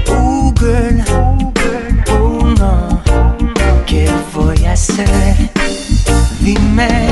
Oh 0.09 0.53
girl 0.57 1.03
oh 2.11 2.53
no. 2.57 3.01
¿qué 3.85 4.09
voy 4.33 4.65
a 4.65 4.73
hacer? 4.73 5.49
Dime, 6.41 7.08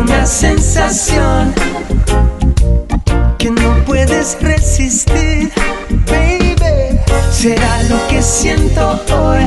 una 0.00 0.26
sensación 0.26 1.52
que 3.38 3.50
no 3.50 3.84
puedes 3.84 4.36
resistir, 4.40 5.50
baby. 6.06 6.98
Será 7.30 7.82
lo 7.84 7.96
que 8.08 8.22
siento 8.22 9.00
hoy 9.12 9.44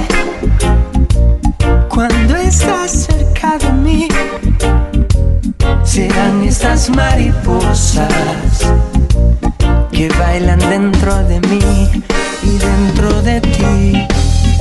cuando 1.89 2.35
estás 2.35 2.91
cerca 3.05 3.57
de 3.57 3.71
mí. 3.73 4.07
Serán 5.83 6.43
estas 6.43 6.89
mariposas 6.89 8.09
que 9.91 10.09
bailan 10.09 10.59
dentro 10.59 11.23
de 11.25 11.39
mí 11.41 12.03
y 12.43 12.57
dentro 12.57 13.21
de 13.21 13.41
ti. 13.41 14.07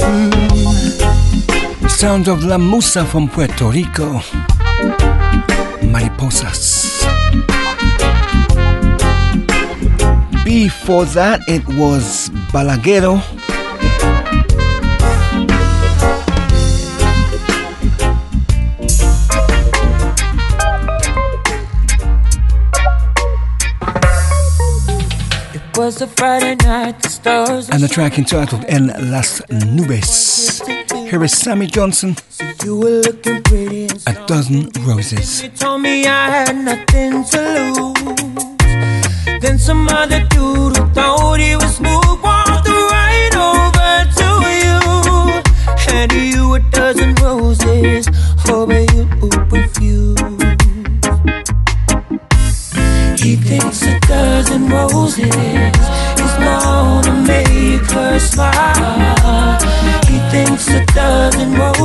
Mm. 0.07 1.89
Sound 1.89 2.29
of 2.29 2.43
La 2.45 2.59
Musa 2.59 3.05
from 3.05 3.29
Puerto 3.29 3.71
Rico. 3.71 4.21
Mariposas. 5.93 7.05
Before 10.45 11.05
that, 11.05 11.41
it 11.47 11.67
was 11.69 12.31
Balaguero. 12.51 13.23
was 25.77 26.01
a 26.01 26.07
Friday 26.07 26.55
night, 26.65 27.03
the 27.03 27.09
stars 27.09 27.69
And 27.69 27.83
the 27.83 27.89
track 27.89 28.17
entitled 28.17 28.65
En 28.69 28.87
Las 29.11 29.41
Nubes. 29.51 30.63
Here 31.11 31.25
is 31.25 31.33
Sammy 31.33 31.67
Johnson. 31.67 32.15
You 32.65 32.77
were 32.77 33.01
looking 33.01 33.43
pretty 33.43 33.87
and 33.87 34.17
A 34.17 34.27
dozen 34.27 34.69
roses. 34.87 35.43
You 35.43 35.49
told 35.51 35.83
me 35.83 36.07
I 36.07 36.31
had 36.31 36.57
nothing 36.57 37.25
to 37.33 37.41
lose. 37.77 39.41
Then 39.41 39.59
some 39.59 39.89
other 39.89 40.21
dude 40.31 40.77
who 40.77 40.85
thought 40.95 41.41
he 41.41 41.57
was 41.57 41.77
smooth 41.77 42.21
walked 42.23 42.69
right 42.69 43.35
over 43.51 43.93
to 44.19 44.29
you. 44.65 44.79
Handed 45.77 46.35
you 46.35 46.55
a 46.55 46.61
dozen 46.71 47.15
roses, 47.17 48.07
you 48.47 49.09
refuse. 49.51 50.21
He 53.21 53.37
thinks 53.37 53.83
a 53.83 53.99
dozen 54.01 54.69
roses 54.69 55.62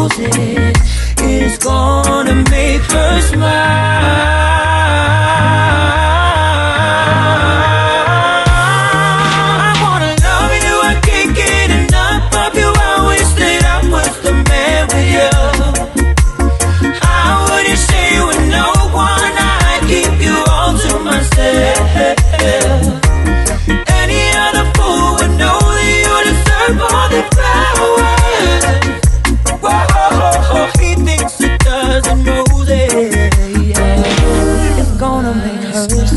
roses 0.08 0.97
hurts. 35.74 36.14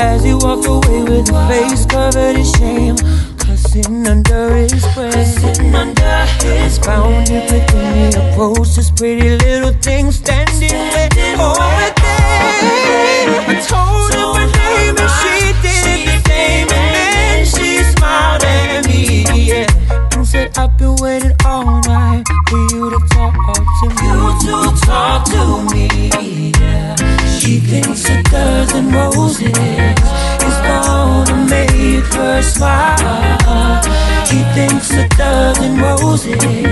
As 0.00 0.24
he 0.24 0.34
walked 0.34 0.66
away 0.66 1.02
with 1.02 1.30
a 1.30 1.48
face 1.48 1.86
covered 1.86 2.36
in 2.36 2.44
shame, 2.44 2.96
cussing 3.38 4.06
under 4.06 4.54
his 4.56 4.82
breath. 4.94 5.14
Cussing 5.14 5.74
under 5.74 6.26
his 6.42 6.78
bound, 6.78 7.28
he 7.28 7.40
pretended 7.46 8.16
approached 8.16 8.76
this 8.76 8.90
pretty 8.90 9.36
little 9.38 9.72
thing. 9.80 10.01
to 36.42 36.71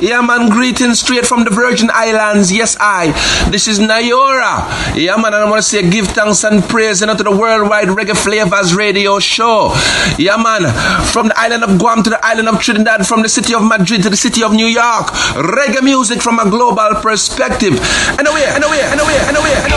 Yeah, 0.00 0.20
man, 0.20 0.50
greetings 0.50 1.00
straight 1.00 1.24
from 1.24 1.44
the 1.44 1.50
Virgin 1.50 1.88
Islands. 1.92 2.52
Yes, 2.52 2.76
I. 2.78 3.12
This 3.50 3.66
is 3.66 3.78
Nayora. 3.78 4.94
Yeah, 4.94 5.16
man, 5.16 5.32
and 5.32 5.36
I 5.36 5.48
want 5.48 5.62
to 5.62 5.68
say 5.68 5.88
give 5.88 6.08
thanks 6.08 6.44
and 6.44 6.62
praise 6.62 7.00
you 7.00 7.06
know, 7.06 7.16
to 7.16 7.22
the 7.22 7.30
worldwide 7.30 7.88
Reggae 7.88 8.12
Flavas 8.12 8.76
radio 8.76 9.18
show. 9.18 9.72
Yeah, 10.18 10.36
man, 10.36 10.68
from 11.06 11.28
the 11.28 11.40
island 11.40 11.64
of 11.64 11.78
Guam 11.78 12.02
to 12.02 12.10
the 12.10 12.20
island 12.24 12.48
of 12.48 12.60
Trinidad, 12.60 13.06
from 13.06 13.22
the 13.22 13.28
city 13.28 13.54
of 13.54 13.64
Madrid 13.64 14.02
to 14.02 14.10
the 14.10 14.16
city 14.16 14.42
of 14.42 14.52
New 14.52 14.66
York. 14.66 15.06
Reggae 15.32 15.82
music 15.82 16.20
from 16.20 16.38
a 16.40 16.48
global 16.48 17.00
perspective. 17.00 17.80
And 18.18 18.28
away, 18.28 18.44
and 18.44 18.64
away, 18.64 18.82
and 18.82 19.00
away, 19.00 19.16
and 19.16 19.36
away, 19.36 19.54
and 19.64 19.72
away. 19.72 19.75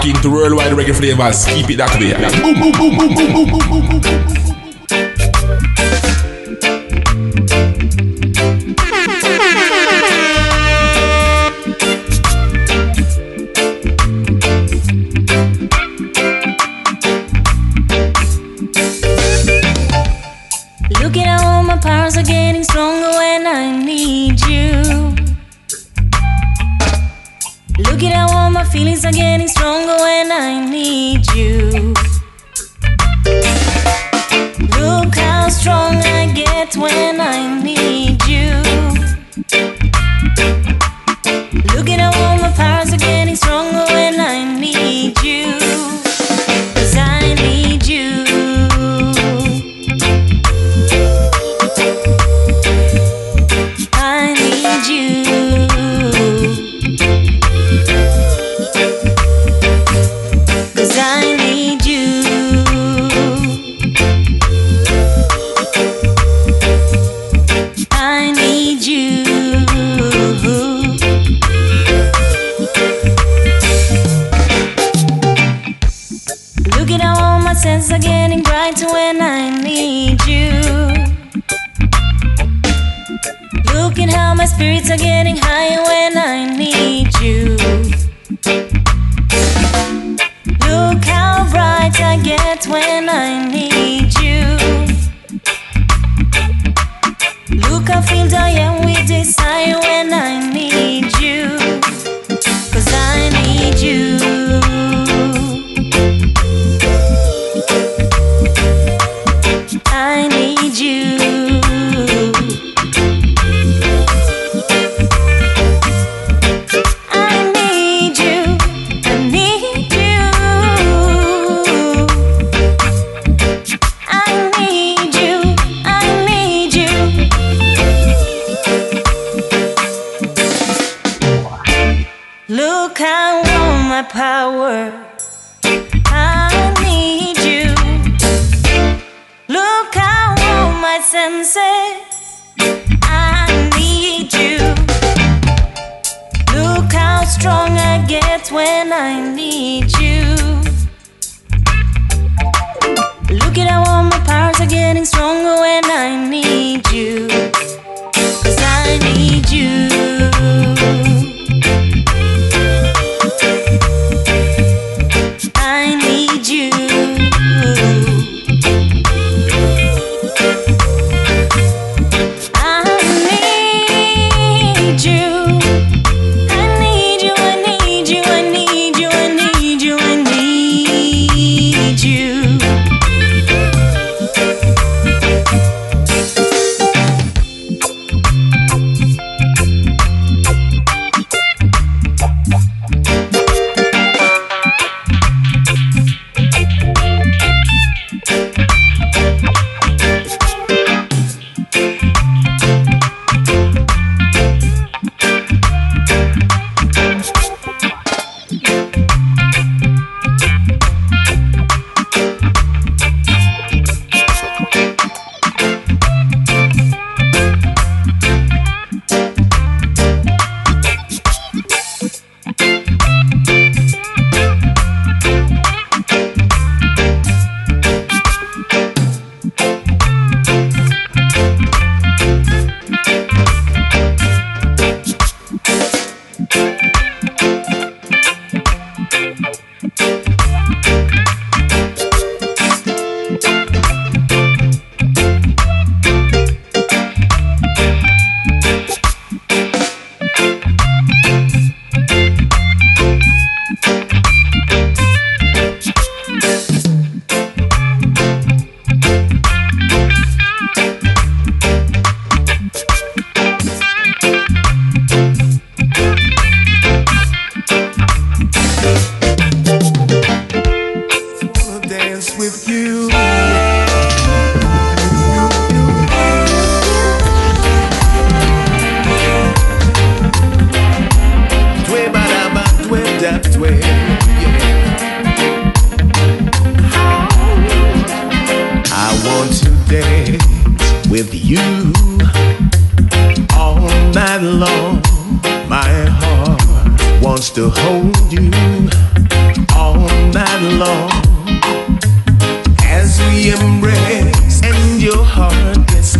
rocking 0.00 0.22
to 0.22 0.30
worldwide 0.30 0.72
reggae 0.72 0.94
flavas. 0.94 1.46
Keep 1.46 1.70
it 1.70 1.76
that 1.76 1.92
way. 2.00 2.12
Boom, 2.40 2.54
boom, 2.58 2.72
boom, 2.72 2.96
boom, 2.96 3.14
boom, 3.14 3.32
boom, 3.32 3.68
boom, 3.68 3.88
boom, 3.88 4.00
boom. 4.00 4.39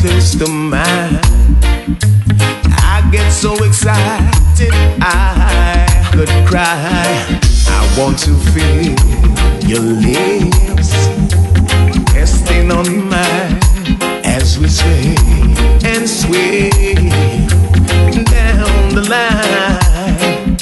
close 0.01 0.35
to 0.35 0.49
mine. 0.49 1.21
I 2.93 3.07
get 3.13 3.31
so 3.31 3.53
excited, 3.65 4.73
I 5.03 6.11
could 6.13 6.31
cry. 6.49 7.39
I 7.69 7.81
want 7.99 8.19
to 8.21 8.33
feel 8.53 8.97
your 9.69 9.81
lips 9.81 10.95
resting 12.15 12.73
on 12.73 13.11
mine 13.11 13.61
as 14.25 14.59
we 14.59 14.69
sway 14.69 15.15
and 15.85 16.09
sway 16.09 16.71
down 18.25 18.95
the 18.95 19.05
line. 19.11 20.57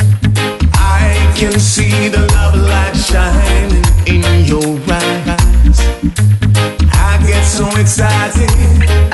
I 0.74 1.32
can 1.36 1.60
see 1.60 2.09
the 2.09 2.27
love 2.35 2.56
light 2.56 2.97
shining 2.97 3.85
in 4.05 4.44
your 4.47 4.81
eyes. 4.90 5.78
I 6.93 7.23
get 7.24 7.44
so 7.44 7.69
excited. 7.78 9.07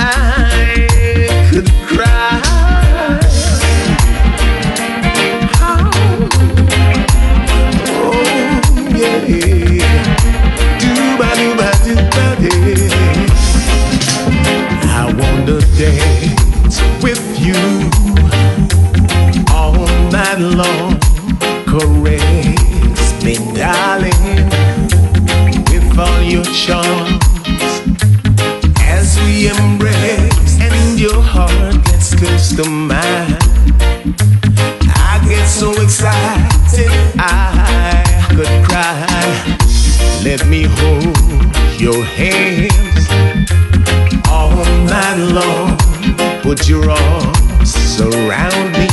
Your 46.66 46.90
arms 46.90 47.74
surround 47.74 48.72
me 48.72 48.88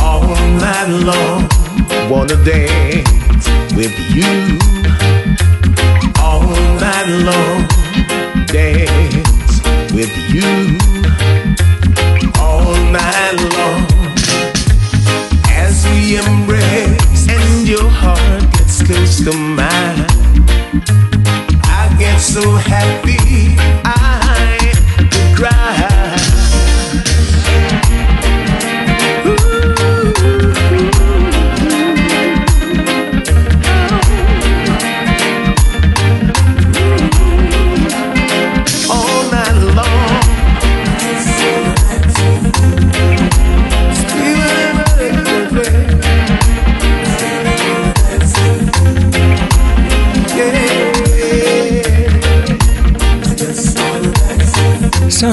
all 0.00 0.22
night 0.56 0.88
long. 1.04 1.46
Wanna 2.10 2.42
dance. 2.42 2.85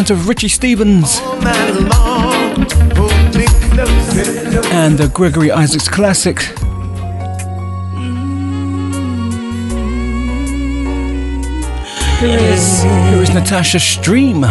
Of 0.09 0.27
Richie 0.27 0.49
Stephens 0.49 1.21
and 4.73 4.97
the 4.97 5.09
Gregory 5.13 5.49
Isaacs 5.49 5.87
classic. 5.87 6.41
Here 12.19 13.21
is 13.21 13.33
Natasha 13.33 13.79
Stream. 13.79 14.43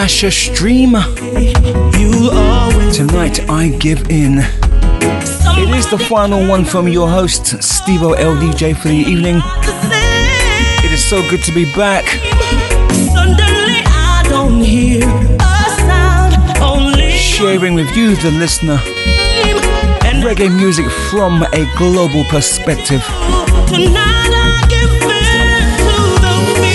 Natasha 0.00 0.30
Streamer. 0.30 1.02
Tonight 2.90 3.50
I 3.50 3.68
give 3.78 4.08
in. 4.08 4.38
It 4.38 5.76
is 5.76 5.90
the 5.90 5.98
final 5.98 6.48
one 6.48 6.64
from 6.64 6.88
your 6.88 7.06
host, 7.06 7.42
Stevo 7.60 8.16
LDJ, 8.16 8.78
for 8.78 8.88
the 8.88 8.94
evening. 8.94 9.42
It 10.82 10.90
is 10.90 11.04
so 11.04 11.20
good 11.28 11.42
to 11.42 11.52
be 11.52 11.66
back. 11.74 12.06
Sharing 17.20 17.74
with 17.74 17.94
you, 17.94 18.16
the 18.16 18.30
listener, 18.30 18.78
reggae 20.24 20.48
music 20.48 20.90
from 21.10 21.42
a 21.42 21.70
global 21.76 22.24
perspective. 22.24 23.02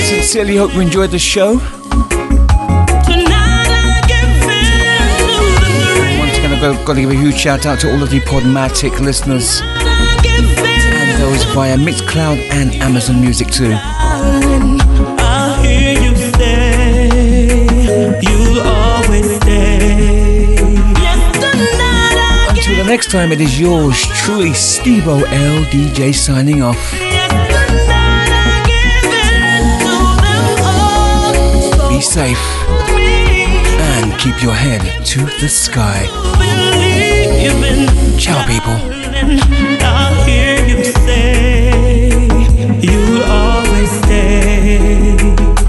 Sincerely 0.06 0.57
hope 0.57 0.76
you 0.76 0.81
enjoyed 0.81 1.10
the 1.10 1.18
show. 1.18 1.60
I've 6.65 6.83
got 6.83 6.95
to 6.95 7.01
give 7.01 7.11
a 7.11 7.15
huge 7.15 7.35
shout 7.35 7.67
out 7.67 7.79
to 7.81 7.93
all 7.93 8.01
of 8.01 8.09
the 8.09 8.19
Podomatic 8.21 8.99
listeners 8.99 9.61
and 9.61 11.21
those 11.21 11.43
via 11.53 11.77
Mixcloud 11.77 12.39
and 12.49 12.73
Amazon 12.81 13.21
Music 13.21 13.49
too. 13.49 13.65
Until 22.49 22.75
the 22.77 22.85
next 22.87 23.11
time, 23.11 23.31
it 23.31 23.41
is 23.41 23.59
yours 23.59 24.01
truly, 24.01 24.49
Stevo 24.49 25.21
L 25.21 25.63
DJ 25.65 26.15
signing 26.15 26.63
off. 26.63 26.91
Be 31.89 32.01
safe 32.01 32.41
and 33.77 34.19
keep 34.19 34.41
your 34.41 34.55
head 34.55 35.05
to 35.05 35.25
the 35.39 35.47
sky. 35.47 36.35
Ciao, 38.17 38.43
people. 38.47 38.73
I'll 39.81 40.23
hear 40.23 40.65
you 40.65 40.84
say, 40.84 42.09
you'll 42.81 43.23
always 43.23 43.91
stay. 44.01 45.64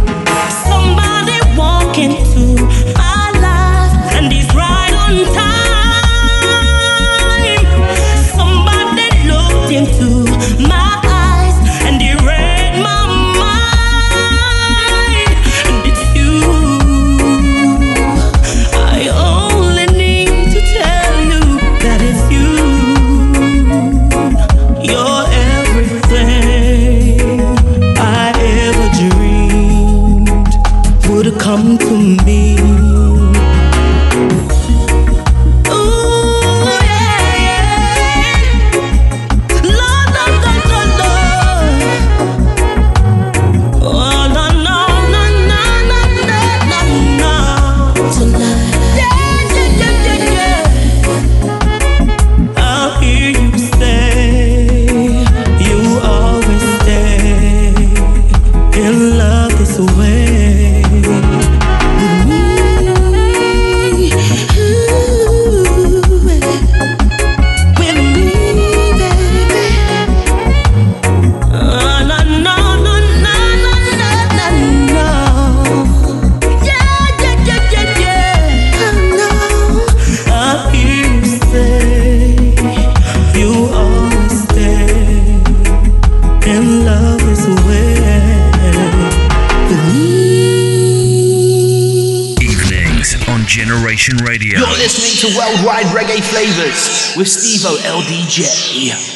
Worldwide 95.66 95.86
Reggae 95.86 96.22
Flavas 96.22 97.16
with 97.16 97.26
Stevo 97.26 97.76
LDJ. 97.78 99.15